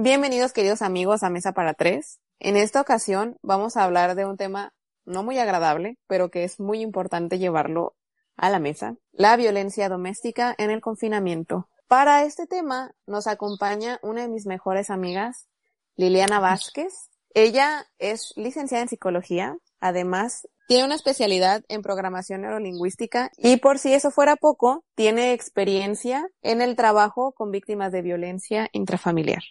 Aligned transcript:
Bienvenidos 0.00 0.52
queridos 0.52 0.80
amigos 0.80 1.24
a 1.24 1.28
Mesa 1.28 1.50
para 1.50 1.74
Tres. 1.74 2.20
En 2.38 2.56
esta 2.56 2.80
ocasión 2.80 3.36
vamos 3.42 3.76
a 3.76 3.82
hablar 3.82 4.14
de 4.14 4.26
un 4.26 4.36
tema 4.36 4.72
no 5.04 5.24
muy 5.24 5.40
agradable, 5.40 5.98
pero 6.06 6.30
que 6.30 6.44
es 6.44 6.60
muy 6.60 6.82
importante 6.82 7.40
llevarlo 7.40 7.96
a 8.36 8.48
la 8.48 8.60
mesa, 8.60 8.94
la 9.10 9.34
violencia 9.34 9.88
doméstica 9.88 10.54
en 10.56 10.70
el 10.70 10.80
confinamiento. 10.80 11.68
Para 11.88 12.22
este 12.22 12.46
tema 12.46 12.92
nos 13.06 13.26
acompaña 13.26 13.98
una 14.00 14.22
de 14.22 14.28
mis 14.28 14.46
mejores 14.46 14.88
amigas, 14.88 15.48
Liliana 15.96 16.38
Vázquez. 16.38 17.10
Ella 17.34 17.84
es 17.98 18.34
licenciada 18.36 18.82
en 18.82 18.88
psicología, 18.88 19.58
además 19.80 20.46
tiene 20.68 20.84
una 20.84 20.94
especialidad 20.94 21.64
en 21.66 21.82
programación 21.82 22.42
neurolingüística 22.42 23.32
y 23.36 23.56
por 23.56 23.80
si 23.80 23.94
eso 23.94 24.12
fuera 24.12 24.36
poco, 24.36 24.84
tiene 24.94 25.32
experiencia 25.32 26.24
en 26.40 26.60
el 26.60 26.76
trabajo 26.76 27.32
con 27.32 27.50
víctimas 27.50 27.90
de 27.90 28.02
violencia 28.02 28.68
intrafamiliar. 28.70 29.42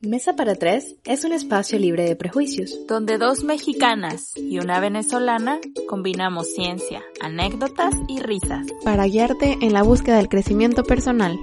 Mesa 0.00 0.34
para 0.34 0.54
Tres 0.54 0.94
es 1.04 1.24
un 1.24 1.32
espacio 1.32 1.76
libre 1.76 2.04
de 2.04 2.14
prejuicios, 2.14 2.86
donde 2.86 3.18
dos 3.18 3.42
mexicanas 3.42 4.32
y 4.36 4.60
una 4.60 4.78
venezolana 4.78 5.58
combinamos 5.88 6.54
ciencia, 6.54 7.02
anécdotas 7.20 7.96
y 8.06 8.20
risas 8.20 8.68
para 8.84 9.06
guiarte 9.06 9.58
en 9.60 9.72
la 9.72 9.82
búsqueda 9.82 10.18
del 10.18 10.28
crecimiento 10.28 10.84
personal. 10.84 11.36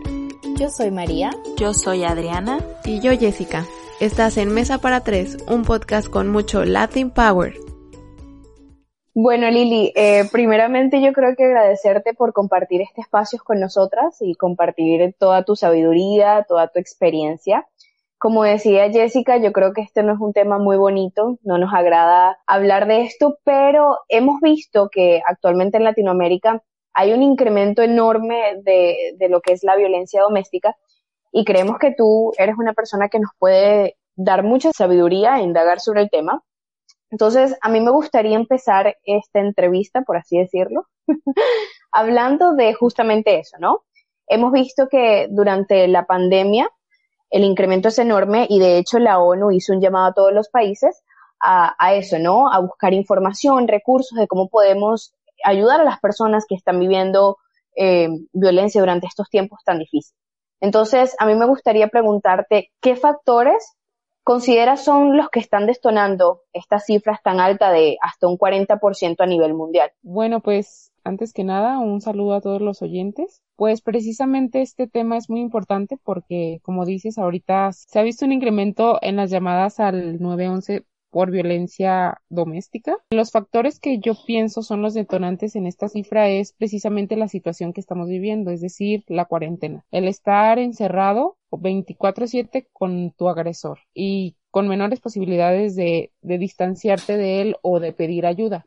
Yo 0.57 0.69
soy 0.69 0.89
María, 0.89 1.31
yo 1.57 1.73
soy 1.73 2.05
Adriana 2.05 2.59
y 2.85 3.01
yo 3.01 3.11
Jessica. 3.11 3.65
Estás 3.99 4.37
en 4.37 4.53
Mesa 4.53 4.77
para 4.77 5.01
Tres, 5.01 5.35
un 5.49 5.63
podcast 5.63 6.07
con 6.07 6.29
mucho 6.29 6.63
Latin 6.63 7.11
Power. 7.11 7.55
Bueno, 9.17 9.49
Lili, 9.49 9.93
eh, 9.95 10.27
primeramente 10.29 11.01
yo 11.01 11.13
creo 11.13 11.37
que 11.37 11.45
agradecerte 11.45 12.13
por 12.13 12.33
compartir 12.33 12.81
este 12.81 12.99
espacio 12.99 13.39
con 13.41 13.61
nosotras 13.61 14.17
y 14.19 14.35
compartir 14.35 15.15
toda 15.17 15.43
tu 15.43 15.55
sabiduría, 15.55 16.45
toda 16.45 16.67
tu 16.67 16.79
experiencia. 16.79 17.65
Como 18.17 18.43
decía 18.43 18.89
Jessica, 18.91 19.37
yo 19.37 19.51
creo 19.51 19.73
que 19.73 19.81
este 19.81 20.01
no 20.03 20.13
es 20.13 20.19
un 20.19 20.33
tema 20.33 20.57
muy 20.57 20.77
bonito, 20.77 21.37
no 21.43 21.57
nos 21.57 21.73
agrada 21.73 22.39
hablar 22.47 22.87
de 22.87 23.01
esto, 23.01 23.37
pero 23.43 23.97
hemos 24.07 24.39
visto 24.41 24.89
que 24.89 25.21
actualmente 25.25 25.77
en 25.77 25.83
Latinoamérica 25.83 26.63
hay 26.93 27.13
un 27.13 27.21
incremento 27.21 27.81
enorme 27.81 28.61
de, 28.63 29.15
de 29.17 29.29
lo 29.29 29.41
que 29.41 29.53
es 29.53 29.63
la 29.63 29.75
violencia 29.75 30.21
doméstica 30.21 30.75
y 31.31 31.43
creemos 31.43 31.77
que 31.77 31.93
tú 31.93 32.31
eres 32.37 32.55
una 32.57 32.73
persona 32.73 33.09
que 33.09 33.19
nos 33.19 33.31
puede 33.37 33.97
dar 34.15 34.43
mucha 34.43 34.71
sabiduría 34.71 35.37
e 35.37 35.43
indagar 35.43 35.81
sobre 35.81 36.01
el 36.01 36.09
tema. 36.09 36.41
Entonces, 37.11 37.57
a 37.61 37.69
mí 37.69 37.81
me 37.81 37.91
gustaría 37.91 38.35
empezar 38.35 38.95
esta 39.03 39.39
entrevista, 39.39 40.01
por 40.03 40.17
así 40.17 40.37
decirlo, 40.37 40.87
hablando 41.91 42.53
de 42.53 42.73
justamente 42.73 43.39
eso, 43.39 43.57
¿no? 43.59 43.83
Hemos 44.27 44.51
visto 44.51 44.87
que 44.89 45.27
durante 45.29 45.87
la 45.87 46.05
pandemia 46.05 46.69
el 47.35 47.43
incremento 47.43 47.89
es 47.89 47.99
enorme 47.99 48.47
y 48.49 48.59
de 48.59 48.77
hecho 48.77 48.97
la 48.97 49.19
ONU 49.19 49.51
hizo 49.51 49.73
un 49.73 49.81
llamado 49.81 50.05
a 50.05 50.13
todos 50.13 50.31
los 50.31 50.47
países 50.47 51.03
a, 51.41 51.93
eso, 51.93 52.17
¿no? 52.17 52.49
A 52.49 52.59
buscar 52.59 52.93
información, 52.93 53.67
recursos 53.67 54.17
de 54.17 54.25
cómo 54.25 54.47
podemos 54.47 55.13
ayudar 55.43 55.81
a 55.81 55.83
las 55.83 55.99
personas 55.99 56.45
que 56.47 56.55
están 56.55 56.79
viviendo 56.79 57.37
eh, 57.75 58.07
violencia 58.31 58.79
durante 58.79 59.07
estos 59.07 59.29
tiempos 59.29 59.59
tan 59.65 59.79
difíciles. 59.79 60.17
Entonces, 60.61 61.13
a 61.19 61.25
mí 61.25 61.35
me 61.35 61.45
gustaría 61.45 61.89
preguntarte, 61.89 62.71
¿qué 62.79 62.95
factores 62.95 63.75
consideras 64.25 64.83
son 64.83 65.15
los 65.15 65.29
que 65.29 65.39
están 65.39 65.67
destonando 65.67 66.41
estas 66.51 66.85
cifras 66.85 67.21
tan 67.23 67.39
altas 67.39 67.71
de 67.71 67.97
hasta 68.01 68.27
un 68.27 68.37
40% 68.37 69.15
a 69.19 69.25
nivel 69.27 69.53
mundial? 69.53 69.91
Bueno, 70.01 70.41
pues 70.41 70.91
antes 71.03 71.31
que 71.31 71.43
nada, 71.43 71.77
un 71.77 72.01
saludo 72.01 72.33
a 72.33 72.41
todos 72.41 72.59
los 72.59 72.81
oyentes. 72.81 73.43
Pues 73.55 73.81
precisamente 73.81 74.61
este 74.61 74.87
tema 74.87 75.15
es 75.15 75.29
muy 75.29 75.39
importante 75.39 75.97
porque, 76.03 76.59
como 76.63 76.85
dices, 76.85 77.19
ahorita 77.19 77.71
se 77.71 77.99
ha 77.99 78.01
visto 78.01 78.25
un 78.25 78.31
incremento 78.31 78.97
en 79.01 79.15
las 79.15 79.29
llamadas 79.29 79.79
al 79.79 80.19
911 80.19 80.83
por 81.15 81.31
violencia 81.31 82.21
doméstica. 82.27 82.97
Los 83.09 83.31
factores 83.31 83.79
que 83.79 83.99
yo 83.99 84.15
pienso 84.27 84.61
son 84.63 84.81
los 84.81 84.93
detonantes 84.93 85.55
en 85.55 85.65
esta 85.65 85.87
cifra 85.87 86.27
es 86.27 86.51
precisamente 86.51 87.15
la 87.15 87.29
situación 87.29 87.71
que 87.71 87.79
estamos 87.79 88.09
viviendo, 88.09 88.51
es 88.51 88.59
decir, 88.59 89.05
la 89.07 89.23
cuarentena. 89.23 89.85
El 89.91 90.09
estar 90.09 90.59
encerrado 90.59 91.37
24/7 91.51 92.67
con 92.73 93.11
tu 93.11 93.29
agresor 93.29 93.79
y 93.93 94.35
con 94.51 94.67
menores 94.67 94.99
posibilidades 94.99 95.77
de, 95.77 96.11
de 96.21 96.37
distanciarte 96.37 97.15
de 97.15 97.41
él 97.41 97.55
o 97.61 97.79
de 97.79 97.93
pedir 97.93 98.25
ayuda 98.25 98.65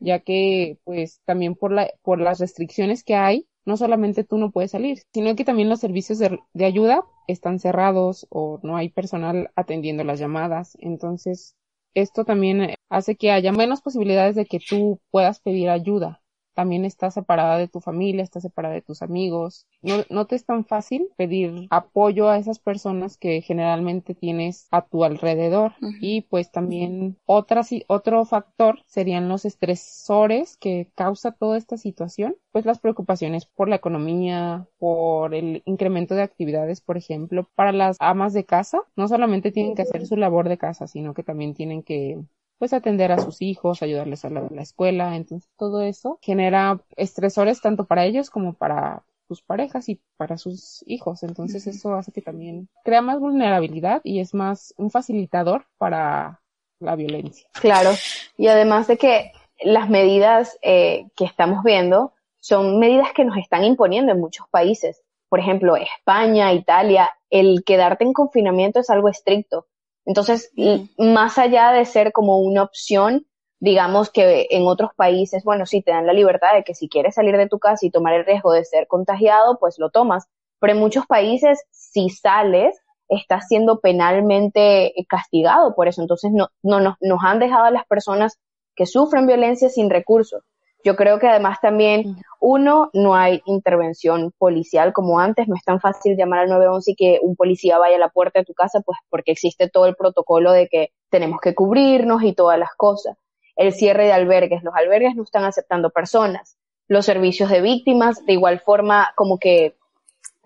ya 0.00 0.20
que 0.20 0.78
pues 0.84 1.20
también 1.26 1.56
por 1.56 1.72
la 1.72 1.90
por 2.02 2.20
las 2.20 2.38
restricciones 2.38 3.04
que 3.04 3.16
hay 3.16 3.48
no 3.64 3.76
solamente 3.76 4.24
tú 4.24 4.38
no 4.38 4.50
puedes 4.50 4.70
salir, 4.70 5.02
sino 5.12 5.36
que 5.36 5.44
también 5.44 5.68
los 5.68 5.80
servicios 5.80 6.18
de, 6.18 6.38
de, 6.54 6.64
ayuda 6.64 7.04
están 7.26 7.58
cerrados 7.58 8.26
o 8.30 8.60
no 8.62 8.76
hay 8.76 8.88
personal 8.88 9.50
atendiendo 9.56 10.04
las 10.04 10.18
llamadas. 10.18 10.76
Entonces, 10.80 11.54
esto 11.94 12.24
también 12.24 12.74
hace 12.90 13.16
que 13.16 13.32
haya 13.32 13.52
menos 13.52 13.82
posibilidades 13.82 14.36
de 14.36 14.46
que 14.46 14.60
tú 14.60 15.00
puedas 15.10 15.40
pedir 15.40 15.70
ayuda 15.70 16.21
también 16.54 16.84
estás 16.84 17.14
separada 17.14 17.58
de 17.58 17.68
tu 17.68 17.80
familia, 17.80 18.22
estás 18.22 18.42
separada 18.42 18.74
de 18.74 18.82
tus 18.82 19.02
amigos. 19.02 19.66
No, 19.80 20.04
no 20.10 20.26
te 20.26 20.36
es 20.36 20.44
tan 20.44 20.64
fácil 20.64 21.08
pedir 21.16 21.66
apoyo 21.70 22.28
a 22.28 22.38
esas 22.38 22.58
personas 22.58 23.16
que 23.16 23.40
generalmente 23.42 24.14
tienes 24.14 24.68
a 24.70 24.82
tu 24.82 25.04
alrededor. 25.04 25.72
Y 26.00 26.22
pues 26.22 26.50
también 26.50 27.18
otra, 27.26 27.62
otro 27.88 28.24
factor 28.24 28.80
serían 28.86 29.28
los 29.28 29.44
estresores 29.44 30.56
que 30.56 30.90
causa 30.94 31.32
toda 31.32 31.56
esta 31.56 31.76
situación. 31.76 32.36
Pues 32.50 32.66
las 32.66 32.78
preocupaciones 32.78 33.46
por 33.46 33.68
la 33.68 33.76
economía, 33.76 34.66
por 34.78 35.34
el 35.34 35.62
incremento 35.64 36.14
de 36.14 36.22
actividades, 36.22 36.80
por 36.80 36.96
ejemplo, 36.96 37.48
para 37.54 37.72
las 37.72 37.96
amas 38.00 38.32
de 38.32 38.44
casa, 38.44 38.80
no 38.96 39.08
solamente 39.08 39.52
tienen 39.52 39.74
que 39.74 39.82
hacer 39.82 40.06
su 40.06 40.16
labor 40.16 40.48
de 40.48 40.58
casa, 40.58 40.86
sino 40.86 41.14
que 41.14 41.22
también 41.22 41.54
tienen 41.54 41.82
que 41.82 42.20
pues 42.62 42.72
atender 42.72 43.10
a 43.10 43.18
sus 43.18 43.42
hijos, 43.42 43.82
ayudarles 43.82 44.24
a 44.24 44.30
la, 44.30 44.46
la 44.48 44.62
escuela, 44.62 45.16
entonces 45.16 45.50
todo 45.58 45.82
eso 45.82 46.20
genera 46.22 46.78
estresores 46.94 47.60
tanto 47.60 47.86
para 47.86 48.04
ellos 48.04 48.30
como 48.30 48.52
para 48.52 49.02
sus 49.26 49.42
parejas 49.42 49.88
y 49.88 50.00
para 50.16 50.38
sus 50.38 50.84
hijos. 50.86 51.24
Entonces 51.24 51.66
eso 51.66 51.92
hace 51.94 52.12
que 52.12 52.22
también 52.22 52.68
crea 52.84 53.02
más 53.02 53.18
vulnerabilidad 53.18 54.00
y 54.04 54.20
es 54.20 54.32
más 54.32 54.74
un 54.76 54.92
facilitador 54.92 55.66
para 55.76 56.40
la 56.78 56.94
violencia. 56.94 57.48
Claro. 57.54 57.90
Y 58.38 58.46
además 58.46 58.86
de 58.86 58.96
que 58.96 59.32
las 59.64 59.90
medidas 59.90 60.56
eh, 60.62 61.06
que 61.16 61.24
estamos 61.24 61.64
viendo 61.64 62.12
son 62.38 62.78
medidas 62.78 63.12
que 63.12 63.24
nos 63.24 63.38
están 63.38 63.64
imponiendo 63.64 64.12
en 64.12 64.20
muchos 64.20 64.46
países. 64.52 65.02
Por 65.28 65.40
ejemplo, 65.40 65.74
España, 65.74 66.52
Italia, 66.52 67.10
el 67.28 67.64
quedarte 67.64 68.04
en 68.04 68.12
confinamiento 68.12 68.78
es 68.78 68.88
algo 68.88 69.08
estricto. 69.08 69.66
Entonces, 70.04 70.50
más 70.98 71.38
allá 71.38 71.72
de 71.72 71.84
ser 71.84 72.12
como 72.12 72.38
una 72.40 72.62
opción, 72.62 73.26
digamos 73.60 74.10
que 74.10 74.48
en 74.50 74.66
otros 74.66 74.90
países, 74.96 75.44
bueno, 75.44 75.66
sí 75.66 75.82
te 75.82 75.92
dan 75.92 76.06
la 76.06 76.12
libertad 76.12 76.54
de 76.54 76.64
que 76.64 76.74
si 76.74 76.88
quieres 76.88 77.14
salir 77.14 77.36
de 77.36 77.48
tu 77.48 77.58
casa 77.58 77.86
y 77.86 77.90
tomar 77.90 78.14
el 78.14 78.26
riesgo 78.26 78.52
de 78.52 78.64
ser 78.64 78.88
contagiado, 78.88 79.58
pues 79.60 79.78
lo 79.78 79.90
tomas. 79.90 80.26
Pero 80.58 80.72
en 80.72 80.80
muchos 80.80 81.06
países, 81.06 81.62
si 81.70 82.08
sales, 82.10 82.76
estás 83.08 83.46
siendo 83.48 83.80
penalmente 83.80 84.92
castigado 85.08 85.74
por 85.74 85.86
eso. 85.86 86.02
Entonces, 86.02 86.32
no, 86.32 86.48
no 86.62 86.80
nos, 86.80 86.96
nos 87.00 87.20
han 87.22 87.38
dejado 87.38 87.64
a 87.64 87.70
las 87.70 87.86
personas 87.86 88.38
que 88.74 88.86
sufren 88.86 89.26
violencia 89.26 89.68
sin 89.68 89.90
recursos. 89.90 90.42
Yo 90.84 90.96
creo 90.96 91.18
que 91.20 91.28
además 91.28 91.58
también, 91.60 92.16
uno, 92.40 92.90
no 92.92 93.14
hay 93.14 93.40
intervención 93.46 94.32
policial 94.36 94.92
como 94.92 95.20
antes, 95.20 95.46
no 95.46 95.54
es 95.54 95.62
tan 95.62 95.80
fácil 95.80 96.16
llamar 96.16 96.40
al 96.40 96.48
911 96.48 96.90
y 96.90 96.94
que 96.96 97.18
un 97.22 97.36
policía 97.36 97.78
vaya 97.78 97.96
a 97.96 98.00
la 98.00 98.08
puerta 98.08 98.40
de 98.40 98.44
tu 98.44 98.52
casa, 98.52 98.80
pues 98.80 98.98
porque 99.08 99.30
existe 99.30 99.68
todo 99.68 99.86
el 99.86 99.94
protocolo 99.94 100.50
de 100.50 100.68
que 100.68 100.90
tenemos 101.08 101.40
que 101.40 101.54
cubrirnos 101.54 102.24
y 102.24 102.32
todas 102.32 102.58
las 102.58 102.70
cosas. 102.76 103.16
El 103.54 103.72
cierre 103.72 104.06
de 104.06 104.12
albergues, 104.12 104.64
los 104.64 104.74
albergues 104.74 105.14
no 105.14 105.22
están 105.22 105.44
aceptando 105.44 105.90
personas. 105.90 106.56
Los 106.88 107.06
servicios 107.06 107.48
de 107.48 107.60
víctimas, 107.60 108.24
de 108.26 108.32
igual 108.32 108.58
forma, 108.58 109.12
como 109.14 109.38
que, 109.38 109.76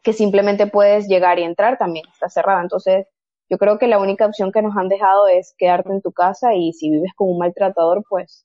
que 0.03 0.13
simplemente 0.13 0.67
puedes 0.67 1.09
llegar 1.09 1.39
y 1.39 1.45
entrar, 1.45 1.79
también 1.79 2.05
está 2.13 2.29
cerrada. 2.29 2.61
Entonces, 2.61 3.07
yo 3.49 3.59
creo 3.59 3.79
que 3.79 3.87
la 3.87 3.99
única 3.99 4.27
opción 4.27 4.53
que 4.53 4.61
nos 4.61 4.77
han 4.77 4.89
dejado 4.89 5.29
es 5.29 5.55
quedarte 5.57 5.93
en 5.93 6.03
tu 6.03 6.13
casa 6.13 6.55
y 6.55 6.73
si 6.73 6.91
vives 6.91 7.13
con 7.15 7.31
un 7.31 7.39
maltratador, 7.39 8.05
pues 8.09 8.45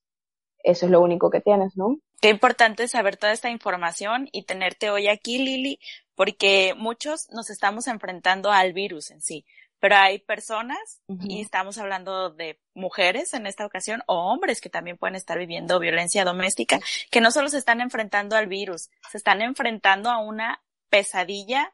eso 0.64 0.86
es 0.86 0.92
lo 0.92 1.02
único 1.02 1.30
que 1.30 1.42
tienes, 1.42 1.76
¿no? 1.76 1.98
Qué 2.22 2.30
importante 2.30 2.88
saber 2.88 3.18
toda 3.18 3.34
esta 3.34 3.50
información 3.50 4.30
y 4.32 4.44
tenerte 4.44 4.90
hoy 4.90 5.08
aquí, 5.08 5.40
Lili, 5.40 5.80
porque 6.16 6.76
muchos 6.78 7.30
nos 7.32 7.50
estamos 7.50 7.88
enfrentando 7.88 8.52
al 8.52 8.74
virus 8.74 9.12
en 9.12 9.22
sí, 9.22 9.46
pero 9.80 9.96
hay 9.96 10.20
personas, 10.20 11.02
y 11.24 11.42
estamos 11.42 11.80
hablando 11.80 12.30
de 12.30 12.60
mujeres 12.76 13.34
en 13.34 13.48
esta 13.48 13.66
ocasión, 13.66 14.04
o 14.06 14.32
hombres 14.32 14.62
que 14.62 14.70
también 14.70 14.98
pueden 14.98 15.16
estar 15.16 15.40
viviendo 15.40 15.80
violencia 15.80 16.24
doméstica, 16.24 16.80
que 17.10 17.22
no 17.22 17.32
solo 17.32 17.50
se 17.50 17.58
están 17.58 17.82
enfrentando 17.82 18.36
al 18.36 18.46
virus, 18.46 18.92
se 19.10 19.18
están 19.18 19.42
enfrentando 19.42 20.12
a 20.12 20.20
una 20.20 20.62
pesadilla 20.90 21.74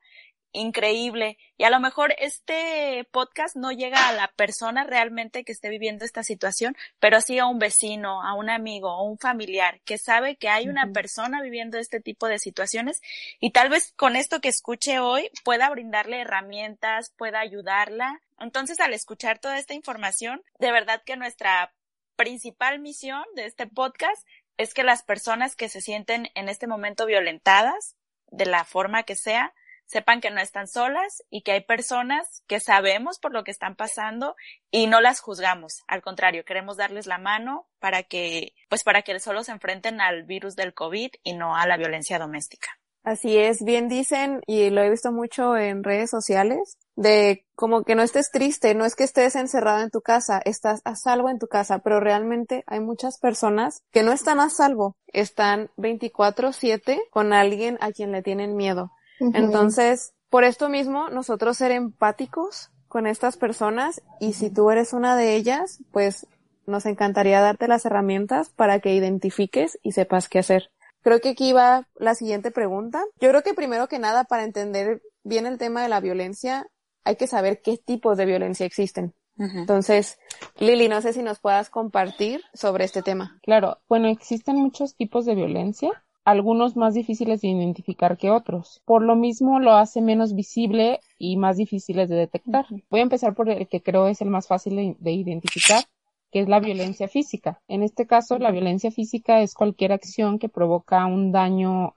increíble. 0.52 1.38
Y 1.58 1.64
a 1.64 1.70
lo 1.70 1.80
mejor 1.80 2.16
este 2.20 3.08
podcast 3.12 3.56
no 3.56 3.72
llega 3.72 4.08
a 4.08 4.14
la 4.14 4.28
persona 4.30 4.84
realmente 4.84 5.44
que 5.44 5.52
esté 5.52 5.70
viviendo 5.70 6.06
esta 6.06 6.24
situación, 6.24 6.76
pero 7.00 7.22
sí 7.22 7.40
a 7.40 7.46
un 7.46 7.60
vecino, 7.60 8.24
a 8.24 8.34
un 8.34 8.50
amigo, 8.50 8.96
o 8.96 9.04
un 9.04 9.18
familiar 9.18 9.82
que 9.82 9.98
sabe 9.98 10.36
que 10.36 10.50
hay 10.50 10.68
una 10.70 10.92
persona 10.92 11.42
viviendo 11.42 11.78
este 11.78 12.00
tipo 12.00 12.28
de 12.28 12.40
situaciones 12.40 13.02
y 13.40 13.52
tal 13.52 13.70
vez 13.70 13.94
con 13.96 14.16
esto 14.16 14.42
que 14.42 14.50
escuche 14.50 15.00
hoy 15.00 15.30
pueda 15.44 15.70
brindarle 15.70 16.22
herramientas, 16.22 17.12
pueda 17.18 17.40
ayudarla. 17.40 18.22
Entonces, 18.40 18.80
al 18.80 18.94
escuchar 18.94 19.40
toda 19.40 19.58
esta 19.58 19.74
información, 19.74 20.44
de 20.60 20.72
verdad 20.72 21.02
que 21.06 21.18
nuestra 21.18 21.74
principal 22.16 22.80
misión 22.80 23.24
de 23.36 23.46
este 23.46 23.68
podcast 23.68 24.26
es 24.58 24.74
que 24.74 24.84
las 24.84 25.04
personas 25.04 25.56
que 25.56 25.70
se 25.70 25.82
sienten 25.82 26.30
en 26.36 26.50
este 26.50 26.68
momento 26.68 27.06
violentadas, 27.06 27.96
de 28.30 28.46
la 28.46 28.66
forma 28.66 29.04
que 29.04 29.16
sea, 29.16 29.54
sepan 29.88 30.22
que 30.22 30.30
no 30.30 30.40
están 30.40 30.68
solas 30.68 31.24
y 31.30 31.42
que 31.42 31.54
hay 31.54 31.62
personas 31.62 32.44
que 32.46 32.60
sabemos 32.60 33.20
por 33.20 33.34
lo 33.34 33.44
que 33.44 33.52
están 33.52 33.76
pasando 33.76 34.36
y 34.70 34.88
no 34.88 35.02
las 35.02 35.20
juzgamos. 35.20 35.84
Al 35.88 36.02
contrario, 36.02 36.46
queremos 36.46 36.78
darles 36.78 37.08
la 37.08 37.18
mano 37.18 37.68
para 37.80 38.04
que, 38.04 38.54
pues 38.70 38.84
para 38.84 39.02
que 39.02 39.20
solo 39.20 39.44
se 39.44 39.52
enfrenten 39.52 40.02
al 40.02 40.24
virus 40.24 40.56
del 40.56 40.74
COVID 40.74 41.12
y 41.24 41.34
no 41.34 41.56
a 41.56 41.66
la 41.66 41.78
violencia 41.78 42.20
doméstica. 42.20 42.70
Así 43.04 43.38
es, 43.38 43.64
bien 43.64 43.88
dicen, 43.88 44.42
y 44.48 44.70
lo 44.70 44.84
he 44.84 44.90
visto 44.90 45.14
mucho 45.14 45.56
en 45.56 45.86
redes 45.86 46.10
sociales, 46.10 46.78
de 46.98 47.46
como 47.56 47.86
que 47.86 47.96
no 47.96 48.04
estés 48.04 48.32
triste, 48.32 48.76
no 48.76 48.84
es 48.84 48.98
que 48.98 49.06
estés 49.06 49.38
encerrado 49.38 49.80
en 49.80 49.92
tu 49.92 50.02
casa, 50.02 50.42
estás 50.44 50.82
a 50.84 50.96
salvo 50.96 51.30
en 51.30 51.40
tu 51.40 51.48
casa, 51.48 51.80
pero 51.80 52.02
realmente 52.02 52.66
hay 52.68 52.82
muchas 52.82 53.18
personas 53.18 53.82
que 53.92 54.04
no 54.04 54.12
están 54.12 54.42
a 54.42 54.50
salvo, 54.50 54.98
están 55.14 55.72
24/7 55.78 57.00
con 57.10 57.32
alguien 57.32 57.78
a 57.80 57.94
quien 57.94 58.12
le 58.12 58.24
tienen 58.24 58.58
miedo. 58.58 58.92
Entonces, 59.20 60.14
por 60.30 60.44
esto 60.44 60.70
mismo, 60.70 61.10
nosotros 61.10 61.58
ser 61.58 61.72
empáticos 61.72 62.72
con 62.88 63.08
estas 63.08 63.38
personas 63.38 64.02
y 64.20 64.34
si 64.34 64.50
tú 64.50 64.70
eres 64.72 64.94
una 64.94 65.16
de 65.16 65.36
ellas, 65.36 65.80
pues 65.92 66.28
nos 66.66 66.86
encantaría 66.86 67.42
darte 67.42 67.68
las 67.68 67.86
herramientas 67.86 68.50
para 68.50 68.80
que 68.80 68.94
identifiques 68.94 69.80
y 69.84 69.94
sepas 69.94 70.30
qué 70.30 70.40
hacer. 70.40 70.70
Creo 71.02 71.22
que 71.22 71.30
aquí 71.30 71.54
va 71.54 71.88
la 71.96 72.16
siguiente 72.16 72.52
pregunta. 72.52 73.04
Yo 73.20 73.30
creo 73.30 73.42
que 73.42 73.54
primero 73.54 73.88
que 73.88 74.00
nada, 74.00 74.26
para 74.26 74.44
entender 74.44 75.02
bien 75.24 75.46
el 75.46 75.58
tema 75.58 75.82
de 75.82 75.90
la 75.90 76.02
violencia, 76.02 76.68
hay 77.06 77.16
que 77.16 77.28
saber 77.28 77.62
qué 77.62 77.78
tipos 77.78 78.18
de 78.18 78.26
violencia 78.26 78.66
existen. 78.66 79.14
Entonces, 79.40 80.18
Lili, 80.58 80.90
no 80.90 81.00
sé 81.02 81.14
si 81.14 81.22
nos 81.22 81.40
puedas 81.40 81.70
compartir 81.70 82.42
sobre 82.54 82.86
este 82.86 83.04
tema. 83.04 83.40
Claro, 83.44 83.78
bueno, 83.88 84.08
existen 84.08 84.56
muchos 84.56 84.96
tipos 84.96 85.26
de 85.26 85.36
violencia 85.36 86.04
algunos 86.28 86.76
más 86.76 86.94
difíciles 86.94 87.40
de 87.40 87.48
identificar 87.48 88.18
que 88.18 88.30
otros. 88.30 88.82
Por 88.84 89.02
lo 89.02 89.16
mismo 89.16 89.62
lo 89.62 89.72
hace 89.72 90.02
menos 90.02 90.36
visible 90.36 91.00
y 91.18 91.38
más 91.38 91.56
difíciles 91.56 92.10
de 92.10 92.18
detectar. 92.18 92.66
Voy 92.90 93.00
a 93.00 93.04
empezar 93.04 93.34
por 93.34 93.50
el 93.50 93.66
que 93.70 93.82
creo 93.82 94.10
es 94.10 94.20
el 94.20 94.30
más 94.30 94.46
fácil 94.46 94.98
de, 95.00 95.12
identificar, 95.14 95.86
que 96.30 96.42
es 96.42 96.50
la 96.50 96.60
violencia 96.60 97.08
física. 97.08 97.62
En 97.70 97.82
este 97.82 98.08
caso, 98.08 98.40
la 98.40 98.52
violencia 98.52 98.92
física 98.92 99.40
es 99.40 99.54
cualquier 99.54 99.94
acción 99.94 100.38
que 100.38 100.50
provoca 100.50 101.06
un 101.06 101.32
daño 101.32 101.94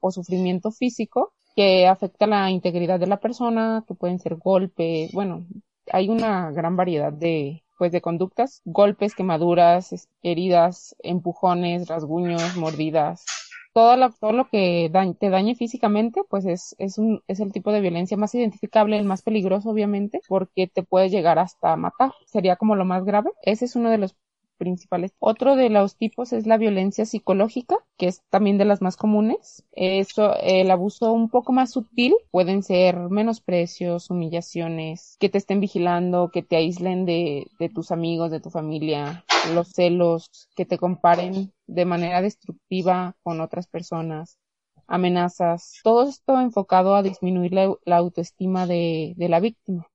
o 0.00 0.10
sufrimiento 0.10 0.72
físico 0.72 1.32
que 1.54 1.86
afecta 1.86 2.26
la 2.26 2.50
integridad 2.50 2.98
de 2.98 3.06
la 3.06 3.20
persona, 3.20 3.84
que 3.86 3.94
pueden 3.94 4.18
ser 4.18 4.34
golpes, 4.34 5.12
bueno, 5.12 5.46
hay 5.92 6.08
una 6.08 6.50
gran 6.50 6.74
variedad 6.74 7.12
de, 7.12 7.62
pues 7.78 7.92
de 7.92 8.00
conductas, 8.00 8.60
golpes, 8.64 9.14
quemaduras, 9.14 10.08
heridas, 10.22 10.96
empujones, 11.00 11.86
rasguños, 11.88 12.56
mordidas, 12.56 13.24
todo 13.72 13.96
lo, 13.96 14.10
todo 14.10 14.32
lo 14.32 14.48
que 14.48 14.90
te 15.18 15.30
dañe 15.30 15.54
físicamente, 15.54 16.22
pues 16.28 16.44
es, 16.46 16.74
es, 16.78 16.98
un, 16.98 17.22
es 17.28 17.40
el 17.40 17.52
tipo 17.52 17.72
de 17.72 17.80
violencia 17.80 18.16
más 18.16 18.34
identificable, 18.34 18.98
el 18.98 19.04
más 19.04 19.22
peligroso, 19.22 19.70
obviamente, 19.70 20.20
porque 20.28 20.66
te 20.68 20.82
puede 20.82 21.08
llegar 21.10 21.38
hasta 21.38 21.76
matar. 21.76 22.12
Sería 22.26 22.56
como 22.56 22.76
lo 22.76 22.84
más 22.84 23.04
grave. 23.04 23.30
Ese 23.42 23.64
es 23.66 23.76
uno 23.76 23.90
de 23.90 23.98
los 23.98 24.14
principales. 24.62 25.12
Otro 25.18 25.56
de 25.56 25.70
los 25.70 25.96
tipos 25.96 26.32
es 26.32 26.46
la 26.46 26.56
violencia 26.56 27.04
psicológica, 27.04 27.76
que 27.98 28.06
es 28.06 28.22
también 28.30 28.58
de 28.58 28.64
las 28.64 28.80
más 28.80 28.96
comunes. 28.96 29.64
Eso, 29.72 30.36
el 30.40 30.70
abuso 30.70 31.12
un 31.12 31.28
poco 31.28 31.52
más 31.52 31.72
sutil 31.72 32.14
pueden 32.30 32.62
ser 32.62 32.96
menosprecios, 33.10 34.08
humillaciones, 34.08 35.16
que 35.18 35.28
te 35.28 35.38
estén 35.38 35.58
vigilando, 35.58 36.30
que 36.32 36.42
te 36.42 36.54
aíslen 36.54 37.04
de, 37.06 37.48
de 37.58 37.68
tus 37.68 37.90
amigos, 37.90 38.30
de 38.30 38.40
tu 38.40 38.50
familia, 38.50 39.24
los 39.52 39.72
celos, 39.72 40.30
que 40.54 40.64
te 40.64 40.78
comparen 40.78 41.52
de 41.66 41.84
manera 41.84 42.22
destructiva 42.22 43.16
con 43.24 43.40
otras 43.40 43.66
personas, 43.66 44.38
amenazas, 44.86 45.80
todo 45.82 46.08
esto 46.08 46.40
enfocado 46.40 46.94
a 46.94 47.02
disminuir 47.02 47.52
la, 47.52 47.74
la 47.84 47.96
autoestima 47.96 48.66
de, 48.66 49.14
de, 49.16 49.28
la 49.28 49.40
víctima, 49.40 49.88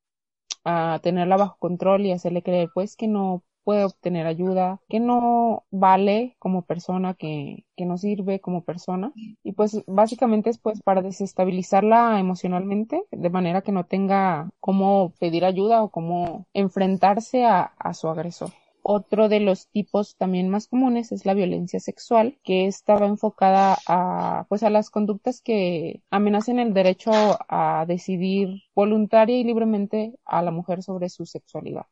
a 0.65 0.99
tenerla 1.01 1.37
bajo 1.37 1.57
control 1.59 2.05
y 2.05 2.11
hacerle 2.11 2.43
creer 2.43 2.69
pues 2.73 2.95
que 2.97 3.07
no 3.07 3.43
puede 3.67 3.83
obtener 3.83 4.27
ayuda, 4.27 4.79
que 4.87 5.01
no 5.01 5.65
vale 5.71 6.37
como 6.39 6.61
persona, 6.61 7.15
que, 7.15 7.65
que 7.75 7.85
no 7.85 7.97
sirve 7.97 8.39
como 8.39 8.63
persona. 8.63 9.11
Y 9.43 9.51
pues 9.51 9.83
básicamente 9.87 10.49
es 10.49 10.57
pues 10.57 10.81
para 10.81 11.01
desestabilizarla 11.01 12.17
emocionalmente, 12.17 13.03
de 13.11 13.29
manera 13.29 13.63
que 13.63 13.73
no 13.73 13.83
tenga 13.83 14.51
cómo 14.61 15.11
pedir 15.19 15.43
ayuda 15.43 15.83
o 15.83 15.89
cómo 15.89 16.45
enfrentarse 16.53 17.43
a, 17.43 17.73
a 17.77 17.93
su 17.93 18.07
agresor. 18.07 18.51
Otro 18.83 19.27
de 19.27 19.41
los 19.41 19.67
tipos 19.67 20.15
también 20.15 20.47
más 20.47 20.69
comunes 20.69 21.11
es 21.11 21.25
la 21.25 21.33
violencia 21.33 21.81
sexual, 21.81 22.37
que 22.45 22.67
estaba 22.67 23.05
enfocada 23.05 23.77
a, 23.85 24.45
pues 24.47 24.63
a 24.63 24.69
las 24.69 24.89
conductas 24.89 25.41
que 25.41 26.01
amenacen 26.09 26.59
el 26.59 26.73
derecho 26.73 27.11
a 27.49 27.83
decidir 27.85 28.61
voluntaria 28.73 29.37
y 29.37 29.43
libremente 29.43 30.17
a 30.23 30.41
la 30.41 30.51
mujer 30.51 30.83
sobre 30.83 31.09
su 31.09 31.25
sexualidad 31.25 31.85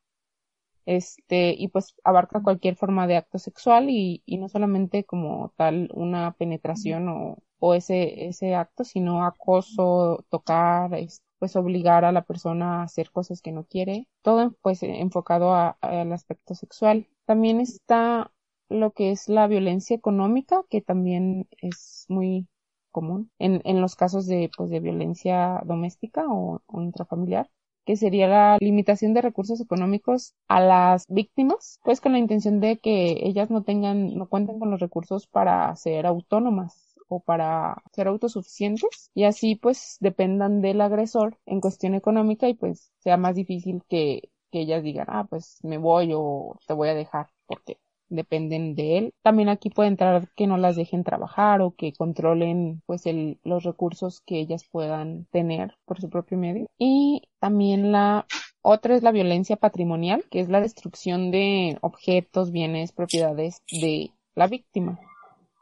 este, 0.86 1.56
y 1.58 1.68
pues 1.70 1.96
abarca 2.04 2.42
cualquier 2.44 2.76
forma 2.76 3.08
de 3.08 3.18
acto 3.18 3.40
sexual 3.40 3.90
y, 3.90 4.22
y 4.26 4.38
no 4.38 4.50
solamente 4.50 5.04
como 5.06 5.54
tal 5.58 5.90
una 5.94 6.34
penetración 6.34 7.10
o, 7.10 7.38
o 7.60 7.74
ese, 7.76 8.28
ese 8.28 8.56
acto, 8.56 8.84
sino 8.84 9.26
acoso, 9.26 10.26
tocar, 10.30 10.92
pues 11.40 11.56
obligar 11.56 12.06
a 12.06 12.12
la 12.12 12.24
persona 12.24 12.82
a 12.82 12.84
hacer 12.84 13.12
cosas 13.12 13.42
que 13.42 13.52
no 13.52 13.66
quiere, 13.66 14.08
todo 14.22 14.56
pues 14.62 14.84
enfocado 14.84 15.54
al 15.56 16.12
aspecto 16.14 16.56
sexual. 16.56 17.08
También 17.26 17.60
está 17.62 18.32
lo 18.70 18.92
que 18.94 19.12
es 19.12 19.30
la 19.30 19.48
violencia 19.48 19.96
económica, 19.96 20.64
que 20.70 20.82
también 20.82 21.48
es 21.62 22.06
muy 22.10 22.48
común 22.92 23.32
en, 23.40 23.62
en 23.66 23.82
los 23.82 23.96
casos 23.96 24.26
de, 24.28 24.50
pues, 24.58 24.70
de 24.70 24.80
violencia 24.80 25.62
doméstica 25.66 26.26
o, 26.30 26.62
o 26.66 26.82
intrafamiliar 26.82 27.50
que 27.86 27.96
sería 27.96 28.28
la 28.28 28.58
limitación 28.60 29.14
de 29.14 29.22
recursos 29.22 29.62
económicos 29.62 30.34
a 30.48 30.60
las 30.60 31.06
víctimas, 31.08 31.80
pues 31.84 32.02
con 32.02 32.14
la 32.14 32.20
intención 32.20 32.60
de 32.60 32.78
que 32.78 33.20
ellas 33.24 33.50
no 33.50 33.64
tengan, 33.64 34.16
no 34.16 34.28
cuenten 34.28 34.60
con 34.60 34.72
los 34.72 34.80
recursos 34.80 35.28
para 35.28 35.76
ser 35.76 36.06
autónomas 36.06 36.96
o 37.08 37.20
para 37.20 37.84
ser 37.94 38.08
autosuficientes 38.08 39.12
y 39.14 39.26
así 39.26 39.56
pues 39.56 39.98
dependan 40.00 40.62
del 40.62 40.82
agresor 40.82 41.38
en 41.46 41.62
cuestión 41.62 41.94
económica 41.94 42.50
y 42.50 42.56
pues 42.56 42.92
sea 43.00 43.18
más 43.18 43.36
difícil 43.36 43.84
que, 43.88 44.30
que 44.52 44.62
ellas 44.62 44.84
digan, 44.84 45.08
ah, 45.10 45.26
pues 45.30 45.60
me 45.64 45.78
voy 45.78 46.12
o 46.16 46.58
te 46.68 46.74
voy 46.74 46.90
a 46.90 46.96
dejar 46.96 47.28
porque 47.46 47.78
dependen 48.10 48.76
de 48.76 48.98
él. 48.98 49.14
También 49.24 49.50
aquí 49.50 49.70
puede 49.70 49.90
entrar 49.90 50.30
que 50.36 50.48
no 50.48 50.58
las 50.58 50.76
dejen 50.76 51.04
trabajar 51.04 51.62
o 51.62 51.72
que 51.72 51.94
controlen 51.94 52.82
pues 52.86 53.06
el, 53.06 53.40
los 53.44 53.64
recursos 53.64 54.22
que 54.26 54.40
ellas 54.40 54.66
puedan 54.72 55.26
tener 55.32 55.76
por 55.86 56.00
su 56.00 56.10
propio 56.10 56.38
medio. 56.38 56.68
Y 56.78 57.24
también 57.40 57.92
la 57.92 58.26
otra 58.62 58.96
es 58.96 59.04
la 59.04 59.12
violencia 59.12 59.58
patrimonial, 59.58 60.24
que 60.32 60.40
es 60.40 60.50
la 60.50 60.62
destrucción 60.62 61.32
de 61.32 61.78
objetos, 61.82 62.52
bienes, 62.52 62.92
propiedades 62.92 63.62
de 63.72 64.12
la 64.36 64.48
víctima 64.48 65.00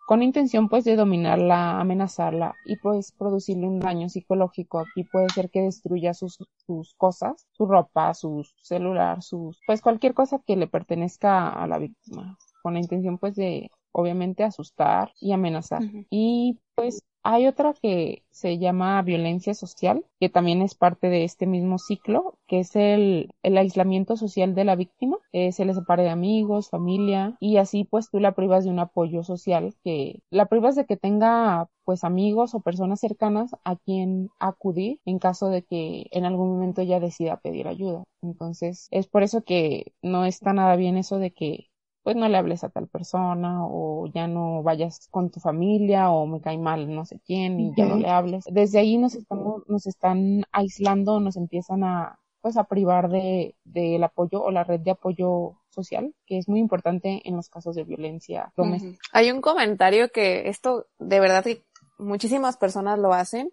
con 0.05 0.21
intención 0.21 0.69
pues 0.69 0.83
de 0.83 0.95
dominarla, 0.95 1.79
amenazarla 1.79 2.55
y 2.65 2.77
pues 2.77 3.11
producirle 3.11 3.67
un 3.67 3.79
daño 3.79 4.09
psicológico. 4.09 4.79
Aquí 4.79 5.03
puede 5.03 5.29
ser 5.29 5.49
que 5.49 5.61
destruya 5.61 6.13
sus, 6.13 6.37
sus 6.65 6.93
cosas, 6.95 7.47
su 7.51 7.65
ropa, 7.65 8.13
su 8.13 8.45
celular, 8.61 9.21
sus, 9.21 9.59
pues 9.65 9.81
cualquier 9.81 10.13
cosa 10.13 10.39
que 10.45 10.57
le 10.57 10.67
pertenezca 10.67 11.49
a 11.49 11.67
la 11.67 11.77
víctima, 11.77 12.37
con 12.61 12.73
la 12.73 12.79
intención 12.79 13.17
pues 13.17 13.35
de 13.35 13.71
obviamente 13.91 14.43
asustar 14.43 15.11
y 15.19 15.31
amenazar. 15.31 15.83
Y 16.09 16.59
pues 16.75 17.03
Hay 17.25 17.47
otra 17.47 17.73
que 17.73 18.23
se 18.31 18.57
llama 18.57 19.01
violencia 19.01 19.53
social, 19.53 20.05
que 20.19 20.27
también 20.29 20.61
es 20.61 20.75
parte 20.75 21.07
de 21.07 21.23
este 21.23 21.45
mismo 21.47 21.77
ciclo, 21.77 22.37
que 22.47 22.59
es 22.59 22.75
el, 22.75 23.31
el 23.43 23.57
aislamiento 23.57 24.17
social 24.17 24.55
de 24.55 24.65
la 24.65 24.75
víctima. 24.75 25.17
Eh, 25.31 25.53
se 25.53 25.63
le 25.65 25.73
separa 25.73 26.03
de 26.03 26.09
amigos, 26.09 26.69
familia, 26.69 27.37
y 27.39 27.57
así 27.57 27.85
pues 27.85 28.09
tú 28.09 28.19
la 28.19 28.33
privas 28.33 28.65
de 28.65 28.71
un 28.71 28.79
apoyo 28.79 29.23
social, 29.23 29.73
que 29.83 30.19
la 30.31 30.47
privas 30.47 30.75
de 30.75 30.85
que 30.85 30.97
tenga 30.97 31.69
pues 31.85 32.03
amigos 32.03 32.55
o 32.55 32.61
personas 32.61 32.99
cercanas 32.99 33.51
a 33.63 33.75
quien 33.77 34.29
acudir 34.39 34.99
en 35.05 35.19
caso 35.19 35.47
de 35.49 35.63
que 35.63 36.07
en 36.11 36.25
algún 36.25 36.49
momento 36.53 36.81
ella 36.81 36.99
decida 36.99 37.37
pedir 37.37 37.67
ayuda. 37.67 38.03
Entonces 38.21 38.87
es 38.91 39.07
por 39.07 39.23
eso 39.23 39.43
que 39.43 39.93
no 40.01 40.25
está 40.25 40.53
nada 40.53 40.75
bien 40.75 40.97
eso 40.97 41.19
de 41.19 41.31
que 41.31 41.67
pues 42.03 42.15
no 42.17 42.27
le 42.27 42.37
hables 42.37 42.63
a 42.63 42.69
tal 42.69 42.87
persona 42.87 43.65
o 43.65 44.07
ya 44.13 44.27
no 44.27 44.61
vayas 44.61 45.07
con 45.09 45.31
tu 45.31 45.39
familia 45.39 46.11
o 46.11 46.27
me 46.27 46.41
cae 46.41 46.57
mal 46.57 46.93
no 46.93 47.05
sé 47.05 47.19
quién 47.25 47.59
y 47.59 47.73
ya 47.75 47.85
no 47.85 47.95
le 47.95 48.09
hables. 48.09 48.45
Desde 48.51 48.79
ahí 48.79 48.97
nos 48.97 49.15
estamos, 49.15 49.63
nos 49.67 49.87
están 49.87 50.43
aislando, 50.51 51.19
nos 51.19 51.37
empiezan 51.37 51.83
a 51.83 52.19
pues 52.41 52.57
a 52.57 52.65
privar 52.65 53.09
de 53.09 53.55
del 53.63 54.03
apoyo 54.03 54.43
o 54.43 54.51
la 54.51 54.65
red 54.65 54.81
de 54.81 54.91
apoyo 54.91 55.53
social, 55.69 56.13
que 56.25 56.37
es 56.37 56.49
muy 56.49 56.59
importante 56.59 57.21
en 57.23 57.37
los 57.37 57.49
casos 57.49 57.75
de 57.75 57.85
violencia 57.85 58.51
doméstica. 58.55 58.99
Hay 59.13 59.31
un 59.31 59.41
comentario 59.41 60.09
que 60.09 60.49
esto 60.49 60.87
de 60.99 61.19
verdad 61.21 61.43
que 61.43 61.63
muchísimas 61.97 62.57
personas 62.57 62.99
lo 62.99 63.13
hacen 63.13 63.49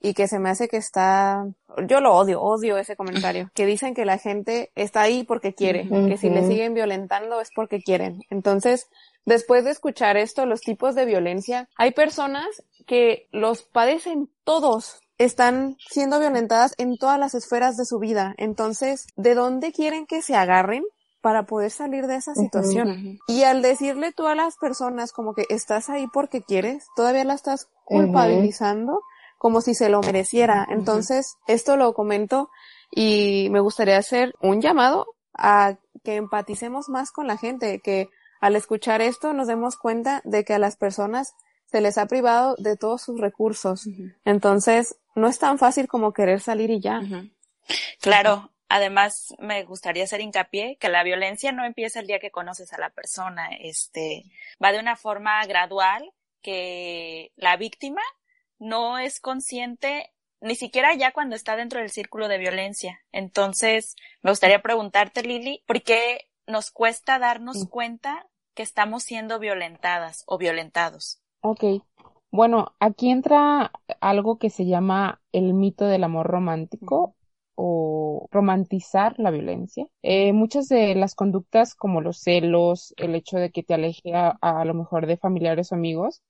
y 0.00 0.14
que 0.14 0.28
se 0.28 0.38
me 0.38 0.50
hace 0.50 0.68
que 0.68 0.76
está, 0.76 1.46
yo 1.86 2.00
lo 2.00 2.14
odio, 2.14 2.42
odio 2.42 2.76
ese 2.76 2.96
comentario, 2.96 3.50
que 3.54 3.66
dicen 3.66 3.94
que 3.94 4.04
la 4.04 4.18
gente 4.18 4.70
está 4.74 5.02
ahí 5.02 5.24
porque 5.24 5.54
quiere, 5.54 5.88
que 5.88 6.16
si 6.16 6.30
le 6.30 6.46
siguen 6.46 6.74
violentando 6.74 7.40
es 7.40 7.50
porque 7.54 7.82
quieren. 7.82 8.20
Entonces, 8.30 8.88
después 9.24 9.64
de 9.64 9.70
escuchar 9.70 10.16
esto, 10.16 10.46
los 10.46 10.60
tipos 10.60 10.94
de 10.94 11.06
violencia, 11.06 11.68
hay 11.76 11.92
personas 11.92 12.46
que 12.86 13.28
los 13.32 13.62
padecen 13.62 14.28
todos, 14.44 15.00
están 15.16 15.76
siendo 15.88 16.18
violentadas 16.18 16.74
en 16.76 16.98
todas 16.98 17.18
las 17.18 17.34
esferas 17.34 17.76
de 17.76 17.84
su 17.84 17.98
vida. 17.98 18.34
Entonces, 18.36 19.06
¿de 19.16 19.34
dónde 19.34 19.72
quieren 19.72 20.06
que 20.06 20.22
se 20.22 20.34
agarren? 20.34 20.82
para 21.24 21.46
poder 21.46 21.70
salir 21.70 22.06
de 22.06 22.16
esa 22.16 22.34
situación. 22.34 23.18
Y 23.26 23.44
al 23.44 23.62
decirle 23.62 24.12
tú 24.12 24.26
a 24.26 24.34
las 24.34 24.58
personas 24.58 25.10
como 25.10 25.32
que 25.32 25.46
estás 25.48 25.88
ahí 25.88 26.06
porque 26.12 26.42
quieres, 26.42 26.84
todavía 26.96 27.24
la 27.24 27.32
estás 27.32 27.70
culpabilizando 27.86 29.00
como 29.44 29.60
si 29.60 29.74
se 29.74 29.90
lo 29.90 30.00
mereciera. 30.00 30.66
Entonces, 30.70 31.36
esto 31.46 31.76
lo 31.76 31.92
comento 31.92 32.48
y 32.90 33.48
me 33.50 33.60
gustaría 33.60 33.98
hacer 33.98 34.32
un 34.40 34.62
llamado 34.62 35.06
a 35.34 35.76
que 36.02 36.16
empaticemos 36.16 36.88
más 36.88 37.12
con 37.12 37.26
la 37.26 37.36
gente, 37.36 37.82
que 37.84 38.08
al 38.40 38.56
escuchar 38.56 39.02
esto 39.02 39.34
nos 39.34 39.46
demos 39.46 39.76
cuenta 39.76 40.22
de 40.24 40.46
que 40.46 40.54
a 40.54 40.58
las 40.58 40.78
personas 40.78 41.34
se 41.66 41.82
les 41.82 41.98
ha 41.98 42.06
privado 42.06 42.56
de 42.56 42.78
todos 42.78 43.02
sus 43.02 43.20
recursos. 43.20 43.86
Entonces, 44.24 44.96
no 45.14 45.28
es 45.28 45.38
tan 45.38 45.58
fácil 45.58 45.88
como 45.88 46.14
querer 46.14 46.40
salir 46.40 46.70
y 46.70 46.80
ya. 46.80 47.02
Claro. 48.00 48.50
Además, 48.70 49.34
me 49.40 49.62
gustaría 49.64 50.04
hacer 50.04 50.22
hincapié 50.22 50.78
que 50.80 50.88
la 50.88 51.04
violencia 51.04 51.52
no 51.52 51.66
empieza 51.66 52.00
el 52.00 52.06
día 52.06 52.18
que 52.18 52.30
conoces 52.30 52.72
a 52.72 52.80
la 52.80 52.88
persona. 52.88 53.50
Este, 53.60 54.24
va 54.62 54.72
de 54.72 54.80
una 54.80 54.96
forma 54.96 55.44
gradual 55.44 56.10
que 56.40 57.30
la 57.36 57.58
víctima 57.58 58.00
no 58.58 58.98
es 58.98 59.20
consciente 59.20 60.14
ni 60.44 60.56
siquiera 60.56 60.94
ya 60.94 61.12
cuando 61.12 61.36
está 61.36 61.56
dentro 61.56 61.80
del 61.80 61.90
círculo 61.90 62.28
de 62.28 62.38
violencia. 62.38 63.00
Entonces, 63.12 63.96
me 64.22 64.30
gustaría 64.30 64.60
preguntarte, 64.60 65.22
Lili, 65.22 65.62
¿por 65.66 65.82
qué 65.82 66.28
nos 66.46 66.70
cuesta 66.70 67.18
darnos 67.18 67.66
cuenta 67.68 68.26
que 68.54 68.62
estamos 68.62 69.04
siendo 69.04 69.38
violentadas 69.38 70.22
o 70.26 70.36
violentados? 70.36 71.22
Ok. 71.40 71.64
Bueno, 72.30 72.74
aquí 72.78 73.10
entra 73.10 73.72
algo 74.00 74.38
que 74.38 74.50
se 74.50 74.66
llama 74.66 75.22
el 75.32 75.54
mito 75.54 75.86
del 75.86 76.04
amor 76.04 76.26
romántico 76.26 77.16
o 77.54 78.28
romantizar 78.30 79.14
la 79.18 79.30
violencia. 79.30 79.86
Eh, 80.02 80.32
muchas 80.34 80.68
de 80.68 80.94
las 80.94 81.14
conductas 81.14 81.74
como 81.74 82.02
los 82.02 82.18
celos, 82.18 82.92
el 82.98 83.14
hecho 83.14 83.38
de 83.38 83.50
que 83.50 83.62
te 83.62 83.74
aleje 83.74 84.12
a 84.12 84.64
lo 84.66 84.74
mejor 84.74 85.06
de 85.06 85.16
familiares 85.16 85.72
o 85.72 85.76
amigos, 85.76 86.22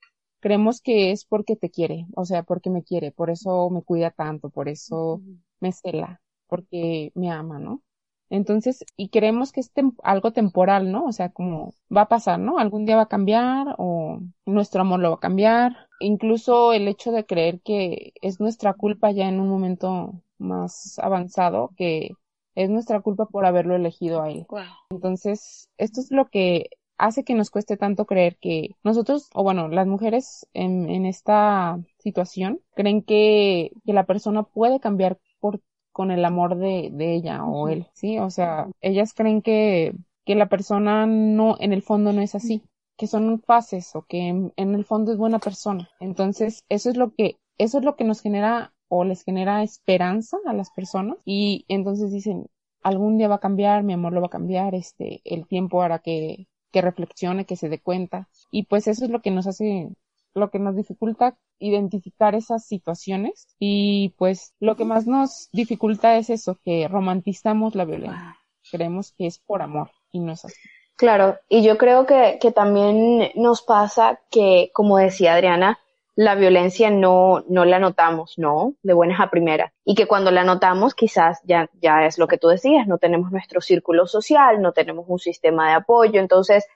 creemos 0.45 0.83
que 0.83 1.11
es 1.11 1.25
porque 1.25 1.57
te 1.57 1.71
quiere, 1.71 2.07
o 2.15 2.27
sea, 2.27 2.43
porque 2.43 2.69
me 2.69 2.83
quiere, 2.83 3.13
por 3.13 3.31
eso 3.31 3.71
me 3.71 3.83
cuida 3.83 4.11
tanto, 4.11 4.51
por 4.51 4.69
eso 4.69 5.23
me 5.59 5.73
cela, 5.73 6.21
porque 6.49 7.13
me 7.15 7.31
ama, 7.31 7.59
¿no? 7.59 7.83
Entonces, 8.29 8.85
y 8.95 9.09
creemos 9.09 9.53
que 9.53 9.61
es 9.61 9.73
algo 10.03 10.33
temporal, 10.33 10.93
¿no? 10.93 11.07
O 11.07 11.13
sea, 11.13 11.31
como 11.31 11.73
va 11.95 12.03
a 12.03 12.09
pasar, 12.09 12.39
¿no? 12.39 12.59
Algún 12.59 12.85
día 12.85 12.97
va 12.97 13.05
a 13.05 13.09
cambiar 13.09 13.75
o 13.79 14.21
nuestro 14.45 14.83
amor 14.83 15.01
lo 15.01 15.11
va 15.11 15.17
a 15.17 15.21
cambiar. 15.21 15.89
Incluso 15.99 16.75
el 16.75 16.89
hecho 16.89 17.11
de 17.11 17.25
creer 17.25 17.63
que 17.63 18.13
es 18.21 18.39
nuestra 18.39 18.75
culpa 18.75 19.13
ya 19.13 19.29
en 19.31 19.41
un 19.41 19.49
momento 19.49 20.21
más 20.37 20.99
avanzado, 20.99 21.71
que 21.75 22.11
es 22.55 22.69
nuestra 22.69 23.01
culpa 23.01 23.25
por 23.25 23.47
haberlo 23.47 23.77
elegido 23.77 24.21
a 24.21 24.31
él. 24.31 24.47
Entonces, 24.91 25.71
esto 25.79 26.03
es 26.03 26.11
lo 26.11 26.29
que 26.29 26.69
hace 26.99 27.25
que 27.25 27.35
nos 27.35 27.51
cueste 27.51 27.77
tanto 27.77 28.07
creer 28.07 28.37
que 28.41 28.71
nosotros, 28.85 29.29
o 29.35 29.43
bueno, 29.43 29.69
las 29.69 29.87
mujeres 29.87 30.47
en, 30.55 30.89
en 30.91 31.07
esta 31.07 31.79
situación, 31.99 32.61
creen 32.75 33.03
que, 33.03 33.73
que 33.85 33.93
la 33.93 34.05
persona 34.07 34.43
puede 34.45 34.81
cambiar 34.81 35.19
por, 35.41 35.61
con 35.93 36.11
el 36.11 36.25
amor 36.25 36.57
de, 36.57 36.91
de 36.93 37.15
ella 37.15 37.45
o 37.45 37.69
él, 37.69 37.87
¿sí? 37.95 38.19
O 38.19 38.31
sea, 38.31 38.69
ellas 38.81 39.15
creen 39.15 39.43
que, 39.43 39.95
que 40.25 40.35
la 40.35 40.49
persona 40.49 41.07
no, 41.07 41.57
en 41.61 41.73
el 41.73 41.83
fondo 41.83 42.13
no 42.13 42.21
es 42.23 42.35
así, 42.35 42.63
que 42.97 43.07
son 43.07 43.41
fases 43.43 43.95
o 43.97 44.03
que 44.03 44.29
en, 44.29 44.53
en 44.57 44.75
el 44.75 44.85
fondo 44.85 45.13
es 45.13 45.19
buena 45.19 45.39
persona. 45.39 45.89
Entonces, 46.01 46.65
eso 46.69 46.91
es 46.91 46.97
lo 46.97 47.13
que, 47.15 47.39
eso 47.59 47.79
es 47.79 47.85
lo 47.85 47.97
que 47.97 48.05
nos 48.05 48.21
genera 48.21 48.73
o 48.89 49.05
les 49.05 49.25
genera 49.25 49.63
esperanza 49.63 50.37
a 50.47 50.53
las 50.53 50.71
personas 50.71 51.17
y 51.25 51.65
entonces 51.69 52.13
dicen, 52.13 52.47
algún 52.83 53.19
día 53.19 53.29
va 53.29 53.37
a 53.37 53.41
cambiar, 53.41 53.83
mi 53.83 53.93
amor 53.95 54.13
lo 54.13 54.21
va 54.21 54.27
a 54.29 54.31
cambiar, 54.31 54.75
este, 54.75 55.21
el 55.25 55.47
tiempo 55.47 55.83
hará 55.83 55.99
que, 56.01 56.47
que 56.75 56.83
reflexione, 56.83 57.47
que 57.47 57.55
se 57.55 57.69
dé 57.69 57.79
cuenta. 57.79 58.29
Y 58.51 58.65
pues 58.65 58.89
eso 58.89 59.05
es 59.05 59.11
lo 59.13 59.23
que 59.23 59.31
nos 59.31 59.47
hace, 59.47 59.91
lo 60.35 60.51
que 60.51 60.59
nos 60.59 60.75
dificulta 60.75 61.39
identificar 61.61 62.35
esas 62.35 62.67
situaciones 62.67 63.47
y 63.61 64.13
pues 64.19 64.55
lo 64.59 64.75
que 64.75 64.85
más 64.85 65.07
nos 65.07 65.49
dificulta 65.53 66.17
es 66.17 66.31
eso, 66.31 66.59
que 66.65 66.89
romantizamos 66.89 67.77
la 67.77 67.85
violencia. 67.85 68.37
Creemos 68.73 69.13
que 69.13 69.29
es 69.29 69.39
por 69.39 69.63
amor 69.63 69.93
y 70.11 70.19
no 70.19 70.33
es 70.33 70.45
así. 70.45 70.61
Claro, 70.97 71.39
y 71.49 71.63
yo 71.63 71.79
creo 71.79 72.07
que, 72.07 72.39
que 72.41 72.51
también 72.51 73.31
nos 73.37 73.63
pasa 73.63 74.21
que, 74.29 74.71
como 74.75 74.99
decía 74.99 75.35
Adriana, 75.35 75.79
la 76.17 76.35
violencia 76.35 76.91
no, 76.91 77.45
no 77.49 77.65
la 77.65 77.79
notamos, 77.79 78.35
¿no? 78.37 78.75
De 78.83 78.93
buenas 78.93 79.21
a 79.21 79.31
primeras. 79.31 79.73
Y 79.85 79.95
que 79.95 80.07
cuando 80.07 80.31
la 80.31 80.45
notamos, 80.45 80.95
quizás 80.95 81.41
ya, 81.45 81.69
ya 81.81 82.07
es 82.07 82.19
lo 82.19 82.29
que 82.29 82.39
tú 82.39 82.49
decías, 82.49 82.87
no 82.87 82.99
tenemos 82.99 83.33
nuestro 83.33 83.61
círculo 83.61 84.07
social, 84.07 84.63
no 84.63 84.73
tenemos 84.73 85.07
un 85.09 85.19
sistema 85.19 85.69
de 85.69 85.75
apoyo, 85.75 86.21
entonces 86.21 86.67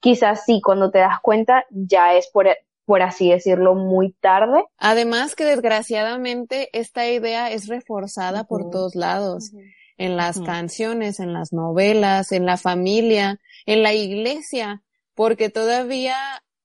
quizás 0.00 0.44
sí, 0.44 0.60
cuando 0.62 0.90
te 0.90 0.98
das 0.98 1.20
cuenta, 1.22 1.64
ya 1.70 2.14
es 2.14 2.28
por, 2.28 2.48
por 2.84 3.02
así 3.02 3.30
decirlo, 3.30 3.74
muy 3.74 4.12
tarde. 4.12 4.64
Además 4.78 5.36
que 5.36 5.44
desgraciadamente 5.44 6.68
esta 6.72 7.06
idea 7.06 7.50
es 7.52 7.68
reforzada 7.68 8.44
por 8.44 8.70
todos 8.70 8.94
lados. 8.94 9.52
En 9.96 10.16
las 10.16 10.40
canciones, 10.40 11.18
en 11.18 11.32
las 11.32 11.52
novelas, 11.52 12.30
en 12.30 12.46
la 12.46 12.56
familia, 12.56 13.40
en 13.66 13.82
la 13.82 13.92
iglesia, 13.94 14.82
porque 15.14 15.50
todavía 15.50 16.16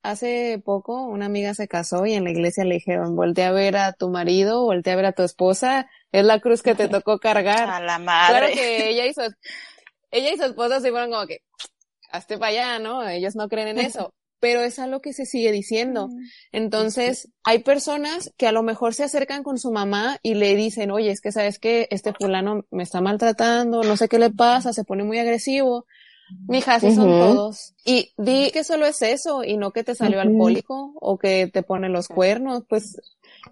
hace 0.03 0.61
poco 0.63 1.05
una 1.05 1.25
amiga 1.25 1.53
se 1.53 1.67
casó 1.67 2.05
y 2.05 2.13
en 2.13 2.25
la 2.25 2.31
iglesia 2.31 2.65
le 2.65 2.75
dijeron, 2.75 3.15
voltea 3.15 3.47
a 3.47 3.53
ver 3.53 3.77
a 3.77 3.93
tu 3.93 4.09
marido, 4.09 4.63
voltea 4.63 4.93
a 4.93 4.97
ver 4.97 5.05
a 5.05 5.11
tu 5.13 5.23
esposa, 5.23 5.89
es 6.11 6.25
la 6.25 6.39
cruz 6.39 6.61
que 6.61 6.75
te 6.75 6.87
tocó 6.89 7.19
cargar. 7.19 7.69
A 7.69 7.79
la 7.79 7.97
madre. 7.97 8.39
Claro 8.39 8.53
que 8.53 8.89
ella 8.89 9.05
y 9.07 9.13
su, 9.13 9.21
ella 10.11 10.33
y 10.33 10.37
su 10.37 10.43
esposa 10.43 10.81
se 10.81 10.91
fueron 10.91 11.09
como 11.09 11.25
que, 11.25 11.39
hazte 12.11 12.37
para 12.37 12.51
allá, 12.51 12.79
¿no? 12.79 13.07
Ellos 13.07 13.35
no 13.35 13.47
creen 13.47 13.69
en 13.69 13.79
eso. 13.79 14.13
Pero 14.39 14.61
es 14.61 14.77
algo 14.77 14.99
que 14.99 15.13
se 15.13 15.25
sigue 15.25 15.53
diciendo. 15.53 16.09
Entonces, 16.51 17.29
hay 17.45 17.59
personas 17.59 18.29
que 18.35 18.45
a 18.45 18.51
lo 18.51 18.61
mejor 18.61 18.93
se 18.93 19.05
acercan 19.05 19.41
con 19.41 19.57
su 19.57 19.71
mamá 19.71 20.17
y 20.21 20.33
le 20.33 20.53
dicen, 20.57 20.91
oye, 20.91 21.11
es 21.11 21.21
que 21.21 21.31
sabes 21.31 21.59
que 21.59 21.87
este 21.91 22.11
fulano 22.11 22.65
me 22.69 22.83
está 22.83 22.99
maltratando, 22.99 23.83
no 23.83 23.95
sé 23.95 24.09
qué 24.09 24.19
le 24.19 24.31
pasa, 24.31 24.73
se 24.73 24.83
pone 24.83 25.05
muy 25.05 25.17
agresivo. 25.17 25.85
Mija, 26.47 26.75
así 26.75 26.93
son 26.93 27.07
todos. 27.07 27.73
Y 27.85 28.13
di 28.17 28.51
que 28.51 28.63
solo 28.63 28.85
es 28.85 29.01
eso 29.01 29.43
y 29.43 29.57
no 29.57 29.71
que 29.71 29.83
te 29.83 29.95
salió 29.95 30.21
alcohólico 30.21 30.93
o 30.99 31.17
que 31.17 31.47
te 31.47 31.63
pone 31.63 31.89
los 31.89 32.07
cuernos, 32.07 32.63
pues, 32.67 32.97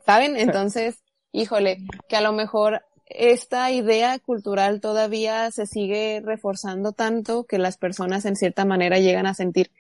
¿saben? 0.06 0.38
Entonces, 0.38 1.02
híjole, 1.32 1.78
que 2.08 2.16
a 2.16 2.22
lo 2.22 2.34
mejor 2.34 2.84
esta 3.06 3.72
idea 3.72 4.20
cultural 4.20 4.80
todavía 4.82 5.52
se 5.52 5.66
sigue 5.66 6.22
reforzando 6.24 6.94
tanto 6.94 7.44
que 7.44 7.58
las 7.58 7.78
personas 7.78 8.26
en 8.26 8.36
cierta 8.36 8.66
manera 8.66 9.00
llegan 9.00 9.26
a 9.26 9.34
sentir 9.34 9.72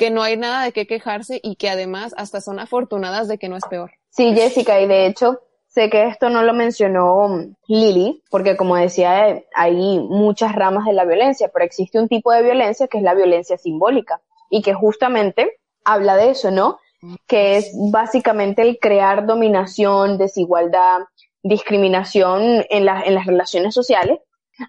que 0.00 0.10
no 0.10 0.22
hay 0.22 0.36
nada 0.36 0.64
de 0.64 0.72
qué 0.72 0.86
quejarse 0.86 1.40
y 1.42 1.56
que 1.56 1.68
además 1.68 2.14
hasta 2.16 2.40
son 2.40 2.58
afortunadas 2.58 3.28
de 3.28 3.36
que 3.36 3.50
no 3.50 3.56
es 3.56 3.64
peor. 3.68 3.92
Sí, 4.08 4.34
Jessica, 4.34 4.80
y 4.80 4.86
de 4.86 5.06
hecho, 5.06 5.42
Sé 5.70 5.88
que 5.88 6.06
esto 6.06 6.30
no 6.30 6.42
lo 6.42 6.52
mencionó 6.52 7.28
Lily, 7.68 8.22
porque 8.28 8.56
como 8.56 8.76
decía, 8.76 9.42
hay 9.54 10.00
muchas 10.00 10.54
ramas 10.54 10.84
de 10.84 10.92
la 10.92 11.04
violencia, 11.04 11.48
pero 11.52 11.64
existe 11.64 12.00
un 12.00 12.08
tipo 12.08 12.32
de 12.32 12.42
violencia 12.42 12.88
que 12.88 12.98
es 12.98 13.04
la 13.04 13.14
violencia 13.14 13.56
simbólica 13.56 14.20
y 14.50 14.62
que 14.62 14.74
justamente 14.74 15.60
habla 15.84 16.16
de 16.16 16.30
eso, 16.30 16.50
¿no? 16.50 16.78
que 17.26 17.56
es 17.56 17.72
básicamente 17.90 18.62
el 18.62 18.78
crear 18.78 19.26
dominación, 19.26 20.18
desigualdad, 20.18 21.00
discriminación 21.42 22.64
en, 22.68 22.88
en 22.88 23.14
las 23.14 23.26
relaciones 23.26 23.74
sociales, 23.74 24.18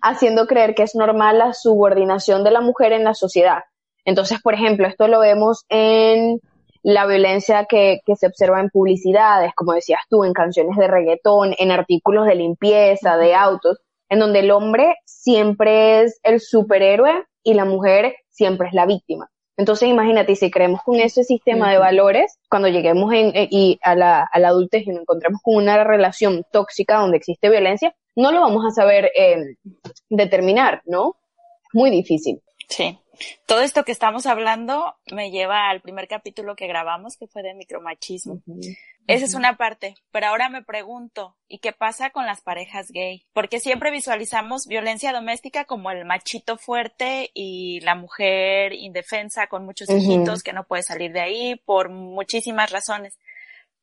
haciendo 0.01 0.47
creer 0.47 0.73
que 0.73 0.83
es 0.83 0.95
normal 0.95 1.39
la 1.39 1.53
subordinación 1.53 2.43
de 2.43 2.51
la 2.51 2.61
mujer 2.61 2.93
en 2.93 3.03
la 3.03 3.13
sociedad. 3.13 3.63
Entonces, 4.05 4.39
por 4.41 4.53
ejemplo, 4.53 4.87
esto 4.87 5.07
lo 5.07 5.19
vemos 5.19 5.65
en 5.69 6.39
la 6.83 7.05
violencia 7.05 7.65
que, 7.65 8.01
que, 8.05 8.15
se 8.15 8.27
observa 8.27 8.59
en 8.59 8.69
publicidades, 8.69 9.53
como 9.55 9.73
decías 9.73 10.01
tú, 10.09 10.23
en 10.23 10.33
canciones 10.33 10.77
de 10.77 10.87
reggaetón, 10.87 11.53
en 11.57 11.71
artículos 11.71 12.25
de 12.25 12.35
limpieza, 12.35 13.17
de 13.17 13.35
autos, 13.35 13.79
en 14.09 14.19
donde 14.19 14.39
el 14.39 14.51
hombre 14.51 14.95
siempre 15.05 16.01
es 16.01 16.19
el 16.23 16.39
superhéroe 16.39 17.23
y 17.43 17.53
la 17.53 17.65
mujer 17.65 18.15
siempre 18.29 18.67
es 18.67 18.73
la 18.73 18.85
víctima. 18.85 19.29
Entonces, 19.57 19.89
imagínate, 19.89 20.35
si 20.35 20.49
creemos 20.49 20.81
con 20.83 20.99
ese 20.99 21.23
sistema 21.23 21.71
de 21.71 21.77
valores, 21.77 22.39
cuando 22.49 22.67
lleguemos 22.67 23.13
en, 23.13 23.35
eh, 23.35 23.47
y 23.51 23.79
a, 23.83 23.95
la, 23.95 24.27
a 24.31 24.39
la 24.39 24.47
adultez 24.47 24.87
y 24.87 24.89
nos 24.89 25.01
encontremos 25.01 25.39
con 25.43 25.55
una 25.55 25.83
relación 25.83 26.43
tóxica 26.51 26.97
donde 26.97 27.17
existe 27.17 27.49
violencia, 27.49 27.93
no 28.15 28.31
lo 28.31 28.41
vamos 28.41 28.65
a 28.65 28.71
saber 28.71 29.11
eh, 29.15 29.55
determinar, 30.09 30.81
¿no? 30.85 31.15
Muy 31.73 31.89
difícil. 31.91 32.41
Sí. 32.67 32.97
Todo 33.45 33.61
esto 33.61 33.83
que 33.83 33.91
estamos 33.91 34.25
hablando 34.25 34.95
me 35.11 35.31
lleva 35.31 35.69
al 35.69 35.81
primer 35.81 36.07
capítulo 36.07 36.55
que 36.55 36.67
grabamos, 36.67 37.17
que 37.17 37.27
fue 37.27 37.43
de 37.43 37.53
micromachismo. 37.53 38.41
Esa 39.07 39.25
es 39.25 39.33
una 39.33 39.57
parte, 39.57 39.95
pero 40.11 40.27
ahora 40.27 40.49
me 40.49 40.63
pregunto, 40.63 41.35
¿y 41.47 41.59
qué 41.59 41.73
pasa 41.73 42.11
con 42.11 42.25
las 42.25 42.41
parejas 42.41 42.91
gay? 42.91 43.25
Porque 43.33 43.59
siempre 43.59 43.91
visualizamos 43.91 44.67
violencia 44.67 45.11
doméstica 45.11 45.65
como 45.65 45.91
el 45.91 46.05
machito 46.05 46.57
fuerte 46.57 47.31
y 47.33 47.79
la 47.81 47.95
mujer 47.95 48.73
indefensa 48.73 49.47
con 49.47 49.65
muchos 49.65 49.89
hijitos 49.89 50.43
que 50.43 50.53
no 50.53 50.65
puede 50.65 50.83
salir 50.83 51.11
de 51.11 51.21
ahí 51.21 51.55
por 51.65 51.89
muchísimas 51.89 52.71
razones. 52.71 53.17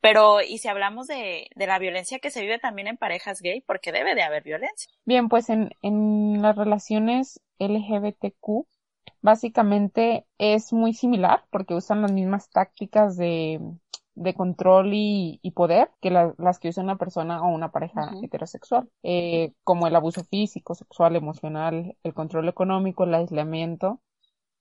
Pero, 0.00 0.40
¿y 0.40 0.58
si 0.58 0.68
hablamos 0.68 1.08
de, 1.08 1.48
de 1.54 1.66
la 1.66 1.78
violencia 1.78 2.20
que 2.20 2.30
se 2.30 2.40
vive 2.40 2.60
también 2.60 2.86
en 2.86 2.96
parejas 2.96 3.40
gay? 3.42 3.60
Porque 3.60 3.90
debe 3.90 4.14
de 4.14 4.22
haber 4.22 4.44
violencia. 4.44 4.90
Bien, 5.04 5.28
pues 5.28 5.50
en, 5.50 5.70
en 5.82 6.40
las 6.40 6.56
relaciones 6.56 7.40
LGBTQ, 7.58 8.66
básicamente 9.22 10.26
es 10.38 10.72
muy 10.72 10.94
similar 10.94 11.44
porque 11.50 11.74
usan 11.74 12.02
las 12.02 12.12
mismas 12.12 12.50
tácticas 12.50 13.16
de, 13.16 13.60
de 14.14 14.34
control 14.34 14.92
y, 14.94 15.40
y 15.42 15.52
poder 15.52 15.90
que 16.00 16.10
las 16.10 16.58
que 16.58 16.68
usa 16.68 16.82
una 16.82 16.98
persona 16.98 17.42
o 17.42 17.48
una 17.54 17.70
pareja 17.72 18.12
heterosexual, 18.22 18.90
eh, 19.02 19.52
como 19.64 19.86
el 19.86 19.96
abuso 19.96 20.24
físico, 20.24 20.74
sexual, 20.74 21.16
emocional, 21.16 21.96
el 22.02 22.14
control 22.14 22.48
económico, 22.48 23.04
el 23.04 23.14
aislamiento, 23.14 24.00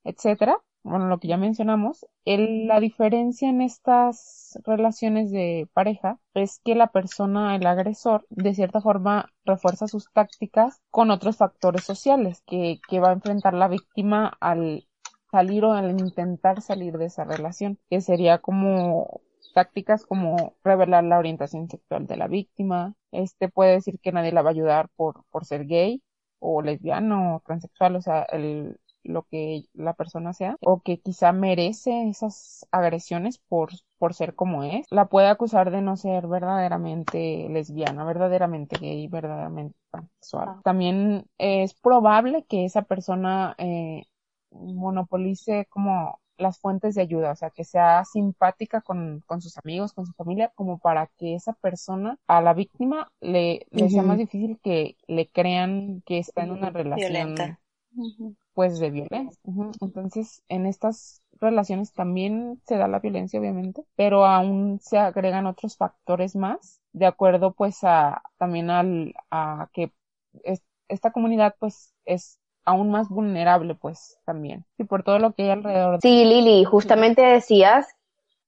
etcétera 0.04 0.62
bueno, 0.88 1.08
lo 1.08 1.20
que 1.20 1.28
ya 1.28 1.38
mencionamos, 1.38 2.06
el, 2.26 2.68
la 2.68 2.80
diferencia 2.80 3.50
en 3.50 3.62
estas 3.62 4.60
relaciones 4.66 5.32
de 5.32 5.68
pareja 5.74 6.20
es 6.34 6.60
que 6.64 6.76
la 6.76 6.88
persona, 6.88 7.56
el 7.56 7.66
agresor, 7.68 8.26
de 8.30 8.54
cierta 8.54 8.82
forma 8.82 9.32
refuerza 9.46 9.88
sus 9.88 10.12
tácticas 10.12 10.82
con 10.92 11.12
otros 11.12 11.38
factores 11.38 11.84
sociales 11.84 12.42
que, 12.46 12.80
que 12.90 13.00
va 13.00 13.10
a 13.10 13.14
enfrentar 13.14 13.54
la 13.54 13.68
víctima 13.68 14.38
al 14.40 14.88
salir 15.32 15.66
o 15.66 15.74
al 15.74 15.92
intentar 16.00 16.62
salir 16.62 16.98
de 16.98 17.06
esa 17.06 17.24
relación, 17.26 17.80
que 17.90 18.02
sería 18.02 18.40
como 18.40 19.22
tácticas 19.54 20.06
como 20.06 20.56
revelar 20.64 21.04
la 21.04 21.20
orientación 21.20 21.70
sexual 21.70 22.08
de 22.08 22.18
la 22.18 22.28
víctima, 22.28 22.96
este 23.12 23.50
puede 23.50 23.74
decir 23.74 24.00
que 24.00 24.12
nadie 24.12 24.32
la 24.32 24.42
va 24.42 24.50
a 24.50 24.54
ayudar 24.54 24.90
por, 24.96 25.26
por 25.32 25.46
ser 25.46 25.66
gay 25.66 26.04
o 26.40 26.62
lesbiano 26.62 27.38
o 27.38 27.40
transexual, 27.46 27.96
o 27.96 28.02
sea, 28.02 28.24
el, 28.24 28.80
lo 29.08 29.24
que 29.24 29.64
la 29.74 29.94
persona 29.94 30.34
sea 30.34 30.58
o 30.62 30.82
que 30.82 31.00
quizá 31.00 31.32
merece 31.32 32.10
esas 32.10 32.68
agresiones 32.72 33.40
por, 33.40 33.70
por 33.98 34.14
ser 34.14 34.36
como 34.36 34.64
es, 34.64 34.86
la 34.92 35.06
puede 35.06 35.28
acusar 35.28 35.72
de 35.72 35.82
no 35.82 35.98
ser 35.98 36.28
verdaderamente 36.28 37.48
lesbiana, 37.50 38.04
verdaderamente 38.04 38.78
gay, 38.78 39.08
verdaderamente 39.08 39.78
sexual. 40.22 40.50
Ah. 40.50 40.62
También 40.64 41.26
es 41.38 41.74
probable 41.74 42.46
que 42.48 42.66
esa 42.66 42.84
persona 42.84 43.56
eh, 43.58 44.04
monopolice 44.52 45.66
como 45.70 46.20
las 46.38 46.60
fuentes 46.60 46.96
de 46.96 47.02
ayuda, 47.02 47.32
o 47.32 47.36
sea, 47.36 47.50
que 47.50 47.64
sea 47.64 48.06
simpática 48.06 48.82
con, 48.82 49.24
con, 49.26 49.42
sus 49.42 49.58
amigos, 49.58 49.94
con 49.94 50.06
su 50.06 50.14
familia, 50.14 50.52
como 50.54 50.78
para 50.78 51.08
que 51.18 51.34
esa 51.34 51.54
persona, 51.54 52.20
a 52.28 52.42
la 52.42 52.54
víctima, 52.54 53.12
le, 53.22 53.66
le 53.72 53.90
sea 53.90 54.04
más 54.04 54.20
difícil 54.20 54.60
que 54.62 54.98
le 55.08 55.28
crean 55.30 56.04
que 56.06 56.20
está 56.20 56.44
en 56.44 56.52
una 56.52 56.70
relación 56.70 57.36
pues 58.54 58.80
de 58.80 58.90
violencia. 58.90 59.40
Entonces, 59.82 60.44
en 60.50 60.66
estas 60.66 61.22
relaciones 61.40 61.94
también 61.94 62.60
se 62.66 62.78
da 62.78 62.88
la 62.88 63.00
violencia, 63.00 63.40
obviamente, 63.40 63.84
pero 63.96 64.26
aún 64.26 64.80
se 64.82 64.98
agregan 64.98 65.46
otros 65.46 65.78
factores 65.78 66.36
más, 66.36 66.82
de 66.94 67.06
acuerdo 67.06 67.54
pues 67.54 67.84
a 67.84 68.22
también 68.38 68.70
al, 68.72 69.14
a 69.30 69.70
que 69.74 69.92
esta 70.88 71.12
comunidad 71.12 71.56
pues 71.60 71.94
es 72.06 72.40
aún 72.66 72.92
más 72.92 73.10
vulnerable 73.10 73.76
pues 73.76 74.18
también, 74.26 74.66
y 74.78 74.84
por 74.84 75.04
todo 75.04 75.20
lo 75.20 75.34
que 75.34 75.44
hay 75.44 75.50
alrededor. 75.52 76.00
Sí, 76.02 76.26
Lili, 76.26 76.64
justamente 76.66 77.22
decías 77.22 77.88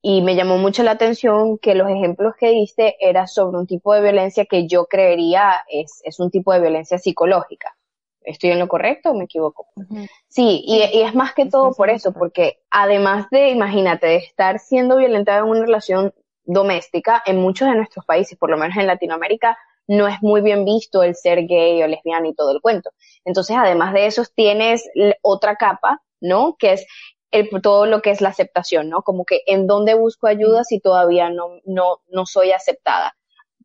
y 0.01 0.21
me 0.21 0.35
llamó 0.35 0.57
mucho 0.57 0.83
la 0.83 0.91
atención 0.91 1.57
que 1.59 1.75
los 1.75 1.89
ejemplos 1.89 2.33
que 2.39 2.49
diste 2.51 2.95
era 2.99 3.27
sobre 3.27 3.57
un 3.59 3.67
tipo 3.67 3.93
de 3.93 4.01
violencia 4.01 4.45
que 4.45 4.67
yo 4.67 4.87
creería 4.87 5.53
es, 5.69 6.01
es 6.05 6.19
un 6.19 6.31
tipo 6.31 6.53
de 6.53 6.61
violencia 6.61 6.97
psicológica. 6.97 7.75
¿Estoy 8.23 8.51
en 8.51 8.59
lo 8.59 8.67
correcto 8.67 9.11
o 9.11 9.15
me 9.15 9.25
equivoco? 9.25 9.67
Sí, 10.27 10.63
y, 10.65 10.81
es 11.01 11.15
más 11.15 11.33
que 11.33 11.45
todo 11.45 11.71
por 11.73 11.89
eso, 11.89 12.13
porque 12.13 12.59
además 12.69 13.27
de, 13.31 13.49
imagínate, 13.49 14.07
de 14.07 14.15
estar 14.17 14.59
siendo 14.59 14.97
violentada 14.97 15.39
en 15.39 15.45
una 15.45 15.61
relación 15.61 16.13
doméstica, 16.43 17.23
en 17.25 17.37
muchos 17.37 17.69
de 17.69 17.75
nuestros 17.75 18.05
países, 18.05 18.37
por 18.37 18.49
lo 18.49 18.57
menos 18.57 18.77
en 18.77 18.87
Latinoamérica, 18.87 19.57
no 19.87 20.07
es 20.07 20.21
muy 20.21 20.41
bien 20.41 20.65
visto 20.65 21.01
el 21.01 21.15
ser 21.15 21.47
gay 21.47 21.81
o 21.81 21.87
lesbiana 21.87 22.27
y 22.27 22.35
todo 22.35 22.51
el 22.51 22.61
cuento. 22.61 22.91
Entonces, 23.25 23.55
además 23.57 23.93
de 23.93 24.05
eso, 24.05 24.23
tienes 24.35 24.87
otra 25.21 25.55
capa, 25.55 26.01
¿no? 26.21 26.55
Que 26.59 26.73
es 26.73 26.85
el, 27.31 27.49
todo 27.61 27.85
lo 27.85 28.01
que 28.01 28.11
es 28.11 28.21
la 28.21 28.29
aceptación, 28.29 28.89
¿no? 28.89 29.01
Como 29.01 29.25
que 29.25 29.41
en 29.47 29.67
dónde 29.67 29.95
busco 29.95 30.27
ayuda 30.27 30.63
si 30.63 30.79
todavía 30.79 31.29
no, 31.29 31.59
no, 31.65 32.01
no 32.09 32.25
soy 32.25 32.51
aceptada. 32.51 33.15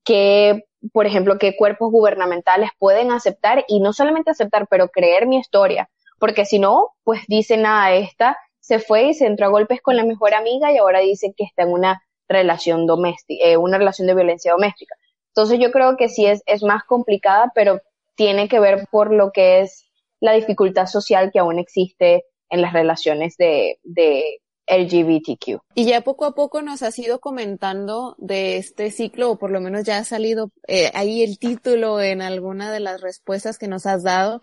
Que 0.04 0.64
por 0.92 1.06
ejemplo, 1.06 1.38
qué 1.38 1.56
cuerpos 1.56 1.90
gubernamentales 1.90 2.70
pueden 2.78 3.10
aceptar 3.10 3.64
y 3.68 3.80
no 3.80 3.92
solamente 3.92 4.30
aceptar, 4.30 4.66
pero 4.68 4.88
creer 4.88 5.26
mi 5.26 5.38
historia, 5.38 5.88
porque 6.18 6.44
si 6.44 6.58
no, 6.58 6.90
pues 7.04 7.22
dicen, 7.26 7.62
nada, 7.62 7.94
esta 7.94 8.36
se 8.60 8.78
fue 8.78 9.04
y 9.04 9.14
se 9.14 9.26
entró 9.26 9.46
a 9.46 9.50
golpes 9.50 9.80
con 9.82 9.96
la 9.96 10.04
mejor 10.04 10.34
amiga 10.34 10.72
y 10.72 10.78
ahora 10.78 11.00
dicen 11.00 11.34
que 11.36 11.44
está 11.44 11.62
en 11.62 11.72
una 11.72 12.02
relación 12.28 12.86
doméstica, 12.86 13.44
eh, 13.44 13.56
una 13.56 13.78
relación 13.78 14.06
de 14.06 14.14
violencia 14.14 14.52
doméstica. 14.52 14.94
Entonces 15.28 15.58
yo 15.58 15.70
creo 15.70 15.96
que 15.96 16.08
sí 16.08 16.26
es, 16.26 16.42
es 16.46 16.62
más 16.62 16.84
complicada, 16.84 17.52
pero 17.54 17.80
tiene 18.14 18.48
que 18.48 18.60
ver 18.60 18.86
por 18.90 19.12
lo 19.12 19.32
que 19.32 19.60
es 19.60 19.84
la 20.20 20.32
dificultad 20.32 20.86
social 20.86 21.30
que 21.32 21.40
aún 21.40 21.58
existe 21.58 22.24
en 22.48 22.62
las 22.62 22.72
relaciones 22.72 23.36
de, 23.36 23.78
de 23.82 24.40
LGBTQ. 24.66 25.60
Y 25.74 25.84
ya 25.84 26.00
poco 26.02 26.24
a 26.24 26.34
poco 26.34 26.62
nos 26.62 26.82
has 26.82 26.98
ido 26.98 27.20
comentando 27.20 28.14
de 28.18 28.56
este 28.56 28.90
ciclo, 28.90 29.30
o 29.30 29.38
por 29.38 29.50
lo 29.50 29.60
menos 29.60 29.84
ya 29.84 29.98
ha 29.98 30.04
salido 30.04 30.50
eh, 30.66 30.90
ahí 30.94 31.22
el 31.22 31.38
título 31.38 32.00
en 32.00 32.22
alguna 32.22 32.72
de 32.72 32.80
las 32.80 33.00
respuestas 33.00 33.58
que 33.58 33.68
nos 33.68 33.86
has 33.86 34.02
dado, 34.02 34.40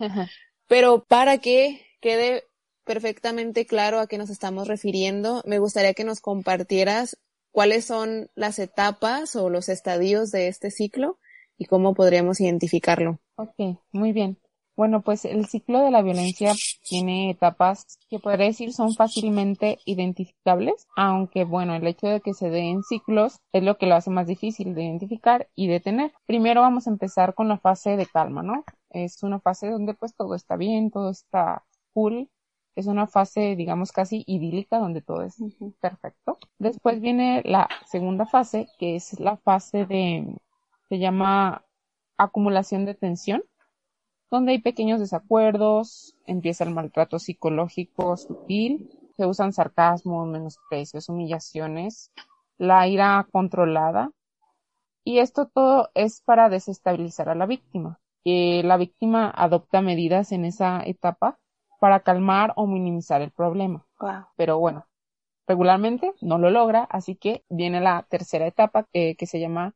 pero 0.66 1.04
para 1.04 1.38
que 1.38 1.84
quede 2.00 2.44
perfectamente 2.84 3.66
claro 3.66 4.00
a 4.00 4.06
qué 4.06 4.18
nos 4.18 4.30
estamos 4.30 4.68
refiriendo, 4.68 5.42
me 5.46 5.58
gustaría 5.58 5.94
que 5.94 6.04
nos 6.04 6.20
compartieras 6.20 7.18
cuáles 7.50 7.84
son 7.84 8.30
las 8.34 8.58
etapas 8.58 9.36
o 9.36 9.50
los 9.50 9.68
estadios 9.68 10.30
de 10.30 10.48
este 10.48 10.70
ciclo 10.70 11.18
y 11.58 11.66
cómo 11.66 11.94
podríamos 11.94 12.40
identificarlo. 12.40 13.20
Ok, 13.36 13.78
muy 13.92 14.12
bien. 14.12 14.38
Bueno, 14.74 15.02
pues 15.02 15.26
el 15.26 15.46
ciclo 15.46 15.80
de 15.80 15.90
la 15.90 16.00
violencia 16.00 16.54
tiene 16.88 17.30
etapas 17.30 17.98
que 18.08 18.18
podría 18.18 18.46
decir 18.46 18.72
son 18.72 18.94
fácilmente 18.94 19.78
identificables, 19.84 20.86
aunque 20.96 21.44
bueno, 21.44 21.74
el 21.74 21.86
hecho 21.86 22.06
de 22.06 22.20
que 22.22 22.32
se 22.32 22.48
den 22.48 22.82
ciclos 22.82 23.38
es 23.52 23.62
lo 23.62 23.76
que 23.76 23.86
lo 23.86 23.96
hace 23.96 24.10
más 24.10 24.26
difícil 24.26 24.74
de 24.74 24.84
identificar 24.84 25.48
y 25.54 25.66
detener. 25.68 26.12
Primero 26.26 26.62
vamos 26.62 26.86
a 26.86 26.90
empezar 26.90 27.34
con 27.34 27.48
la 27.48 27.58
fase 27.58 27.96
de 27.96 28.06
calma, 28.06 28.42
¿no? 28.42 28.64
Es 28.90 29.22
una 29.22 29.40
fase 29.40 29.68
donde 29.70 29.92
pues 29.94 30.14
todo 30.14 30.34
está 30.34 30.56
bien, 30.56 30.90
todo 30.90 31.10
está 31.10 31.64
cool, 31.92 32.30
es 32.74 32.86
una 32.86 33.06
fase, 33.06 33.56
digamos, 33.56 33.92
casi 33.92 34.24
idílica 34.26 34.78
donde 34.78 35.02
todo 35.02 35.22
es 35.22 35.36
perfecto. 35.80 36.38
Después 36.58 37.00
viene 37.00 37.42
la 37.44 37.68
segunda 37.86 38.24
fase, 38.24 38.68
que 38.78 38.96
es 38.96 39.20
la 39.20 39.36
fase 39.36 39.84
de, 39.84 40.34
se 40.88 40.98
llama 40.98 41.64
acumulación 42.16 42.86
de 42.86 42.94
tensión 42.94 43.42
donde 44.32 44.52
hay 44.52 44.60
pequeños 44.60 44.98
desacuerdos, 44.98 46.16
empieza 46.26 46.64
el 46.64 46.70
maltrato 46.70 47.18
psicológico 47.18 48.16
sutil, 48.16 48.90
se 49.14 49.26
usan 49.26 49.52
sarcasmos, 49.52 50.26
menosprecios, 50.26 51.10
humillaciones, 51.10 52.10
la 52.56 52.88
ira 52.88 53.28
controlada, 53.30 54.10
y 55.04 55.18
esto 55.18 55.48
todo 55.48 55.90
es 55.94 56.22
para 56.22 56.48
desestabilizar 56.48 57.28
a 57.28 57.34
la 57.34 57.44
víctima. 57.44 58.00
Que 58.24 58.62
la 58.64 58.76
víctima 58.78 59.30
adopta 59.30 59.82
medidas 59.82 60.32
en 60.32 60.44
esa 60.46 60.80
etapa 60.82 61.38
para 61.78 62.00
calmar 62.00 62.52
o 62.56 62.66
minimizar 62.66 63.20
el 63.20 63.32
problema. 63.32 63.84
Pero 64.36 64.58
bueno, 64.58 64.86
regularmente 65.46 66.14
no 66.22 66.38
lo 66.38 66.48
logra, 66.48 66.84
así 66.84 67.16
que 67.16 67.44
viene 67.50 67.80
la 67.80 68.06
tercera 68.08 68.46
etapa 68.46 68.86
que 68.92 69.26
se 69.26 69.40
llama 69.40 69.74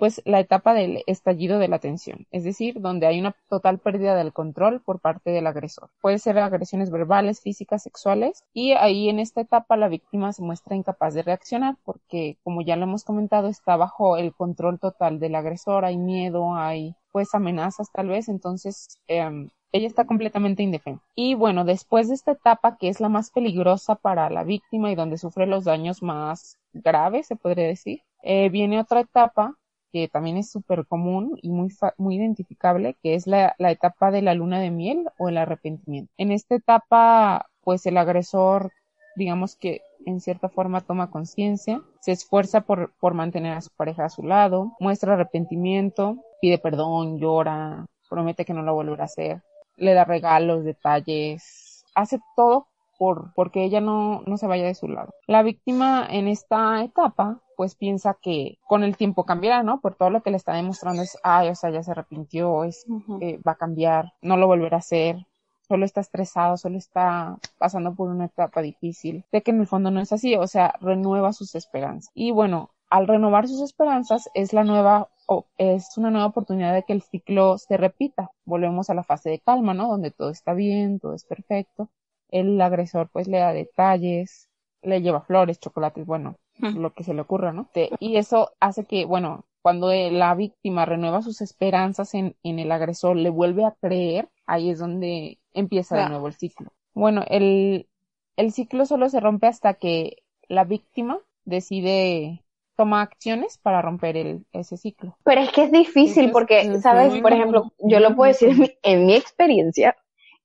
pues 0.00 0.22
la 0.24 0.40
etapa 0.40 0.72
del 0.72 1.04
estallido 1.06 1.58
de 1.58 1.68
la 1.68 1.78
tensión, 1.78 2.26
es 2.30 2.42
decir, 2.42 2.80
donde 2.80 3.06
hay 3.06 3.20
una 3.20 3.36
total 3.50 3.78
pérdida 3.78 4.16
del 4.16 4.32
control 4.32 4.80
por 4.80 4.98
parte 4.98 5.30
del 5.30 5.46
agresor. 5.46 5.90
Puede 6.00 6.18
ser 6.18 6.38
agresiones 6.38 6.90
verbales, 6.90 7.42
físicas, 7.42 7.82
sexuales, 7.82 8.42
y 8.54 8.72
ahí 8.72 9.10
en 9.10 9.18
esta 9.18 9.42
etapa 9.42 9.76
la 9.76 9.88
víctima 9.88 10.32
se 10.32 10.42
muestra 10.42 10.74
incapaz 10.74 11.12
de 11.12 11.22
reaccionar 11.22 11.76
porque, 11.84 12.38
como 12.42 12.62
ya 12.62 12.76
lo 12.76 12.84
hemos 12.84 13.04
comentado, 13.04 13.48
está 13.48 13.76
bajo 13.76 14.16
el 14.16 14.32
control 14.32 14.80
total 14.80 15.20
del 15.20 15.34
agresor, 15.34 15.84
hay 15.84 15.98
miedo, 15.98 16.54
hay 16.54 16.94
pues 17.12 17.34
amenazas 17.34 17.90
tal 17.92 18.08
vez, 18.08 18.30
entonces 18.30 18.98
em, 19.06 19.50
ella 19.70 19.86
está 19.86 20.06
completamente 20.06 20.62
indefensa. 20.62 21.04
Y 21.14 21.34
bueno, 21.34 21.66
después 21.66 22.08
de 22.08 22.14
esta 22.14 22.32
etapa 22.32 22.78
que 22.78 22.88
es 22.88 23.00
la 23.00 23.10
más 23.10 23.30
peligrosa 23.30 23.96
para 23.96 24.30
la 24.30 24.44
víctima 24.44 24.90
y 24.90 24.94
donde 24.94 25.18
sufre 25.18 25.46
los 25.46 25.64
daños 25.64 26.02
más 26.02 26.56
graves, 26.72 27.26
se 27.26 27.36
podría 27.36 27.66
decir, 27.66 28.00
eh, 28.22 28.48
viene 28.48 28.80
otra 28.80 29.00
etapa 29.00 29.56
que 29.92 30.08
también 30.08 30.36
es 30.36 30.50
súper 30.50 30.86
común 30.86 31.38
y 31.42 31.50
muy, 31.50 31.68
muy 31.98 32.16
identificable, 32.16 32.96
que 33.02 33.14
es 33.14 33.26
la, 33.26 33.54
la 33.58 33.70
etapa 33.70 34.10
de 34.10 34.22
la 34.22 34.34
luna 34.34 34.60
de 34.60 34.70
miel 34.70 35.08
o 35.18 35.28
el 35.28 35.38
arrepentimiento. 35.38 36.12
En 36.16 36.32
esta 36.32 36.54
etapa, 36.54 37.46
pues 37.62 37.86
el 37.86 37.96
agresor, 37.96 38.72
digamos 39.16 39.56
que 39.56 39.82
en 40.06 40.20
cierta 40.20 40.48
forma 40.48 40.80
toma 40.80 41.10
conciencia, 41.10 41.82
se 42.00 42.12
esfuerza 42.12 42.62
por, 42.62 42.92
por 42.98 43.14
mantener 43.14 43.52
a 43.52 43.60
su 43.60 43.70
pareja 43.76 44.04
a 44.06 44.10
su 44.10 44.22
lado, 44.22 44.72
muestra 44.80 45.14
arrepentimiento, 45.14 46.16
pide 46.40 46.58
perdón, 46.58 47.18
llora, 47.18 47.86
promete 48.08 48.44
que 48.44 48.54
no 48.54 48.62
lo 48.62 48.74
volverá 48.74 49.02
a 49.02 49.06
hacer, 49.06 49.42
le 49.76 49.94
da 49.94 50.04
regalos, 50.04 50.64
detalles, 50.64 51.84
hace 51.94 52.18
todo 52.36 52.69
por, 53.00 53.32
porque 53.32 53.64
ella 53.64 53.80
no, 53.80 54.20
no 54.26 54.36
se 54.36 54.46
vaya 54.46 54.66
de 54.66 54.74
su 54.74 54.86
lado. 54.86 55.14
La 55.26 55.42
víctima 55.42 56.06
en 56.10 56.28
esta 56.28 56.84
etapa 56.84 57.40
pues 57.56 57.74
piensa 57.74 58.18
que 58.20 58.58
con 58.68 58.84
el 58.84 58.98
tiempo 58.98 59.24
cambiará, 59.24 59.62
¿no? 59.62 59.80
Por 59.80 59.94
todo 59.94 60.10
lo 60.10 60.22
que 60.22 60.30
le 60.30 60.36
está 60.36 60.52
demostrando 60.52 61.00
es, 61.00 61.16
ay, 61.22 61.48
o 61.48 61.54
sea, 61.54 61.70
ya 61.70 61.82
se 61.82 61.92
arrepintió, 61.92 62.64
es, 62.64 62.84
eh, 63.22 63.40
va 63.46 63.52
a 63.52 63.56
cambiar, 63.56 64.12
no 64.20 64.36
lo 64.36 64.46
volverá 64.46 64.76
a 64.76 64.80
hacer, 64.80 65.26
solo 65.66 65.86
está 65.86 66.02
estresado, 66.02 66.58
solo 66.58 66.76
está 66.76 67.38
pasando 67.56 67.94
por 67.94 68.10
una 68.10 68.26
etapa 68.26 68.60
difícil, 68.60 69.24
de 69.32 69.42
que 69.42 69.50
en 69.50 69.60
el 69.60 69.66
fondo 69.66 69.90
no 69.90 70.00
es 70.00 70.12
así, 70.12 70.36
o 70.36 70.46
sea, 70.46 70.74
renueva 70.82 71.32
sus 71.32 71.54
esperanzas. 71.54 72.10
Y 72.12 72.32
bueno, 72.32 72.70
al 72.90 73.08
renovar 73.08 73.48
sus 73.48 73.62
esperanzas 73.62 74.28
es 74.34 74.52
la 74.52 74.64
nueva 74.64 75.08
o 75.26 75.46
es 75.56 75.96
una 75.96 76.10
nueva 76.10 76.26
oportunidad 76.26 76.74
de 76.74 76.82
que 76.82 76.92
el 76.92 77.02
ciclo 77.02 77.56
se 77.56 77.78
repita. 77.78 78.30
Volvemos 78.44 78.90
a 78.90 78.94
la 78.94 79.04
fase 79.04 79.30
de 79.30 79.38
calma, 79.38 79.72
¿no? 79.72 79.88
Donde 79.88 80.10
todo 80.10 80.28
está 80.28 80.52
bien, 80.52 80.98
todo 80.98 81.14
es 81.14 81.24
perfecto. 81.24 81.88
El 82.30 82.60
agresor 82.60 83.08
pues 83.12 83.28
le 83.28 83.38
da 83.38 83.52
detalles, 83.52 84.48
le 84.82 85.02
lleva 85.02 85.20
flores, 85.20 85.60
chocolates, 85.60 86.06
bueno, 86.06 86.36
lo 86.58 86.92
que 86.92 87.04
se 87.04 87.14
le 87.14 87.22
ocurra, 87.22 87.52
¿no? 87.52 87.68
y 87.98 88.16
eso 88.16 88.50
hace 88.60 88.84
que, 88.84 89.06
bueno, 89.06 89.46
cuando 89.62 89.92
la 89.92 90.34
víctima 90.34 90.84
renueva 90.84 91.22
sus 91.22 91.40
esperanzas 91.40 92.14
en, 92.14 92.36
en 92.42 92.58
el 92.58 92.72
agresor, 92.72 93.16
le 93.16 93.30
vuelve 93.30 93.64
a 93.64 93.74
creer, 93.80 94.28
ahí 94.46 94.70
es 94.70 94.78
donde 94.78 95.38
empieza 95.52 95.96
de 95.96 96.08
nuevo 96.08 96.28
el 96.28 96.34
ciclo. 96.34 96.72
Bueno, 96.94 97.24
el, 97.28 97.88
el 98.36 98.52
ciclo 98.52 98.86
solo 98.86 99.08
se 99.08 99.20
rompe 99.20 99.46
hasta 99.46 99.74
que 99.74 100.16
la 100.48 100.64
víctima 100.64 101.18
decide 101.44 102.42
toma 102.76 103.02
acciones 103.02 103.58
para 103.58 103.82
romper 103.82 104.16
el, 104.16 104.46
ese 104.52 104.78
ciclo. 104.78 105.14
Pero 105.22 105.42
es 105.42 105.52
que 105.52 105.64
es 105.64 105.72
difícil 105.72 106.30
porque, 106.30 106.78
¿sabes? 106.80 107.20
Por 107.20 107.34
ejemplo, 107.34 107.72
yo 107.78 108.00
lo 108.00 108.16
puedo 108.16 108.32
decir 108.32 108.78
en 108.82 109.04
mi 109.04 109.14
experiencia, 109.14 109.96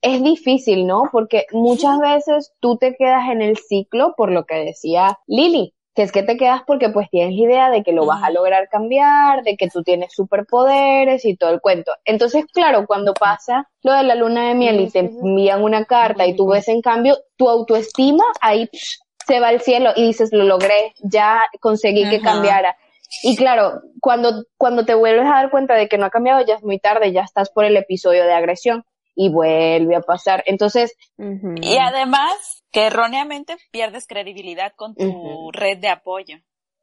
es 0.06 0.24
difícil, 0.24 0.86
¿no? 0.86 1.10
Porque 1.12 1.46
muchas 1.52 2.00
veces 2.00 2.54
tú 2.60 2.78
te 2.78 2.96
quedas 2.96 3.30
en 3.30 3.42
el 3.42 3.58
ciclo 3.58 4.14
por 4.16 4.32
lo 4.32 4.46
que 4.46 4.56
decía 4.56 5.20
Lili 5.26 5.74
que 5.96 6.04
es 6.04 6.12
que 6.12 6.24
te 6.24 6.36
quedas 6.36 6.62
porque 6.68 6.90
pues 6.90 7.10
tienes 7.10 7.36
la 7.36 7.42
idea 7.42 7.70
de 7.70 7.82
que 7.82 7.94
lo 7.94 8.06
vas 8.06 8.22
a 8.22 8.30
lograr 8.30 8.68
cambiar, 8.68 9.44
de 9.44 9.56
que 9.56 9.70
tú 9.70 9.82
tienes 9.82 10.12
superpoderes 10.14 11.24
y 11.24 11.38
todo 11.38 11.52
el 11.52 11.62
cuento. 11.62 11.94
Entonces, 12.04 12.44
claro, 12.52 12.86
cuando 12.86 13.14
pasa 13.14 13.70
lo 13.82 13.94
de 13.94 14.04
la 14.04 14.16
luna 14.16 14.50
de 14.50 14.56
miel 14.56 14.82
y 14.82 14.90
te 14.90 15.00
envían 15.00 15.64
una 15.64 15.86
carta 15.86 16.28
y 16.28 16.36
tú 16.36 16.50
ves 16.50 16.68
en 16.68 16.82
cambio 16.82 17.18
tu 17.38 17.50
autoestima, 17.50 18.26
ahí 18.42 18.70
se 19.26 19.40
va 19.40 19.48
al 19.48 19.62
cielo 19.62 19.92
y 19.96 20.08
dices, 20.08 20.34
lo 20.34 20.44
logré, 20.44 20.94
ya 21.02 21.44
conseguí 21.62 22.10
que 22.10 22.20
cambiara. 22.20 22.76
Y 23.24 23.38
claro, 23.38 23.80
cuando, 24.02 24.44
cuando 24.58 24.84
te 24.84 24.96
vuelves 24.96 25.26
a 25.28 25.36
dar 25.36 25.50
cuenta 25.50 25.76
de 25.76 25.88
que 25.88 25.98
no 25.98 26.08
ha 26.08 26.10
cambiado, 26.10 26.46
ya 26.46 26.56
es 26.56 26.64
muy 26.64 26.78
tarde, 26.78 27.14
ya 27.14 27.22
estás 27.22 27.50
por 27.50 27.64
el 27.64 27.78
episodio 27.78 28.26
de 28.26 28.34
agresión 28.34 28.84
y 29.16 29.30
vuelve 29.30 29.96
a 29.96 30.02
pasar. 30.02 30.44
Entonces, 30.46 30.96
y 31.18 31.78
además 31.78 32.64
que 32.72 32.88
erróneamente 32.88 33.56
pierdes 33.72 34.06
credibilidad 34.06 34.74
con 34.76 34.96
tu 34.96 35.52
red 35.52 35.78
de 35.78 35.90
apoyo. 35.90 36.38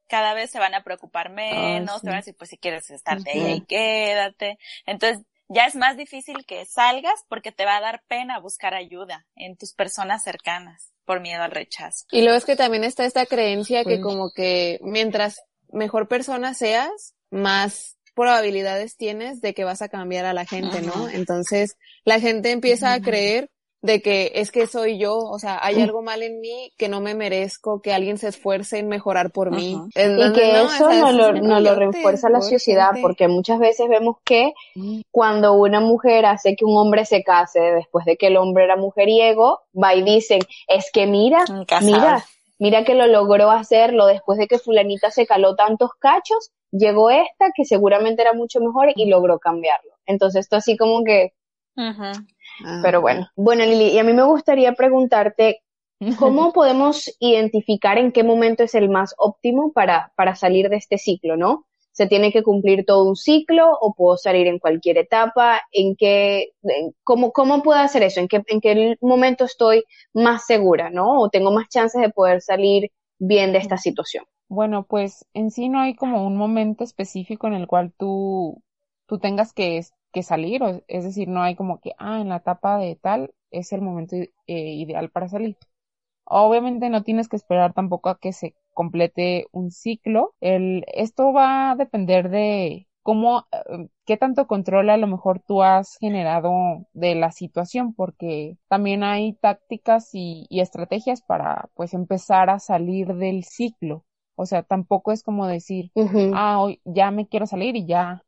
Cada 0.09 0.35
vez 0.35 0.51
se 0.51 0.59
van 0.59 0.75
a 0.75 0.83
preocupar 0.83 1.31
menos, 1.31 2.03
te 2.03 2.09
van 2.09 2.17
a 2.17 2.21
decir, 2.21 2.35
pues 2.37 2.51
si 2.51 2.59
quieres 2.59 2.91
estar 2.91 3.21
de 3.21 3.31
ahí, 3.31 3.61
quédate. 3.63 4.59
Entonces, 4.85 5.25
ya 5.49 5.67
es 5.67 5.75
más 5.75 5.97
difícil 5.97 6.47
que 6.47 6.65
salgas 6.65 7.25
porque 7.29 7.53
te 7.53 7.65
va 7.65 7.77
a 7.77 7.81
dar 7.81 8.03
pena 8.09 8.39
buscar 8.39 8.75
ayuda 8.75 9.27
en 9.37 9.57
tus 9.57 9.75
personas 9.75 10.23
cercanas 10.23 10.93
por 11.05 11.21
miedo 11.21 11.43
al 11.43 11.51
rechazo. 11.51 12.07
Y 12.11 12.23
luego 12.23 12.39
es 12.39 12.45
que 12.45 12.57
también 12.57 12.85
está 12.85 13.05
esta 13.05 13.27
creencia 13.27 13.85
que 13.85 14.01
como 14.01 14.31
que 14.35 14.79
mientras 14.83 15.43
mejor 15.71 16.09
persona 16.09 16.55
seas, 16.55 17.15
más 17.31 17.99
probabilidades 18.15 18.97
tienes 18.97 19.41
de 19.41 19.55
que 19.55 19.65
vas 19.65 19.83
a 19.83 19.89
cambiar 19.89 20.25
a 20.25 20.35
la 20.35 20.45
gente, 20.45 20.83
¿no? 20.83 21.09
Entonces, 21.09 21.77
la 22.05 22.21
gente 22.21 22.51
empieza 22.51 22.93
a 22.93 23.01
creer 23.01 23.51
de 23.83 24.01
que 24.01 24.31
es 24.37 24.53
que 24.53 24.69
soy 24.69 24.97
yo, 24.97 25.19
o 25.19 25.39
sea, 25.41 25.59
hay 25.61 25.81
algo 25.83 26.03
mal 26.03 26.23
en 26.23 26.41
mí 26.41 26.73
que 26.79 26.89
no 26.89 27.01
me 27.01 27.15
merezco, 27.15 27.83
que 27.83 27.93
alguien 27.93 28.17
se 28.17 28.29
esfuerce 28.29 28.79
en 28.79 28.87
mejorar 28.87 29.33
por 29.33 29.51
mí. 29.51 29.77
y 29.97 30.33
que 30.33 30.63
eso 30.63 30.93
no, 30.93 31.11
lo, 31.11 31.33
no 31.33 31.59
lo 31.59 31.75
refuerza 31.75 32.31
la 32.31 32.41
sociedad, 32.41 32.93
porque 33.03 33.27
muchas 33.27 33.59
veces 33.59 33.89
vemos 33.89 34.19
que 34.25 34.53
cuando 35.11 35.55
una 35.55 35.81
mujer 35.81 36.27
hace 36.27 36.55
que 36.55 36.65
un 36.65 36.77
hombre 36.77 37.05
se 37.05 37.25
case 37.25 37.61
después 37.61 38.05
de 38.05 38.17
que 38.17 38.29
el 38.29 38.37
hombre 38.37 38.65
era 38.65 38.77
mujeriego, 38.77 39.63
va 39.75 39.97
y 39.97 40.03
dicen, 40.03 40.41
es 40.69 40.91
que 40.93 41.09
mira, 41.09 41.45
mira, 41.81 42.25
mira 42.61 42.85
que 42.85 42.95
lo 42.95 43.09
logró 43.09 43.51
hacerlo 43.51 44.07
después 44.07 44.39
de 44.39 44.47
que 44.47 44.61
fulanita 44.61 45.11
se 45.11 45.27
caló 45.27 45.57
tantos 45.57 45.91
cachos, 45.99 46.53
llegó 46.73 47.11
esta 47.11 47.53
que 47.55 47.65
seguramente 47.65 48.23
era 48.23 48.33
mucho 48.33 48.61
mejor 48.61 48.93
y 48.97 49.07
logró 49.07 49.39
cambiarlo. 49.39 49.93
Entonces 50.07 50.41
esto 50.41 50.57
así 50.57 50.77
como 50.77 51.05
que... 51.05 51.35
Pero 52.83 53.01
bueno. 53.01 53.29
Bueno, 53.37 53.65
Lili, 53.65 53.91
y 53.91 53.99
a 53.99 54.05
mí 54.05 54.13
me 54.13 54.25
gustaría 54.25 54.73
preguntarte, 54.73 55.63
¿cómo 56.19 56.53
podemos 56.53 57.15
identificar 57.21 57.99
en 57.99 58.13
qué 58.13 58.25
momento 58.25 58.65
es 58.65 58.75
el 58.75 58.89
más 58.89 59.15
óptimo 59.19 59.73
para, 59.73 60.13
para 60.17 60.35
salir 60.35 60.69
de 60.69 60.77
este 60.77 60.99
ciclo, 60.99 61.37
no? 61.37 61.67
¿Se 61.93 62.07
tiene 62.07 62.33
que 62.33 62.43
cumplir 62.43 62.87
todo 62.87 63.05
un 63.05 63.17
ciclo 63.17 63.71
o 63.79 63.93
puedo 63.93 64.17
salir 64.17 64.47
en 64.47 64.59
cualquier 64.59 64.97
etapa? 64.97 65.61
¿En 65.71 65.95
qué, 65.95 66.53
cómo, 67.05 67.33
cómo 67.33 67.63
puedo 67.63 67.79
hacer 67.79 68.03
eso? 68.03 68.21
¿En 68.21 68.29
qué, 68.29 68.43
¿En 68.47 68.61
qué 68.63 68.97
momento 69.03 69.45
estoy 69.45 69.85
más 70.15 70.47
segura, 70.47 70.89
no? 70.89 71.21
¿O 71.21 71.29
tengo 71.29 71.53
más 71.53 71.69
chances 71.69 72.01
de 72.01 72.09
poder 72.09 72.41
salir 72.41 72.91
bien 73.19 73.53
de 73.53 73.59
esta 73.59 73.77
situación? 73.77 74.25
Bueno, 74.55 74.85
pues 74.87 75.27
en 75.33 75.51
sí 75.51 75.69
no 75.71 75.81
hay 75.81 75.95
como 75.97 76.27
un 76.27 76.37
momento 76.37 76.85
específico 76.85 77.47
en 77.47 77.55
el 77.55 77.67
cual 77.67 77.93
tú, 77.97 78.63
tú 79.07 79.19
tengas 79.19 79.53
que, 79.55 79.81
que 80.13 80.23
salir, 80.23 80.61
es 80.89 81.05
decir, 81.05 81.27
no 81.29 81.43
hay 81.43 81.57
como 81.57 81.81
que, 81.81 81.93
ah, 81.99 82.21
en 82.21 82.29
la 82.29 82.37
etapa 82.37 82.77
de 82.79 82.97
tal 82.97 83.33
es 83.51 83.73
el 83.73 83.81
momento 83.81 84.15
eh, 84.17 84.29
ideal 84.47 85.11
para 85.11 85.29
salir. 85.29 85.57
Obviamente 86.25 86.91
no 86.91 87.03
tienes 87.05 87.29
que 87.29 87.37
esperar 87.37 87.75
tampoco 87.75 88.11
a 88.11 88.19
que 88.21 88.33
se 88.35 88.55
complete 88.75 89.47
un 89.53 89.71
ciclo. 89.73 90.35
El, 90.41 90.85
esto 90.95 91.33
va 91.33 91.73
a 91.73 91.77
depender 91.77 92.31
de 92.31 92.89
cómo, 93.03 93.47
eh, 93.53 93.89
qué 94.07 94.17
tanto 94.19 94.47
control 94.49 94.91
a 94.91 94.99
lo 94.99 95.07
mejor 95.09 95.41
tú 95.41 95.63
has 95.63 95.97
generado 95.99 96.87
de 96.95 97.15
la 97.17 97.33
situación, 97.33 97.95
porque 97.95 98.59
también 98.69 99.05
hay 99.05 99.35
tácticas 99.35 100.11
y, 100.15 100.47
y 100.51 100.61
estrategias 100.61 101.23
para 101.23 101.71
pues 101.75 101.95
empezar 101.95 102.51
a 102.51 102.59
salir 102.61 103.15
del 103.17 103.45
ciclo. 103.45 104.05
O 104.35 104.47
sea, 104.47 104.63
tampoco 104.63 105.13
es 105.13 105.23
como 105.23 105.47
decir, 105.47 105.93
ah, 106.35 106.61
hoy 106.61 106.81
ya 106.85 107.11
me 107.11 107.27
quiero 107.29 107.47
salir 107.47 107.77
y 107.77 107.87
ya 107.87 108.23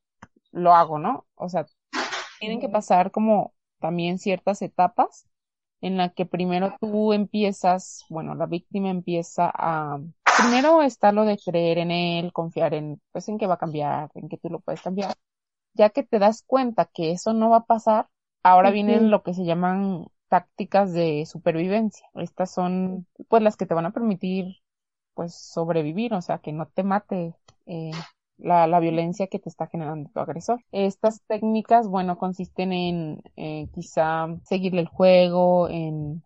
lo 0.52 0.74
hago, 0.74 0.98
¿no? 0.98 1.26
O 1.34 1.48
sea, 1.48 1.66
tienen 2.38 2.60
que 2.60 2.68
pasar 2.68 3.10
como 3.10 3.54
también 3.80 4.18
ciertas 4.18 4.62
etapas 4.62 5.26
en 5.80 5.96
la 5.96 6.10
que 6.10 6.24
primero 6.26 6.74
tú 6.80 7.12
empiezas, 7.12 8.04
bueno, 8.08 8.34
la 8.34 8.46
víctima 8.46 8.90
empieza 8.90 9.50
a, 9.54 10.00
primero 10.38 10.82
está 10.82 11.12
lo 11.12 11.24
de 11.24 11.38
creer 11.38 11.78
en 11.78 11.90
él, 11.90 12.32
confiar 12.32 12.74
en, 12.74 13.00
pues 13.12 13.28
en 13.28 13.38
que 13.38 13.46
va 13.46 13.54
a 13.54 13.58
cambiar, 13.58 14.10
en 14.14 14.28
que 14.28 14.38
tú 14.38 14.48
lo 14.48 14.60
puedes 14.60 14.80
cambiar. 14.80 15.14
Ya 15.74 15.90
que 15.90 16.02
te 16.02 16.18
das 16.18 16.42
cuenta 16.46 16.86
que 16.86 17.10
eso 17.10 17.32
no 17.34 17.50
va 17.50 17.58
a 17.58 17.64
pasar, 17.64 18.08
ahora 18.42 18.70
vienen 18.70 19.10
lo 19.10 19.22
que 19.22 19.34
se 19.34 19.44
llaman 19.44 20.06
tácticas 20.28 20.92
de 20.92 21.26
supervivencia. 21.26 22.06
Estas 22.14 22.52
son, 22.52 23.06
pues, 23.28 23.42
las 23.42 23.56
que 23.56 23.66
te 23.66 23.74
van 23.74 23.86
a 23.86 23.92
permitir 23.92 24.56
pues 25.14 25.34
sobrevivir, 25.34 26.14
o 26.14 26.22
sea, 26.22 26.38
que 26.38 26.52
no 26.52 26.66
te 26.66 26.82
mate 26.82 27.34
eh, 27.66 27.92
la, 28.36 28.66
la, 28.66 28.80
violencia 28.80 29.28
que 29.28 29.38
te 29.38 29.48
está 29.48 29.66
generando 29.66 30.10
tu 30.12 30.20
agresor. 30.20 30.60
Estas 30.72 31.22
técnicas, 31.26 31.88
bueno, 31.88 32.18
consisten 32.18 32.72
en 32.72 33.22
eh, 33.36 33.68
quizá 33.72 34.26
seguirle 34.44 34.80
el 34.80 34.88
juego, 34.88 35.68
en 35.68 36.22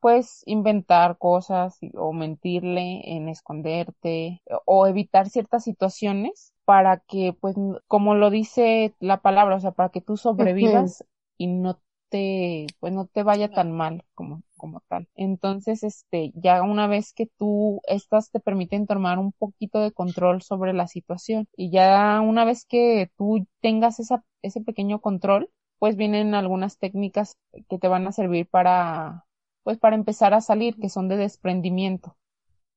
pues 0.00 0.42
inventar 0.46 1.18
cosas 1.18 1.78
o 1.94 2.12
mentirle 2.12 3.16
en 3.16 3.28
esconderte 3.28 4.42
o 4.64 4.86
evitar 4.86 5.28
ciertas 5.28 5.64
situaciones 5.64 6.52
para 6.64 6.98
que 6.98 7.34
pues 7.40 7.56
como 7.88 8.14
lo 8.14 8.30
dice 8.30 8.94
la 9.00 9.20
palabra, 9.20 9.56
o 9.56 9.60
sea, 9.60 9.72
para 9.72 9.88
que 9.88 10.00
tú 10.00 10.16
sobrevivas 10.16 11.04
y 11.36 11.48
no 11.48 11.80
te 12.08 12.66
pues 12.80 12.92
no 12.92 13.06
te 13.06 13.22
vaya 13.22 13.48
tan 13.50 13.72
mal 13.72 14.04
como 14.14 14.42
como 14.56 14.80
tal. 14.88 15.08
Entonces, 15.14 15.82
este, 15.84 16.32
ya 16.34 16.62
una 16.62 16.86
vez 16.88 17.12
que 17.12 17.26
tú 17.38 17.80
estas 17.86 18.30
te 18.30 18.40
permiten 18.40 18.86
tomar 18.86 19.18
un 19.18 19.32
poquito 19.32 19.80
de 19.80 19.92
control 19.92 20.42
sobre 20.42 20.72
la 20.72 20.88
situación 20.88 21.46
y 21.56 21.70
ya 21.70 22.20
una 22.20 22.44
vez 22.44 22.64
que 22.66 23.10
tú 23.16 23.46
tengas 23.60 24.00
esa 24.00 24.24
ese 24.42 24.60
pequeño 24.60 25.00
control, 25.00 25.50
pues 25.78 25.96
vienen 25.96 26.34
algunas 26.34 26.78
técnicas 26.78 27.36
que 27.68 27.78
te 27.78 27.88
van 27.88 28.06
a 28.06 28.12
servir 28.12 28.48
para 28.48 29.24
pues 29.62 29.78
para 29.78 29.96
empezar 29.96 30.34
a 30.34 30.40
salir, 30.40 30.76
que 30.76 30.88
son 30.88 31.08
de 31.08 31.16
desprendimiento. 31.16 32.16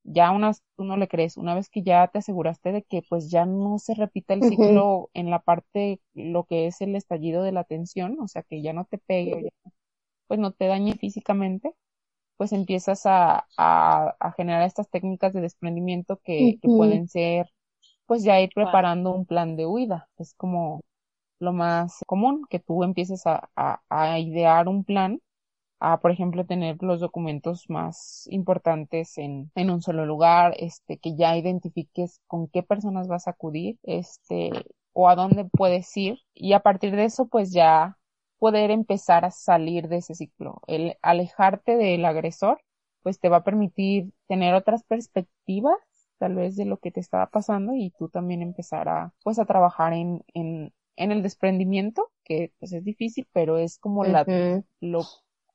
Ya 0.03 0.31
unas, 0.31 0.63
tú 0.75 0.83
no 0.83 0.97
le 0.97 1.07
crees, 1.07 1.37
una 1.37 1.53
vez 1.55 1.69
que 1.69 1.83
ya 1.83 2.07
te 2.07 2.19
aseguraste 2.19 2.71
de 2.71 2.83
que 2.83 3.03
pues 3.07 3.29
ya 3.29 3.45
no 3.45 3.77
se 3.79 3.93
repita 3.93 4.33
el 4.33 4.43
ciclo 4.43 5.09
en 5.13 5.29
la 5.29 5.39
parte, 5.39 6.01
lo 6.13 6.45
que 6.45 6.67
es 6.67 6.81
el 6.81 6.95
estallido 6.95 7.43
de 7.43 7.51
la 7.51 7.63
tensión, 7.65 8.19
o 8.19 8.27
sea, 8.27 8.43
que 8.43 8.61
ya 8.61 8.73
no 8.73 8.85
te 8.85 8.97
pegue, 8.97 9.51
pues 10.27 10.39
no 10.39 10.51
te 10.53 10.67
dañe 10.67 10.95
físicamente, 10.95 11.75
pues 12.37 12.53
empiezas 12.53 13.05
a, 13.05 13.47
a, 13.57 14.33
generar 14.37 14.63
estas 14.63 14.89
técnicas 14.89 15.33
de 15.33 15.41
desprendimiento 15.41 16.19
que, 16.23 16.57
que 16.61 16.67
pueden 16.67 17.07
ser, 17.07 17.47
pues 18.07 18.23
ya 18.23 18.41
ir 18.41 18.49
preparando 18.55 19.13
un 19.13 19.25
plan 19.25 19.55
de 19.55 19.67
huida. 19.67 20.09
Es 20.17 20.33
como 20.35 20.81
lo 21.39 21.53
más 21.53 21.99
común, 22.07 22.45
que 22.49 22.59
tú 22.59 22.83
empieces 22.83 23.27
a, 23.27 23.49
a, 23.55 23.81
a 23.89 24.19
idear 24.19 24.67
un 24.67 24.83
plan 24.83 25.21
a, 25.81 25.99
por 25.99 26.11
ejemplo, 26.11 26.45
tener 26.45 26.77
los 26.83 27.01
documentos 27.01 27.69
más 27.69 28.27
importantes 28.31 29.17
en, 29.17 29.51
en 29.55 29.71
un 29.71 29.81
solo 29.81 30.05
lugar, 30.05 30.53
este, 30.57 30.97
que 30.99 31.15
ya 31.15 31.35
identifiques 31.37 32.21
con 32.27 32.47
qué 32.47 32.63
personas 32.63 33.07
vas 33.07 33.27
a 33.27 33.31
acudir, 33.31 33.79
este, 33.83 34.51
o 34.93 35.09
a 35.09 35.15
dónde 35.15 35.45
puedes 35.45 35.95
ir, 35.97 36.19
y 36.33 36.53
a 36.53 36.61
partir 36.61 36.95
de 36.95 37.05
eso, 37.05 37.27
pues 37.27 37.51
ya 37.51 37.97
poder 38.39 38.71
empezar 38.71 39.25
a 39.25 39.31
salir 39.31 39.87
de 39.87 39.97
ese 39.97 40.15
ciclo. 40.15 40.61
El 40.67 40.97
alejarte 41.01 41.77
del 41.77 42.05
agresor, 42.05 42.61
pues 43.03 43.19
te 43.19 43.29
va 43.29 43.37
a 43.37 43.43
permitir 43.43 44.13
tener 44.27 44.53
otras 44.55 44.83
perspectivas 44.83 45.77
tal 46.17 46.35
vez 46.35 46.55
de 46.55 46.65
lo 46.65 46.77
que 46.77 46.91
te 46.91 46.99
estaba 46.99 47.27
pasando 47.27 47.73
y 47.73 47.91
tú 47.97 48.09
también 48.09 48.41
empezar 48.43 48.87
a 48.89 49.13
pues 49.23 49.39
a 49.39 49.45
trabajar 49.45 49.93
en, 49.93 50.23
en, 50.35 50.71
en 50.95 51.11
el 51.11 51.23
desprendimiento 51.23 52.11
que 52.23 52.53
pues 52.59 52.73
es 52.73 52.83
difícil 52.83 53.27
pero 53.33 53.57
es 53.57 53.79
como 53.79 54.05
la 54.05 54.27
lo 54.79 55.03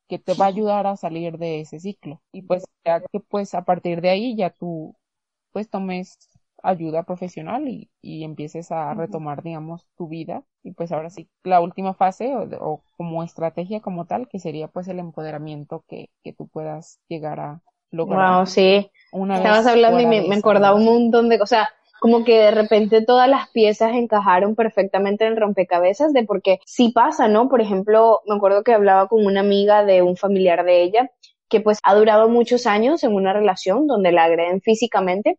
que 0.09 0.19
te 0.19 0.35
va 0.35 0.47
a 0.47 0.49
ayudar 0.49 0.87
a 0.87 0.97
salir 0.97 1.39
de 1.39 1.61
ese 1.61 1.81
ciclo. 1.81 2.21
Y 2.33 2.43
pues 2.43 2.65
ya 2.85 3.01
que 3.01 3.21
pues 3.21 3.55
a 3.55 3.65
partir 3.65 4.01
de 4.01 4.11
ahí 4.11 4.37
ya 4.37 4.51
tú 4.51 4.97
pues 5.53 5.71
tomes 5.71 6.19
ayuda 6.63 7.05
profesional 7.05 7.69
y, 7.69 7.91
y 8.03 8.25
empieces 8.25 8.73
a 8.73 8.93
retomar, 8.95 9.43
digamos, 9.43 9.87
tu 9.97 10.09
vida. 10.09 10.43
Y 10.63 10.73
pues 10.73 10.93
ahora 10.93 11.11
sí, 11.11 11.29
la 11.45 11.61
última 11.61 11.95
fase 11.95 12.35
o, 12.35 12.83
como 12.97 13.23
estrategia 13.23 13.81
como 13.81 14.07
tal, 14.07 14.29
que 14.29 14.39
sería 14.39 14.69
pues 14.69 14.89
el 14.89 14.99
empoderamiento 14.99 15.85
que, 15.89 16.11
que 16.25 16.33
tú 16.33 16.49
puedas 16.49 16.99
llegar 17.09 17.41
a 17.41 17.63
lograr. 17.91 18.39
Wow, 18.39 18.47
sí. 18.47 18.91
Una 19.13 19.37
Estabas 19.37 19.67
hablando 19.67 20.01
y 20.01 20.07
me, 20.07 20.27
me 20.27 20.35
acordaba 20.35 20.75
un 20.77 20.85
montón 20.85 21.29
de 21.29 21.39
cosas 21.39 21.69
como 22.01 22.25
que 22.25 22.39
de 22.39 22.51
repente 22.51 23.03
todas 23.03 23.29
las 23.29 23.49
piezas 23.51 23.93
encajaron 23.95 24.55
perfectamente 24.55 25.25
en 25.25 25.33
el 25.33 25.39
rompecabezas 25.39 26.13
de 26.13 26.25
porque 26.25 26.61
sí 26.67 26.91
pasa, 26.91 27.29
¿no? 27.29 27.49
Por 27.49 27.61
ejemplo, 27.61 28.21
me 28.27 28.35
acuerdo 28.37 28.63
que 28.63 28.75
hablaba 28.75 29.09
con 29.09 29.25
una 29.25 29.41
amiga 29.41 29.85
de 29.85 30.03
un 30.03 30.17
familiar 30.17 30.65
de 30.65 30.83
ella 30.83 31.11
que 31.49 31.61
pues 31.61 31.79
ha 31.83 31.95
durado 31.95 32.29
muchos 32.29 32.67
años 32.67 33.05
en 33.05 33.15
una 33.15 33.33
relación 33.33 33.87
donde 33.87 34.13
la 34.13 34.25
agreden 34.25 34.61
físicamente 34.61 35.39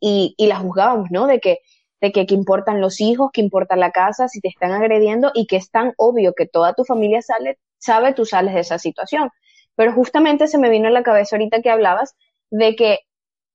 y, 0.00 0.34
y 0.36 0.46
la 0.46 0.58
juzgábamos, 0.58 1.10
¿no? 1.10 1.26
De 1.26 1.40
que 1.40 1.58
de 2.02 2.10
que, 2.10 2.26
que 2.26 2.34
importan 2.34 2.80
los 2.80 3.00
hijos, 3.00 3.30
que 3.32 3.40
importa 3.40 3.76
la 3.76 3.92
casa, 3.92 4.26
si 4.26 4.40
te 4.40 4.48
están 4.48 4.72
agrediendo 4.72 5.30
y 5.34 5.46
que 5.46 5.56
es 5.56 5.70
tan 5.70 5.94
obvio 5.96 6.34
que 6.34 6.46
toda 6.46 6.74
tu 6.74 6.84
familia 6.84 7.22
sale, 7.22 7.60
sabe, 7.78 8.12
tú 8.12 8.26
sales 8.26 8.54
de 8.54 8.60
esa 8.60 8.78
situación. 8.80 9.30
Pero 9.76 9.92
justamente 9.92 10.48
se 10.48 10.58
me 10.58 10.68
vino 10.68 10.88
a 10.88 10.90
la 10.90 11.04
cabeza 11.04 11.36
ahorita 11.36 11.62
que 11.62 11.70
hablabas 11.70 12.16
de 12.50 12.74
que 12.74 12.98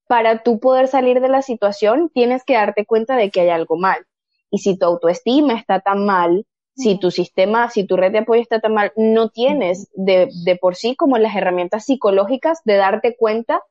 para 0.07 0.43
tú 0.43 0.59
poder 0.59 0.87
salir 0.87 1.21
de 1.21 1.29
la 1.29 1.41
situación, 1.41 2.09
tienes 2.13 2.43
que 2.43 2.53
darte 2.53 2.85
cuenta 2.85 3.15
de 3.15 3.29
que 3.29 3.41
hay 3.41 3.49
algo 3.49 3.77
mal. 3.77 4.05
Y 4.49 4.59
si 4.59 4.77
tu 4.77 4.85
autoestima 4.85 5.53
está 5.53 5.81
tan 5.81 6.05
mal, 6.05 6.45
si 6.75 6.99
tu 6.99 7.11
sistema, 7.11 7.69
si 7.69 7.85
tu 7.85 7.97
red 7.97 8.11
de 8.11 8.19
apoyo 8.19 8.41
está 8.41 8.59
tan 8.59 8.73
mal, 8.73 8.93
no 8.95 9.29
tienes 9.29 9.89
de, 9.95 10.29
de 10.45 10.55
por 10.55 10.75
sí 10.75 10.95
como 10.95 11.17
las 11.17 11.35
herramientas 11.35 11.85
psicológicas 11.85 12.61
de 12.65 12.75
darte 12.75 13.15
cuenta 13.17 13.61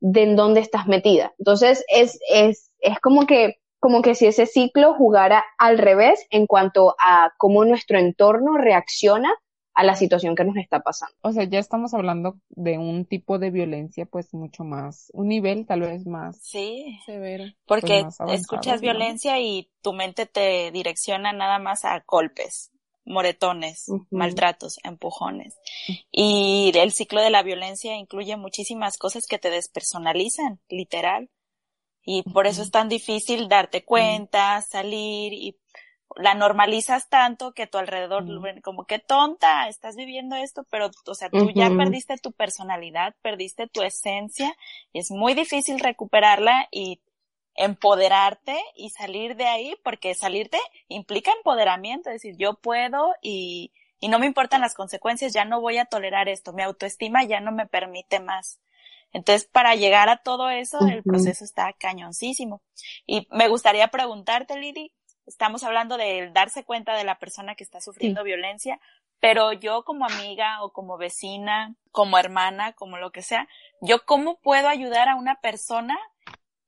de 0.00 0.22
en 0.22 0.36
dónde 0.36 0.60
estás 0.60 0.86
metida. 0.86 1.32
Entonces, 1.38 1.84
es, 1.88 2.18
es, 2.30 2.70
es 2.80 3.00
como 3.00 3.26
que, 3.26 3.56
como 3.78 4.02
que 4.02 4.14
si 4.14 4.26
ese 4.26 4.46
ciclo 4.46 4.94
jugara 4.94 5.44
al 5.58 5.78
revés 5.78 6.26
en 6.30 6.46
cuanto 6.46 6.94
a 7.02 7.32
cómo 7.38 7.64
nuestro 7.64 7.98
entorno 7.98 8.56
reacciona 8.58 9.34
a 9.80 9.84
la 9.84 9.96
situación 9.96 10.34
que 10.34 10.44
nos 10.44 10.56
está 10.58 10.80
pasando. 10.80 11.16
O 11.22 11.32
sea, 11.32 11.44
ya 11.44 11.58
estamos 11.58 11.94
hablando 11.94 12.38
de 12.50 12.76
un 12.76 13.06
tipo 13.06 13.38
de 13.38 13.50
violencia 13.50 14.04
pues 14.04 14.34
mucho 14.34 14.62
más, 14.62 15.10
un 15.14 15.28
nivel 15.28 15.66
tal 15.66 15.80
vez 15.80 16.06
más 16.06 16.38
sí, 16.42 16.98
severo. 17.06 17.44
Porque 17.64 18.04
pues, 18.18 18.40
escuchas 18.40 18.82
violencia 18.82 19.40
y 19.40 19.70
tu 19.80 19.94
mente 19.94 20.26
te 20.26 20.70
direcciona 20.70 21.32
nada 21.32 21.58
más 21.58 21.86
a 21.86 22.04
golpes, 22.06 22.72
moretones, 23.06 23.86
maltratos, 24.10 24.78
empujones. 24.84 25.58
Y 26.12 26.70
el 26.74 26.92
ciclo 26.92 27.22
de 27.22 27.30
la 27.30 27.42
violencia 27.42 27.96
incluye 27.96 28.36
muchísimas 28.36 28.98
cosas 28.98 29.26
que 29.26 29.38
te 29.38 29.48
despersonalizan, 29.48 30.60
literal. 30.68 31.30
Y 32.04 32.22
por 32.22 32.46
eso 32.46 32.62
es 32.62 32.70
tan 32.70 32.90
difícil 32.90 33.48
darte 33.48 33.82
cuenta, 33.84 34.60
salir 34.60 35.32
y 35.32 35.56
la 36.16 36.34
normalizas 36.34 37.08
tanto 37.08 37.52
que 37.52 37.66
tu 37.66 37.78
alrededor 37.78 38.24
como 38.62 38.84
que 38.84 38.98
tonta, 38.98 39.68
estás 39.68 39.96
viviendo 39.96 40.36
esto, 40.36 40.64
pero 40.70 40.90
o 41.06 41.14
sea, 41.14 41.30
tú 41.30 41.50
ya 41.50 41.70
perdiste 41.70 42.16
tu 42.18 42.32
personalidad, 42.32 43.14
perdiste 43.22 43.68
tu 43.68 43.82
esencia 43.82 44.56
y 44.92 44.98
es 45.00 45.10
muy 45.10 45.34
difícil 45.34 45.78
recuperarla 45.78 46.68
y 46.70 47.00
empoderarte 47.54 48.58
y 48.74 48.90
salir 48.90 49.36
de 49.36 49.46
ahí 49.46 49.76
porque 49.84 50.14
salirte 50.14 50.58
implica 50.88 51.32
empoderamiento, 51.32 52.10
es 52.10 52.22
decir, 52.22 52.36
yo 52.36 52.54
puedo 52.54 53.14
y, 53.22 53.72
y 54.00 54.08
no 54.08 54.18
me 54.18 54.26
importan 54.26 54.60
las 54.60 54.74
consecuencias, 54.74 55.32
ya 55.32 55.44
no 55.44 55.60
voy 55.60 55.78
a 55.78 55.84
tolerar 55.84 56.28
esto, 56.28 56.52
mi 56.52 56.62
autoestima 56.62 57.24
ya 57.24 57.40
no 57.40 57.52
me 57.52 57.66
permite 57.66 58.20
más. 58.20 58.60
Entonces, 59.12 59.48
para 59.48 59.74
llegar 59.74 60.08
a 60.08 60.18
todo 60.18 60.50
eso, 60.50 60.78
el 60.86 61.02
proceso 61.02 61.44
está 61.44 61.72
cañoncísimo. 61.72 62.62
Y 63.06 63.26
me 63.32 63.48
gustaría 63.48 63.88
preguntarte, 63.88 64.56
Lidi, 64.56 64.92
estamos 65.30 65.62
hablando 65.62 65.96
de 65.96 66.28
darse 66.32 66.64
cuenta 66.64 66.94
de 66.94 67.04
la 67.04 67.18
persona 67.18 67.54
que 67.54 67.62
está 67.62 67.80
sufriendo 67.80 68.24
violencia, 68.24 68.80
pero 69.20 69.52
yo 69.52 69.84
como 69.84 70.04
amiga 70.04 70.62
o 70.64 70.72
como 70.72 70.98
vecina, 70.98 71.76
como 71.92 72.18
hermana, 72.18 72.72
como 72.72 72.98
lo 72.98 73.12
que 73.12 73.22
sea, 73.22 73.48
yo 73.80 74.04
cómo 74.04 74.40
puedo 74.40 74.68
ayudar 74.68 75.08
a 75.08 75.14
una 75.14 75.36
persona 75.36 75.96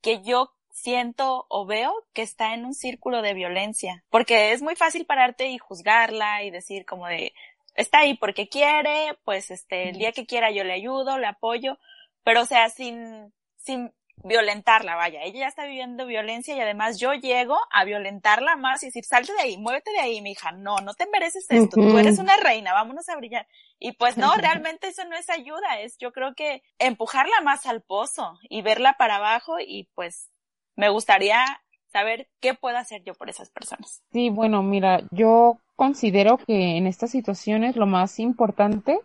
que 0.01 0.23
yo 0.23 0.53
siento 0.71 1.45
o 1.49 1.65
veo 1.65 1.93
que 2.13 2.21
está 2.21 2.53
en 2.53 2.65
un 2.65 2.73
círculo 2.73 3.21
de 3.21 3.33
violencia, 3.33 4.03
porque 4.09 4.53
es 4.53 4.61
muy 4.61 4.75
fácil 4.75 5.05
pararte 5.05 5.49
y 5.49 5.57
juzgarla 5.57 6.43
y 6.43 6.49
decir 6.49 6.85
como 6.85 7.07
de 7.07 7.33
está 7.75 7.99
ahí 7.99 8.15
porque 8.15 8.47
quiere, 8.47 9.17
pues 9.25 9.51
este 9.51 9.89
el 9.89 9.97
día 9.97 10.13
que 10.13 10.25
quiera 10.25 10.51
yo 10.51 10.63
le 10.63 10.73
ayudo, 10.73 11.17
le 11.17 11.27
apoyo, 11.27 11.77
pero 12.23 12.43
o 12.43 12.45
sea, 12.45 12.69
sin 12.69 13.33
sin 13.57 13.93
violentarla, 14.23 14.95
vaya, 14.95 15.23
ella 15.23 15.39
ya 15.39 15.47
está 15.47 15.65
viviendo 15.65 16.05
violencia 16.05 16.55
y 16.55 16.61
además 16.61 16.99
yo 16.99 17.13
llego 17.13 17.57
a 17.71 17.83
violentarla 17.83 18.55
más 18.55 18.81
y 18.83 18.87
decir, 18.87 19.03
salte 19.03 19.33
de 19.33 19.41
ahí, 19.41 19.57
muévete 19.57 19.91
de 19.91 19.99
ahí, 19.99 20.21
mi 20.21 20.31
hija, 20.31 20.51
no, 20.51 20.77
no 20.77 20.93
te 20.93 21.07
mereces 21.07 21.45
esto, 21.49 21.75
tú 21.75 21.97
eres 21.97 22.19
una 22.19 22.37
reina, 22.37 22.73
vámonos 22.73 23.09
a 23.09 23.17
brillar. 23.17 23.47
Y 23.79 23.93
pues 23.93 24.17
no, 24.17 24.33
realmente 24.35 24.87
eso 24.87 25.03
no 25.05 25.15
es 25.15 25.29
ayuda, 25.29 25.81
es 25.81 25.97
yo 25.97 26.13
creo 26.13 26.35
que 26.35 26.63
empujarla 26.79 27.41
más 27.43 27.65
al 27.65 27.81
pozo 27.81 28.37
y 28.49 28.61
verla 28.61 28.95
para 28.97 29.17
abajo 29.17 29.59
y 29.59 29.89
pues 29.93 30.29
me 30.75 30.89
gustaría 30.89 31.43
saber 31.91 32.27
qué 32.39 32.53
puedo 32.53 32.77
hacer 32.77 33.03
yo 33.03 33.13
por 33.13 33.29
esas 33.29 33.49
personas. 33.51 34.01
Sí, 34.11 34.29
bueno, 34.29 34.63
mira, 34.63 35.01
yo 35.11 35.59
considero 35.75 36.37
que 36.37 36.77
en 36.77 36.87
estas 36.87 37.11
situaciones 37.11 37.75
lo 37.75 37.85
más 37.85 38.19
importante 38.19 38.99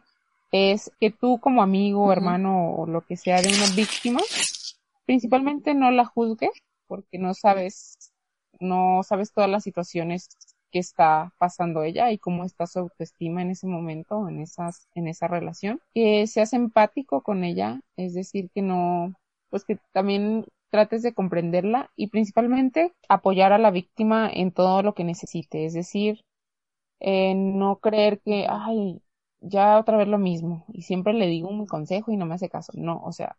es 0.51 0.91
que 1.01 1.11
tú 1.11 1.39
como 1.41 1.63
amigo, 1.63 2.11
hermano 2.13 2.75
o 2.75 2.87
lo 2.87 3.03
que 3.03 3.17
sea 3.17 3.43
de 3.43 3.49
una 3.49 3.67
víctima, 3.75 4.21
principalmente 5.09 5.75
no 5.75 5.91
la 5.91 6.05
juzgues 6.05 6.51
porque 6.87 7.19
no 7.19 7.33
sabes, 7.35 8.13
no 8.61 9.03
sabes 9.03 9.33
todas 9.33 9.49
las 9.51 9.65
situaciones 9.65 10.29
que 10.71 10.79
está 10.81 11.33
pasando 11.39 11.83
ella 11.83 12.13
y 12.13 12.19
cómo 12.19 12.45
está 12.45 12.67
su 12.67 12.81
autoestima 12.81 13.41
en 13.41 13.51
ese 13.53 13.67
momento, 13.67 14.29
en 14.29 14.41
esas, 14.41 14.87
en 14.95 15.09
esa 15.09 15.27
relación. 15.27 15.81
Que 15.95 16.27
seas 16.27 16.53
empático 16.53 17.23
con 17.23 17.43
ella, 17.43 17.81
es 17.97 18.13
decir, 18.13 18.51
que 18.55 18.61
no, 18.61 19.15
pues 19.49 19.65
que 19.65 19.79
también 19.95 20.45
trates 20.71 21.03
de 21.03 21.15
comprenderla 21.15 21.91
y 21.97 22.09
principalmente 22.09 22.93
apoyar 23.09 23.55
a 23.55 23.59
la 23.59 23.71
víctima 23.71 24.31
en 24.31 24.53
todo 24.53 24.83
lo 24.83 24.95
que 24.95 25.05
necesite, 25.05 25.65
es 25.65 25.73
decir, 25.73 26.21
no 27.01 27.79
creer 27.81 28.21
que, 28.21 28.47
ay, 28.49 29.03
ya 29.41 29.79
otra 29.79 29.97
vez 29.97 30.09
lo 30.09 30.19
mismo 30.19 30.65
y 30.69 30.83
siempre 30.83 31.13
le 31.15 31.27
digo 31.27 31.49
un 31.49 31.67
consejo 31.67 32.13
y 32.13 32.17
no 32.17 32.27
me 32.27 32.35
hace 32.35 32.49
caso. 32.49 32.73
No, 32.77 33.01
o 33.05 33.13
sea, 33.13 33.37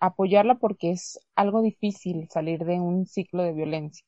apoyarla 0.00 0.56
porque 0.56 0.90
es 0.92 1.20
algo 1.34 1.62
difícil 1.62 2.28
salir 2.30 2.64
de 2.64 2.80
un 2.80 3.06
ciclo 3.06 3.42
de 3.42 3.52
violencia. 3.52 4.04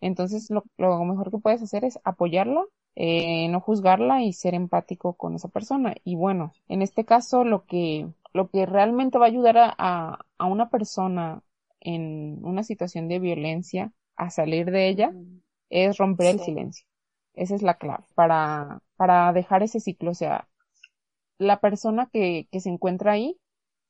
Entonces, 0.00 0.50
lo, 0.50 0.64
lo 0.78 1.04
mejor 1.04 1.30
que 1.30 1.38
puedes 1.38 1.62
hacer 1.62 1.84
es 1.84 1.98
apoyarla, 2.04 2.64
eh, 2.96 3.48
no 3.48 3.60
juzgarla 3.60 4.22
y 4.22 4.32
ser 4.32 4.54
empático 4.54 5.14
con 5.14 5.34
esa 5.34 5.48
persona. 5.48 5.94
Y 6.04 6.16
bueno, 6.16 6.52
en 6.68 6.82
este 6.82 7.04
caso, 7.04 7.44
lo 7.44 7.64
que, 7.66 8.08
lo 8.32 8.50
que 8.50 8.66
realmente 8.66 9.18
va 9.18 9.26
a 9.26 9.28
ayudar 9.28 9.56
a, 9.58 10.18
a 10.38 10.46
una 10.46 10.70
persona 10.70 11.42
en 11.80 12.40
una 12.44 12.62
situación 12.64 13.08
de 13.08 13.18
violencia 13.20 13.92
a 14.16 14.30
salir 14.30 14.70
de 14.70 14.88
ella 14.88 15.14
es 15.70 15.96
romper 15.98 16.28
el 16.28 16.40
silencio. 16.40 16.86
Esa 17.34 17.54
es 17.54 17.62
la 17.62 17.74
clave 17.74 18.04
para, 18.14 18.80
para 18.96 19.32
dejar 19.32 19.62
ese 19.62 19.80
ciclo. 19.80 20.10
O 20.12 20.14
sea, 20.14 20.48
la 21.38 21.60
persona 21.60 22.08
que, 22.12 22.48
que 22.50 22.60
se 22.60 22.70
encuentra 22.70 23.12
ahí, 23.12 23.36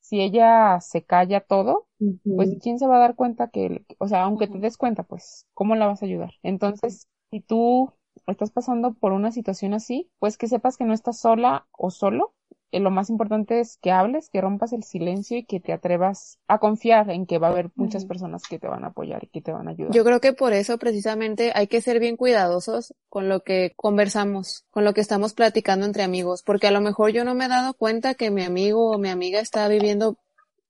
si 0.01 0.21
ella 0.21 0.79
se 0.81 1.03
calla 1.05 1.41
todo, 1.41 1.87
pues 2.35 2.55
quién 2.61 2.79
se 2.79 2.87
va 2.87 2.97
a 2.97 2.99
dar 2.99 3.15
cuenta 3.15 3.49
que, 3.49 3.85
o 3.99 4.07
sea, 4.07 4.23
aunque 4.23 4.47
te 4.47 4.59
des 4.59 4.77
cuenta, 4.77 5.03
pues, 5.03 5.47
¿cómo 5.53 5.75
la 5.75 5.87
vas 5.87 6.01
a 6.01 6.05
ayudar? 6.05 6.31
Entonces, 6.43 7.07
si 7.31 7.41
tú 7.41 7.93
estás 8.27 8.51
pasando 8.51 8.93
por 8.93 9.11
una 9.13 9.31
situación 9.31 9.73
así, 9.73 10.09
pues 10.19 10.37
que 10.37 10.47
sepas 10.47 10.77
que 10.77 10.85
no 10.85 10.93
estás 10.93 11.19
sola 11.19 11.67
o 11.71 11.91
solo, 11.91 12.33
eh, 12.71 12.79
lo 12.79 12.91
más 12.91 13.09
importante 13.09 13.59
es 13.59 13.77
que 13.81 13.91
hables, 13.91 14.29
que 14.29 14.41
rompas 14.41 14.73
el 14.73 14.83
silencio 14.83 15.37
y 15.37 15.43
que 15.43 15.59
te 15.59 15.73
atrevas 15.73 16.39
a 16.47 16.59
confiar 16.59 17.09
en 17.09 17.25
que 17.25 17.37
va 17.37 17.47
a 17.47 17.51
haber 17.51 17.71
muchas 17.75 18.05
personas 18.05 18.43
que 18.47 18.59
te 18.59 18.67
van 18.67 18.83
a 18.83 18.87
apoyar 18.87 19.23
y 19.23 19.27
que 19.27 19.41
te 19.41 19.51
van 19.51 19.67
a 19.67 19.71
ayudar. 19.71 19.93
Yo 19.93 20.03
creo 20.03 20.19
que 20.21 20.33
por 20.33 20.53
eso 20.53 20.77
precisamente 20.77 21.51
hay 21.55 21.67
que 21.67 21.81
ser 21.81 21.99
bien 21.99 22.17
cuidadosos 22.17 22.93
con 23.09 23.27
lo 23.27 23.41
que 23.41 23.73
conversamos, 23.75 24.65
con 24.71 24.85
lo 24.85 24.93
que 24.93 25.01
estamos 25.01 25.33
platicando 25.33 25.85
entre 25.85 26.03
amigos, 26.03 26.43
porque 26.43 26.67
a 26.67 26.71
lo 26.71 26.81
mejor 26.81 27.11
yo 27.11 27.23
no 27.23 27.33
me 27.35 27.45
he 27.45 27.49
dado 27.49 27.73
cuenta 27.73 28.13
que 28.13 28.31
mi 28.31 28.43
amigo 28.43 28.91
o 28.91 28.97
mi 28.99 29.09
amiga 29.09 29.39
está 29.39 29.67
viviendo 29.67 30.17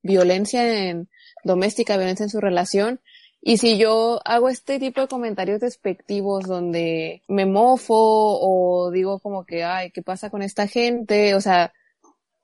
violencia 0.01 0.89
en 0.89 1.09
doméstica, 1.43 1.97
violencia 1.97 2.23
en 2.23 2.29
su 2.29 2.39
relación, 2.39 3.01
y 3.41 3.57
si 3.57 3.77
yo 3.77 4.19
hago 4.25 4.49
este 4.49 4.79
tipo 4.79 5.01
de 5.01 5.07
comentarios 5.07 5.61
despectivos 5.61 6.45
donde 6.45 7.23
me 7.27 7.45
mofo 7.45 7.95
o 7.95 8.91
digo 8.91 9.19
como 9.19 9.45
que, 9.45 9.63
ay, 9.63 9.91
¿qué 9.91 10.01
pasa 10.01 10.29
con 10.29 10.41
esta 10.41 10.67
gente? 10.67 11.35
O 11.35 11.41
sea, 11.41 11.71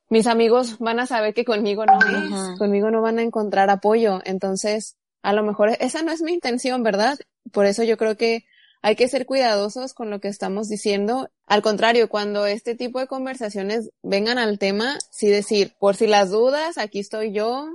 mis 0.09 0.27
amigos 0.27 0.77
van 0.79 0.99
a 0.99 1.07
saber 1.07 1.33
que 1.33 1.45
conmigo 1.45 1.85
no 1.85 1.99
es, 1.99 2.57
conmigo 2.59 2.91
no 2.91 3.01
van 3.01 3.19
a 3.19 3.23
encontrar 3.23 3.69
apoyo. 3.69 4.21
Entonces, 4.25 4.97
a 5.21 5.33
lo 5.33 5.43
mejor 5.43 5.75
esa 5.79 6.01
no 6.03 6.11
es 6.11 6.21
mi 6.21 6.33
intención, 6.33 6.83
¿verdad? 6.83 7.17
Por 7.51 7.65
eso 7.65 7.83
yo 7.83 7.97
creo 7.97 8.15
que 8.15 8.45
hay 8.85 8.95
que 8.95 9.07
ser 9.07 9.25
cuidadosos 9.25 9.95
con 9.95 10.11
lo 10.11 10.19
que 10.19 10.27
estamos 10.27 10.69
diciendo. 10.69 11.31
Al 11.47 11.63
contrario, 11.63 12.07
cuando 12.07 12.45
este 12.45 12.75
tipo 12.75 12.99
de 12.99 13.07
conversaciones 13.07 13.89
vengan 14.03 14.37
al 14.37 14.59
tema, 14.59 14.99
sí 15.09 15.27
decir, 15.27 15.73
por 15.79 15.95
si 15.95 16.05
las 16.05 16.29
dudas, 16.29 16.77
aquí 16.77 16.99
estoy 16.99 17.31
yo, 17.31 17.67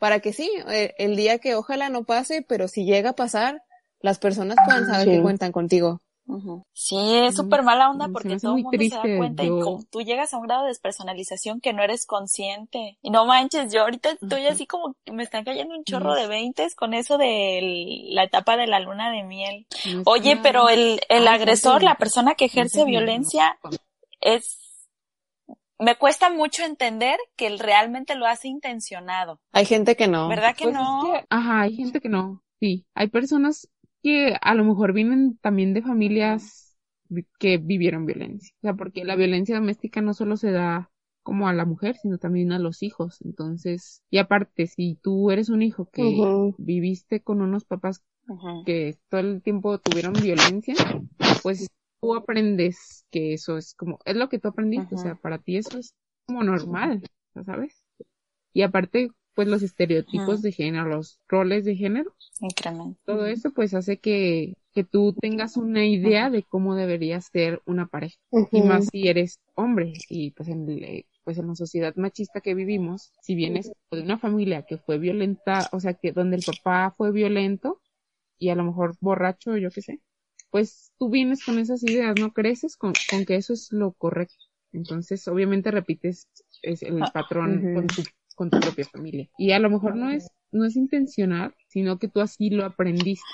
para 0.00 0.18
que 0.18 0.32
sí, 0.32 0.50
eh, 0.68 0.94
el, 0.98 1.14
día 1.14 1.38
que 1.38 1.54
ojalá 1.54 1.90
no 1.90 2.02
pase, 2.02 2.44
pero 2.46 2.66
si 2.66 2.84
llega 2.84 3.10
a 3.10 3.14
pasar, 3.14 3.62
las 4.00 4.18
personas 4.18 4.56
puedan 4.64 4.86
saber 4.86 5.06
que 5.06 5.22
cuentan 5.22 5.52
contigo. 5.52 6.02
Sí, 6.74 6.96
es 7.16 7.36
súper 7.36 7.62
mala 7.62 7.90
onda 7.90 8.08
porque 8.08 8.36
todo 8.38 8.56
el 8.56 8.62
mundo 8.62 8.78
se 8.78 8.88
da 8.90 9.02
cuenta 9.16 9.44
y 9.44 9.48
tú 9.90 10.02
llegas 10.02 10.34
a 10.34 10.36
un 10.36 10.44
grado 10.44 10.62
de 10.62 10.68
despersonalización 10.68 11.60
que 11.60 11.72
no 11.72 11.82
eres 11.82 12.06
consciente. 12.06 12.98
Y 13.02 13.10
no 13.10 13.24
manches, 13.24 13.72
yo 13.72 13.82
ahorita 13.82 14.10
estoy 14.10 14.46
así 14.46 14.66
como 14.66 14.94
que 15.04 15.12
me 15.12 15.22
están 15.22 15.44
cayendo 15.44 15.74
un 15.74 15.84
chorro 15.84 16.14
de 16.14 16.26
veintes 16.26 16.74
con 16.74 16.92
eso 16.92 17.16
de 17.18 18.08
la 18.10 18.24
etapa 18.24 18.56
de 18.56 18.66
la 18.66 18.80
luna 18.80 19.10
de 19.10 19.22
miel. 19.22 19.66
Oye, 20.04 20.38
pero 20.42 20.68
el, 20.68 21.00
el 21.08 21.26
agresor, 21.28 21.82
la 21.82 21.96
persona 21.96 22.34
que 22.34 22.44
ejerce 22.44 22.84
violencia, 22.84 23.58
es 24.20 24.58
me 25.78 25.96
cuesta 25.96 26.28
mucho 26.28 26.64
entender 26.64 27.18
que 27.36 27.46
él 27.46 27.58
realmente 27.58 28.16
lo 28.16 28.26
hace 28.26 28.48
intencionado. 28.48 29.40
Hay 29.52 29.64
gente 29.64 29.96
que 29.96 30.08
no. 30.08 30.28
¿Verdad 30.28 30.56
que 30.56 30.64
Pues 30.64 30.74
no? 30.74 31.14
es 31.14 31.20
que, 31.20 31.26
ajá, 31.30 31.60
hay 31.62 31.76
gente 31.76 32.00
que 32.00 32.08
no. 32.08 32.42
Sí, 32.58 32.84
hay 32.94 33.06
personas 33.08 33.68
que 34.02 34.36
a 34.40 34.54
lo 34.54 34.64
mejor 34.64 34.92
vienen 34.92 35.38
también 35.38 35.74
de 35.74 35.82
familias 35.82 36.76
que 37.38 37.58
vivieron 37.58 38.06
violencia. 38.06 38.54
O 38.58 38.60
sea, 38.60 38.74
porque 38.74 39.04
la 39.04 39.16
violencia 39.16 39.56
doméstica 39.56 40.00
no 40.00 40.14
solo 40.14 40.36
se 40.36 40.50
da 40.50 40.90
como 41.22 41.48
a 41.48 41.52
la 41.52 41.64
mujer, 41.64 41.96
sino 41.96 42.18
también 42.18 42.52
a 42.52 42.58
los 42.58 42.82
hijos. 42.82 43.20
Entonces, 43.22 44.02
y 44.10 44.18
aparte, 44.18 44.66
si 44.66 44.98
tú 45.02 45.30
eres 45.30 45.48
un 45.48 45.62
hijo 45.62 45.88
que 45.92 46.16
viviste 46.58 47.20
con 47.20 47.42
unos 47.42 47.64
papás 47.64 48.02
que 48.64 48.98
todo 49.08 49.20
el 49.20 49.42
tiempo 49.42 49.78
tuvieron 49.78 50.12
violencia, 50.12 50.74
pues 51.42 51.66
tú 52.00 52.14
aprendes 52.14 53.04
que 53.10 53.32
eso 53.34 53.56
es 53.56 53.74
como, 53.74 53.98
es 54.04 54.16
lo 54.16 54.28
que 54.28 54.38
tú 54.38 54.48
aprendiste, 54.48 54.94
o 54.94 54.98
sea, 54.98 55.14
para 55.16 55.38
ti 55.38 55.56
eso 55.56 55.78
es 55.78 55.94
como 56.26 56.42
normal, 56.42 57.02
¿sabes? 57.44 57.82
Y 58.52 58.62
aparte, 58.62 59.10
pues 59.38 59.48
los 59.48 59.62
estereotipos 59.62 60.42
de 60.42 60.50
género, 60.52 60.86
los 60.88 61.20
roles 61.28 61.64
de 61.64 61.76
género, 61.76 62.16
Incremento. 62.40 62.98
todo 63.04 63.26
eso 63.26 63.52
pues 63.52 63.74
hace 63.74 63.98
que, 64.00 64.54
que 64.74 64.84
tú 64.84 65.14
tengas 65.20 65.56
una 65.56 65.86
idea 65.86 66.30
de 66.30 66.42
cómo 66.44 66.74
debería 66.76 67.20
ser 67.20 67.62
una 67.66 67.86
pareja. 67.86 68.16
Y 68.50 68.62
más 68.62 68.86
si 68.90 69.08
eres 69.08 69.40
hombre 69.54 70.04
y 70.08 70.32
pues 70.32 70.48
en, 70.48 70.68
eh, 70.70 71.06
pues 71.24 71.38
en 71.38 71.48
la 71.48 71.54
sociedad 71.54 71.94
machista 71.96 72.40
que 72.40 72.54
vivimos, 72.54 73.12
si 73.20 73.36
vienes 73.36 73.72
de 73.92 74.02
una 74.02 74.18
familia 74.18 74.64
que 74.64 74.78
fue 74.78 74.98
violenta, 74.98 75.68
o 75.72 75.80
sea, 75.80 75.94
que 75.94 76.12
donde 76.12 76.36
el 76.36 76.44
papá 76.44 76.94
fue 76.96 77.12
violento 77.12 77.80
y 78.38 78.50
a 78.50 78.54
lo 78.54 78.64
mejor 78.64 78.96
borracho, 79.00 79.56
yo 79.56 79.70
qué 79.70 79.82
sé, 79.82 80.00
pues 80.50 80.92
tú 80.98 81.10
vienes 81.10 81.42
con 81.42 81.58
esas 81.58 81.82
ideas, 81.84 82.16
no 82.16 82.32
creces 82.32 82.76
con, 82.76 82.94
con 83.06 83.24
que 83.24 83.36
eso 83.36 83.52
es 83.52 83.72
lo 83.72 83.92
correcto. 83.92 84.34
Entonces, 84.72 85.26
obviamente 85.28 85.70
repites 85.70 86.28
es 86.62 86.82
el 86.82 86.94
Ah, 87.00 87.12
patrón 87.12 87.60
ujú. 87.60 87.70
con 87.72 87.90
tu 87.90 88.04
con 88.38 88.48
tu 88.50 88.58
propia 88.60 88.86
familia. 88.86 89.28
Y 89.36 89.52
a 89.52 89.58
lo 89.58 89.68
mejor 89.68 89.96
no 89.96 90.08
es 90.10 90.28
no 90.50 90.64
es 90.64 90.76
intencional, 90.76 91.54
sino 91.66 91.98
que 91.98 92.08
tú 92.08 92.20
así 92.20 92.48
lo 92.48 92.64
aprendiste. 92.64 93.26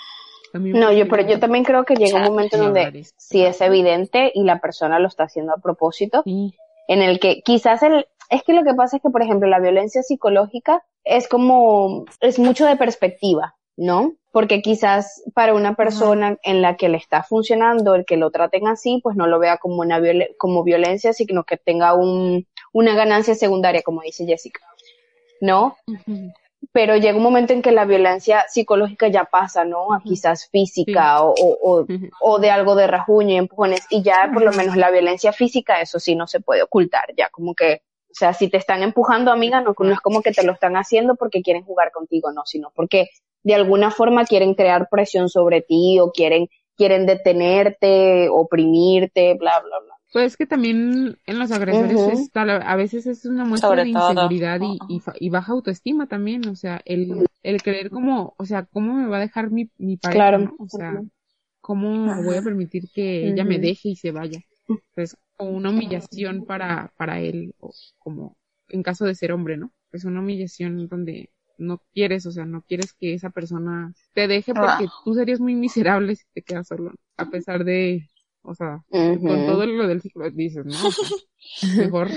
También 0.52 0.80
No, 0.80 0.92
yo, 0.92 1.06
pero 1.08 1.22
yo 1.28 1.38
también 1.38 1.64
creo 1.64 1.84
que 1.84 1.94
llega 1.94 2.18
un 2.18 2.24
momento 2.24 2.56
en 2.56 2.62
donde 2.64 3.04
sí 3.16 3.44
es 3.44 3.60
evidente 3.60 4.32
y 4.34 4.42
la 4.42 4.60
persona 4.60 4.98
lo 4.98 5.06
está 5.08 5.24
haciendo 5.24 5.52
a 5.52 5.58
propósito, 5.58 6.22
Sí, 6.24 6.54
en 6.88 7.02
el 7.02 7.20
que 7.20 7.42
quizás 7.42 7.82
el, 7.84 8.06
es 8.30 8.42
que 8.42 8.52
lo 8.52 8.64
que 8.64 8.74
pasa 8.74 8.96
es 8.96 9.02
que, 9.02 9.10
por 9.10 9.22
ejemplo, 9.22 9.48
la 9.48 9.60
violencia 9.60 10.02
psicológica 10.02 10.82
es 11.04 11.28
como, 11.28 12.04
es 12.20 12.38
mucho 12.38 12.66
de 12.66 12.76
perspectiva, 12.76 13.54
¿no? 13.76 14.14
Porque 14.32 14.62
quizás 14.62 15.22
para 15.34 15.54
una 15.54 15.74
persona 15.74 16.38
en 16.42 16.62
la 16.62 16.76
que 16.76 16.88
le 16.88 16.96
está 16.96 17.22
funcionando 17.22 17.94
el 17.94 18.04
que 18.04 18.16
lo 18.16 18.30
traten 18.30 18.66
así, 18.66 19.00
pues 19.02 19.16
no 19.16 19.26
lo 19.28 19.38
vea 19.38 19.58
como 19.58 19.76
una 19.76 20.00
violen- 20.00 20.34
como 20.38 20.64
violencia, 20.64 21.12
sino 21.12 21.44
que 21.44 21.56
tenga 21.56 21.94
un, 21.94 22.46
una 22.72 22.94
ganancia 22.96 23.34
secundaria, 23.36 23.82
como 23.82 24.02
dice 24.02 24.26
Jessica, 24.26 24.60
¿no? 25.40 25.76
Pero 26.72 26.96
llega 26.96 27.16
un 27.16 27.22
momento 27.22 27.52
en 27.52 27.62
que 27.62 27.72
la 27.72 27.84
violencia 27.84 28.46
psicológica 28.48 29.08
ya 29.08 29.24
pasa, 29.24 29.64
¿no? 29.64 29.92
A 29.92 30.02
quizás 30.02 30.48
física 30.48 31.22
o, 31.22 31.34
o, 31.38 31.86
o 32.20 32.38
de 32.38 32.50
algo 32.50 32.74
de 32.74 32.86
rajuño 32.86 33.34
y 33.34 33.36
empujones, 33.36 33.86
y 33.90 34.02
ya 34.02 34.30
por 34.32 34.42
lo 34.42 34.52
menos 34.52 34.76
la 34.76 34.90
violencia 34.90 35.32
física, 35.32 35.80
eso 35.80 36.00
sí 36.00 36.16
no 36.16 36.26
se 36.26 36.40
puede 36.40 36.62
ocultar, 36.62 37.14
ya 37.16 37.28
como 37.28 37.54
que, 37.54 37.82
o 38.10 38.14
sea, 38.14 38.32
si 38.32 38.48
te 38.48 38.56
están 38.56 38.82
empujando, 38.82 39.30
amiga, 39.30 39.60
no, 39.60 39.74
no 39.78 39.92
es 39.92 40.00
como 40.00 40.22
que 40.22 40.32
te 40.32 40.44
lo 40.44 40.52
están 40.52 40.76
haciendo 40.76 41.16
porque 41.16 41.42
quieren 41.42 41.64
jugar 41.64 41.92
contigo, 41.92 42.32
no, 42.32 42.42
sino 42.46 42.72
porque 42.74 43.10
de 43.44 43.54
alguna 43.54 43.90
forma 43.90 44.24
quieren 44.24 44.54
crear 44.54 44.88
presión 44.88 45.28
sobre 45.28 45.60
ti 45.60 46.00
o 46.00 46.10
quieren, 46.10 46.48
quieren 46.76 47.06
detenerte, 47.06 48.28
oprimirte, 48.30 49.34
bla, 49.34 49.60
bla, 49.60 49.78
bla. 49.80 49.93
Pues 50.14 50.36
que 50.38 50.46
también 50.46 51.18
en 51.26 51.38
los 51.38 51.50
agresores 51.52 52.00
es 52.08 52.30
tal- 52.30 52.50
a 52.50 52.76
veces 52.76 53.06
es 53.06 53.26
una 53.26 53.44
muestra 53.44 53.70
Sobre 53.70 53.82
de 53.84 53.90
inseguridad 53.90 54.60
y, 54.62 54.78
y, 54.88 55.00
fa- 55.00 55.14
y 55.18 55.28
baja 55.28 55.52
autoestima 55.52 56.06
también, 56.06 56.46
o 56.48 56.54
sea, 56.56 56.80
el, 56.86 57.26
el 57.42 57.62
creer 57.62 57.90
como, 57.90 58.34
o 58.38 58.46
sea, 58.46 58.64
¿cómo 58.64 58.94
me 58.94 59.08
va 59.08 59.18
a 59.18 59.20
dejar 59.20 59.50
mi, 59.50 59.70
mi 59.76 59.96
pareja? 59.98 60.20
Claro. 60.22 60.38
no? 60.38 60.54
O 60.58 60.68
sea, 60.68 61.02
¿cómo 61.60 62.22
voy 62.22 62.36
a 62.36 62.42
permitir 62.42 62.90
que 62.92 63.26
ella 63.28 63.44
me 63.44 63.58
deje 63.58 63.90
y 63.90 63.96
se 63.96 64.12
vaya? 64.12 64.40
Es 64.96 65.16
como 65.36 65.50
una 65.52 65.70
humillación 65.70 66.44
para, 66.44 66.92
para 66.96 67.20
él, 67.20 67.54
o 67.58 67.72
como 67.98 68.36
en 68.68 68.82
caso 68.84 69.04
de 69.06 69.14
ser 69.16 69.32
hombre, 69.32 69.56
¿no? 69.56 69.72
Es 69.92 70.04
una 70.04 70.20
humillación 70.20 70.88
donde 70.88 71.30
no 71.58 71.82
quieres, 71.92 72.26
o 72.26 72.32
sea, 72.32 72.44
no 72.46 72.62
quieres 72.62 72.92
que 72.94 73.14
esa 73.14 73.30
persona 73.30 73.92
te 74.14 74.28
deje 74.28 74.54
porque 74.54 74.88
tú 75.04 75.14
serías 75.14 75.40
muy 75.40 75.54
miserable 75.56 76.16
si 76.16 76.24
te 76.34 76.42
quedas 76.42 76.68
solo, 76.68 76.92
a 77.16 77.30
pesar 77.30 77.64
de, 77.64 78.08
o 78.44 78.54
sea, 78.54 78.84
con 78.90 79.46
todo 79.46 79.66
lo 79.66 79.88
del 79.88 80.02
ciclo 80.02 80.30
dices, 80.30 80.66
no, 80.66 80.88
o 80.88 80.92
sea, 80.92 81.08
mejor 81.78 82.08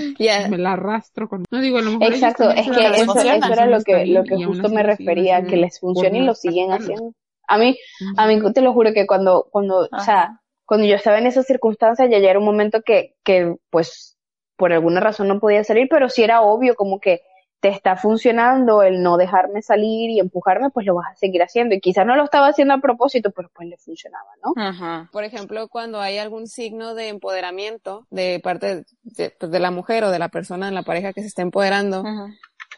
me 0.50 0.58
la 0.58 0.72
arrastro 0.72 1.28
con, 1.28 1.44
no 1.50 1.60
digo, 1.60 1.78
a 1.78 1.82
lo 1.82 1.92
mejor 1.92 2.12
Exacto, 2.12 2.50
es 2.50 2.70
que 2.70 2.86
eso, 2.86 3.18
eso 3.18 3.52
era 3.52 3.66
lo 3.66 3.80
que, 3.82 4.06
lo 4.06 4.24
que 4.24 4.44
justo 4.44 4.68
me 4.68 4.82
refería, 4.82 5.42
que 5.44 5.56
les 5.56 5.80
funciona 5.80 6.18
y 6.18 6.22
lo 6.22 6.34
siguen 6.34 6.72
haciendo. 6.72 7.14
A 7.46 7.56
mí, 7.56 7.78
a 8.18 8.26
mí 8.26 8.40
te 8.52 8.60
lo 8.60 8.74
juro 8.74 8.92
que 8.92 9.06
cuando, 9.06 9.48
cuando, 9.50 9.88
o 9.90 10.00
sea, 10.00 10.22
Ajá. 10.22 10.42
cuando 10.66 10.86
yo 10.86 10.96
estaba 10.96 11.18
en 11.18 11.26
esas 11.26 11.46
circunstancias 11.46 12.10
ya, 12.10 12.18
ya 12.18 12.28
era 12.30 12.38
un 12.38 12.44
momento 12.44 12.82
que, 12.82 13.14
que, 13.24 13.56
pues, 13.70 14.18
por 14.56 14.72
alguna 14.72 15.00
razón 15.00 15.28
no 15.28 15.40
podía 15.40 15.64
salir, 15.64 15.88
pero 15.88 16.10
sí 16.10 16.22
era 16.22 16.42
obvio 16.42 16.74
como 16.74 17.00
que 17.00 17.22
te 17.60 17.68
está 17.68 17.96
funcionando 17.96 18.82
el 18.82 19.02
no 19.02 19.16
dejarme 19.16 19.62
salir 19.62 20.10
y 20.10 20.20
empujarme, 20.20 20.70
pues 20.70 20.86
lo 20.86 20.94
vas 20.94 21.12
a 21.12 21.16
seguir 21.16 21.42
haciendo. 21.42 21.74
Y 21.74 21.80
quizás 21.80 22.06
no 22.06 22.14
lo 22.14 22.24
estaba 22.24 22.46
haciendo 22.46 22.74
a 22.74 22.80
propósito, 22.80 23.32
pero 23.32 23.50
pues 23.52 23.68
le 23.68 23.76
funcionaba, 23.76 24.30
¿no? 24.44 25.08
Por 25.10 25.24
ejemplo, 25.24 25.68
cuando 25.68 26.00
hay 26.00 26.18
algún 26.18 26.46
signo 26.46 26.94
de 26.94 27.08
empoderamiento 27.08 28.06
de 28.10 28.40
parte 28.42 28.84
de, 29.02 29.30
pues, 29.38 29.50
de, 29.50 29.58
la 29.58 29.70
mujer 29.70 30.04
o 30.04 30.10
de 30.10 30.20
la 30.20 30.28
persona 30.28 30.68
en 30.68 30.74
la 30.74 30.82
pareja 30.82 31.12
que 31.12 31.22
se 31.22 31.26
está 31.26 31.42
empoderando, 31.42 32.04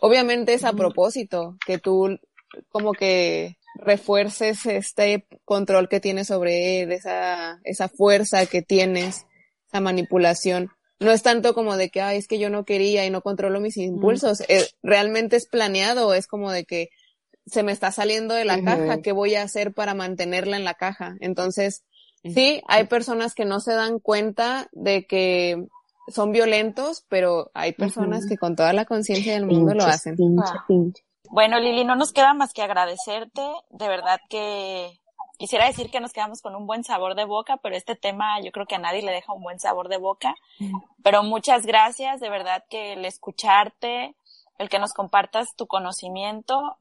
obviamente 0.01 0.55
es 0.55 0.65
a 0.65 0.73
propósito 0.73 1.57
que 1.67 1.79
tú 1.79 2.19
como 2.71 2.93
que 2.93 3.59
refuerces 3.75 4.67
este 4.67 5.27
control 5.45 5.89
que 5.89 6.01
tienes 6.01 6.29
sobre 6.29 6.83
él, 6.83 6.93
esa, 6.93 7.61
esa 7.65 7.89
fuerza 7.89 8.47
que 8.47 8.63
tienes, 8.63 9.27
esa 9.69 9.81
manipulación 9.81 10.71
no 11.01 11.11
es 11.11 11.23
tanto 11.23 11.55
como 11.55 11.77
de 11.77 11.91
que, 11.91 12.03
ay, 12.03 12.19
es 12.19 12.29
que 12.29 12.39
yo 12.39 12.51
no 12.51 12.65
quería 12.65 13.07
y 13.07 13.11
no 13.11 13.23
controlo 13.23 13.59
mis 13.59 13.79
impulsos. 13.79 14.43
Eh, 14.49 14.69
realmente 14.83 15.37
es 15.37 15.49
planeado, 15.49 16.13
es 16.15 16.27
como 16.27 16.53
de 16.53 16.65
que 16.65 16.91
se 17.47 17.63
me 17.63 17.73
está 17.73 17.91
saliendo 17.91 18.35
de 18.35 18.45
la 18.45 18.63
caja, 18.63 19.01
¿qué 19.01 19.13
voy 19.13 19.35
a 19.35 19.43
hacer 19.43 19.73
para 19.73 19.95
mantenerla 19.95 20.57
en 20.57 20.65
la 20.65 20.75
caja? 20.75 21.17
Entonces, 21.21 21.85
sí, 22.23 22.63
hay 22.69 22.87
personas 22.87 23.35
que 23.35 23.47
no 23.47 23.61
se 23.61 23.73
dan 23.73 23.99
cuenta 23.99 24.69
de 24.73 25.07
que 25.07 25.67
son 26.09 26.33
violentos, 26.33 27.05
pero 27.09 27.51
hay 27.55 27.73
personas 27.73 28.27
que 28.27 28.37
con 28.37 28.55
toda 28.55 28.73
la 28.73 28.85
conciencia 28.85 29.33
del 29.33 29.47
mundo 29.47 29.75
lo 29.75 29.85
hacen. 29.85 30.17
Ah. 30.39 30.67
Bueno, 31.31 31.59
Lili, 31.61 31.85
no 31.85 31.97
nos 31.97 32.13
queda 32.13 32.35
más 32.35 32.53
que 32.53 32.63
agradecerte. 32.63 33.43
De 33.71 33.89
verdad 33.89 34.21
que 34.29 35.00
quisiera 35.41 35.65
decir 35.65 35.91
que 35.91 36.01
nos 36.01 36.13
quedamos 36.13 36.43
con 36.43 36.55
un 36.55 36.67
buen 36.67 36.85
sabor 36.85 37.15
de 37.15 37.25
boca, 37.25 37.57
pero 37.57 37.75
este 37.75 37.97
tema 37.97 38.39
yo 38.43 38.53
creo 38.53 38.67
que 38.67 38.75
a 38.75 38.79
nadie 38.79 39.01
le 39.01 39.11
deja 39.11 39.33
un 39.33 39.43
buen 39.43 39.59
sabor 39.59 39.89
de 39.89 39.97
boca. 39.97 40.35
Pero 41.03 41.23
muchas 41.23 41.65
gracias, 41.65 42.21
de 42.21 42.29
verdad 42.29 42.63
que 42.69 42.93
el 42.93 43.07
escucharte, 43.07 44.15
el 44.59 44.69
que 44.69 44.79
nos 44.79 44.93
compartas 44.93 45.57
tu 45.57 45.67
conocimiento, 45.67 46.77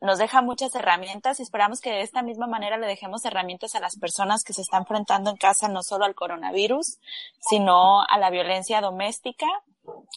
nos 0.00 0.18
deja 0.18 0.42
muchas 0.42 0.74
herramientas 0.74 1.40
y 1.40 1.42
esperamos 1.42 1.80
que 1.80 1.90
de 1.90 2.02
esta 2.02 2.22
misma 2.22 2.46
manera 2.46 2.76
le 2.76 2.86
dejemos 2.86 3.24
herramientas 3.24 3.74
a 3.74 3.80
las 3.80 3.98
personas 3.98 4.44
que 4.44 4.52
se 4.52 4.62
están 4.62 4.82
enfrentando 4.82 5.30
en 5.30 5.36
casa 5.36 5.68
no 5.68 5.82
solo 5.82 6.04
al 6.04 6.14
coronavirus, 6.14 6.98
sino 7.40 8.02
a 8.02 8.18
la 8.18 8.30
violencia 8.30 8.80
doméstica 8.80 9.46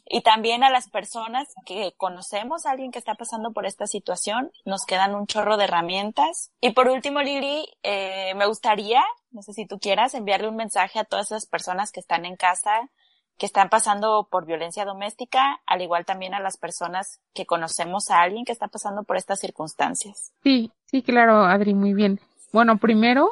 y 0.05 0.21
también 0.21 0.63
a 0.63 0.69
las 0.69 0.89
personas 0.89 1.47
que 1.65 1.93
conocemos 1.97 2.65
a 2.65 2.71
alguien 2.71 2.91
que 2.91 2.99
está 2.99 3.15
pasando 3.15 3.51
por 3.51 3.65
esta 3.65 3.87
situación, 3.87 4.51
nos 4.65 4.85
quedan 4.85 5.15
un 5.15 5.27
chorro 5.27 5.57
de 5.57 5.63
herramientas. 5.65 6.51
Y 6.59 6.71
por 6.71 6.89
último, 6.89 7.21
Lili, 7.21 7.67
eh, 7.83 8.33
me 8.35 8.45
gustaría, 8.45 9.03
no 9.31 9.41
sé 9.41 9.53
si 9.53 9.65
tú 9.65 9.79
quieras, 9.79 10.13
enviarle 10.13 10.49
un 10.49 10.57
mensaje 10.57 10.99
a 10.99 11.05
todas 11.05 11.27
esas 11.27 11.45
personas 11.45 11.91
que 11.91 12.01
están 12.01 12.25
en 12.25 12.35
casa, 12.35 12.89
que 13.37 13.45
están 13.45 13.69
pasando 13.69 14.27
por 14.29 14.45
violencia 14.45 14.85
doméstica, 14.85 15.61
al 15.65 15.81
igual 15.81 16.05
también 16.05 16.33
a 16.33 16.39
las 16.39 16.57
personas 16.57 17.19
que 17.33 17.45
conocemos 17.45 18.11
a 18.11 18.21
alguien 18.21 18.45
que 18.45 18.51
está 18.51 18.67
pasando 18.67 19.03
por 19.03 19.17
estas 19.17 19.39
circunstancias. 19.39 20.31
Sí, 20.43 20.71
sí, 20.85 21.01
claro, 21.01 21.45
Adri, 21.45 21.73
muy 21.73 21.93
bien. 21.93 22.19
Bueno, 22.53 22.77
primero, 22.77 23.31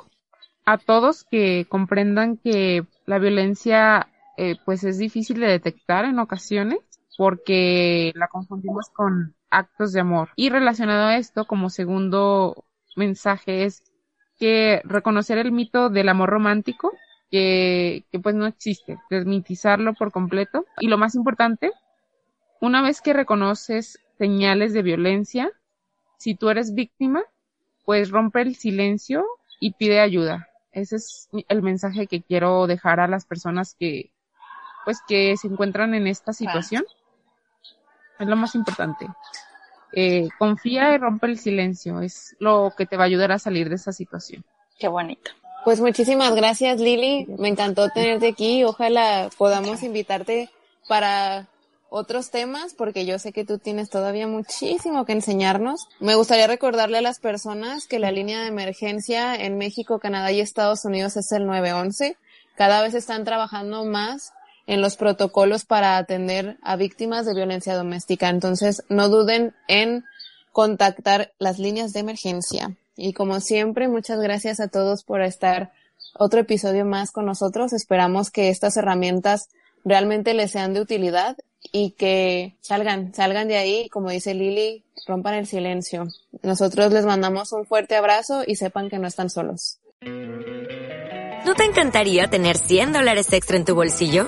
a 0.65 0.77
todos 0.77 1.23
que 1.23 1.65
comprendan 1.69 2.37
que 2.37 2.85
la 3.05 3.19
violencia 3.19 4.07
eh, 4.37 4.55
pues 4.65 4.83
es 4.83 4.97
difícil 4.97 5.39
de 5.39 5.47
detectar 5.47 6.05
en 6.05 6.19
ocasiones 6.19 6.79
porque 7.17 8.13
la 8.15 8.29
confundimos 8.29 8.89
con 8.89 9.35
actos 9.49 9.91
de 9.91 9.99
amor. 9.99 10.29
Y 10.35 10.49
relacionado 10.49 11.07
a 11.07 11.17
esto, 11.17 11.45
como 11.45 11.69
segundo 11.69 12.63
mensaje 12.95 13.65
es 13.65 13.83
que 14.37 14.81
reconocer 14.85 15.37
el 15.37 15.51
mito 15.51 15.89
del 15.89 16.07
amor 16.07 16.29
romántico, 16.29 16.93
que, 17.29 18.05
que 18.11 18.19
pues 18.19 18.35
no 18.35 18.45
existe, 18.45 18.97
desmitizarlo 19.09 19.93
por 19.93 20.11
completo. 20.11 20.65
Y 20.79 20.87
lo 20.87 20.97
más 20.97 21.15
importante, 21.15 21.71
una 22.61 22.81
vez 22.81 23.01
que 23.01 23.13
reconoces 23.13 23.99
señales 24.17 24.73
de 24.73 24.81
violencia, 24.81 25.51
si 26.17 26.35
tú 26.35 26.49
eres 26.49 26.73
víctima, 26.73 27.23
pues 27.85 28.09
rompe 28.09 28.41
el 28.41 28.55
silencio 28.55 29.25
y 29.59 29.73
pide 29.73 29.99
ayuda. 29.99 30.49
Ese 30.71 30.97
es 30.97 31.29
el 31.47 31.61
mensaje 31.61 32.07
que 32.07 32.21
quiero 32.21 32.67
dejar 32.67 32.99
a 32.99 33.07
las 33.07 33.25
personas 33.25 33.75
que, 33.79 34.11
pues 34.85 34.99
que 35.07 35.35
se 35.37 35.47
encuentran 35.47 35.93
en 35.93 36.07
esta 36.07 36.33
situación. 36.33 36.83
Es 38.19 38.27
lo 38.27 38.35
más 38.35 38.53
importante. 38.55 39.07
Eh, 39.93 40.27
confía 40.37 40.93
y 40.93 40.97
rompe 40.97 41.27
el 41.27 41.39
silencio. 41.39 42.01
Es 42.01 42.35
lo 42.39 42.73
que 42.77 42.85
te 42.85 42.97
va 42.97 43.03
a 43.03 43.07
ayudar 43.07 43.31
a 43.31 43.39
salir 43.39 43.69
de 43.69 43.75
esa 43.75 43.91
situación. 43.91 44.43
Qué 44.77 44.87
bonito. 44.87 45.31
Pues 45.63 45.81
muchísimas 45.81 46.33
gracias, 46.35 46.79
Lili. 46.79 47.25
Me 47.37 47.49
encantó 47.49 47.89
tenerte 47.89 48.29
aquí. 48.29 48.63
Ojalá 48.63 49.29
podamos 49.37 49.83
invitarte 49.83 50.49
para 50.87 51.47
otros 51.89 52.29
temas, 52.29 52.73
porque 52.73 53.05
yo 53.05 53.19
sé 53.19 53.33
que 53.33 53.45
tú 53.45 53.57
tienes 53.57 53.89
todavía 53.89 54.27
muchísimo 54.27 55.05
que 55.05 55.13
enseñarnos. 55.13 55.87
Me 55.99 56.15
gustaría 56.15 56.47
recordarle 56.47 56.99
a 56.99 57.01
las 57.01 57.19
personas 57.19 57.87
que 57.87 57.99
la 57.99 58.11
línea 58.11 58.41
de 58.41 58.47
emergencia 58.47 59.35
en 59.35 59.57
México, 59.57 59.99
Canadá 59.99 60.31
y 60.31 60.39
Estados 60.39 60.85
Unidos 60.85 61.17
es 61.17 61.31
el 61.31 61.45
911. 61.45 62.15
Cada 62.55 62.81
vez 62.81 62.93
están 62.93 63.23
trabajando 63.23 63.85
más 63.85 64.31
en 64.67 64.81
los 64.81 64.97
protocolos 64.97 65.65
para 65.65 65.97
atender 65.97 66.57
a 66.61 66.75
víctimas 66.75 67.25
de 67.25 67.33
violencia 67.33 67.75
doméstica. 67.75 68.29
Entonces, 68.29 68.83
no 68.87 69.09
duden 69.09 69.55
en 69.67 70.05
contactar 70.51 71.33
las 71.39 71.57
líneas 71.57 71.91
de 71.91 72.01
emergencia. 72.01 72.77
Y 73.01 73.13
como 73.13 73.39
siempre, 73.39 73.87
muchas 73.87 74.19
gracias 74.19 74.59
a 74.59 74.67
todos 74.67 75.05
por 75.05 75.21
estar 75.21 75.71
otro 76.15 76.41
episodio 76.41 76.83
más 76.83 77.11
con 77.11 77.25
nosotros. 77.25 77.71
Esperamos 77.71 78.29
que 78.29 78.49
estas 78.49 78.75
herramientas 78.75 79.47
realmente 79.85 80.33
les 80.33 80.51
sean 80.51 80.73
de 80.73 80.81
utilidad 80.81 81.37
y 81.71 81.91
que 81.91 82.57
salgan, 82.59 83.13
salgan 83.13 83.47
de 83.47 83.55
ahí, 83.55 83.87
como 83.87 84.09
dice 84.09 84.33
Lili, 84.33 84.83
rompan 85.07 85.35
el 85.35 85.47
silencio. 85.47 86.07
Nosotros 86.43 86.91
les 86.91 87.05
mandamos 87.05 87.53
un 87.53 87.65
fuerte 87.65 87.95
abrazo 87.95 88.43
y 88.45 88.57
sepan 88.57 88.89
que 88.89 88.99
no 88.99 89.07
están 89.07 89.29
solos. 89.29 89.79
¿No 90.01 91.55
te 91.55 91.63
encantaría 91.63 92.27
tener 92.27 92.57
100 92.57 92.91
dólares 92.91 93.31
extra 93.31 93.55
en 93.55 93.63
tu 93.63 93.75
bolsillo? 93.75 94.27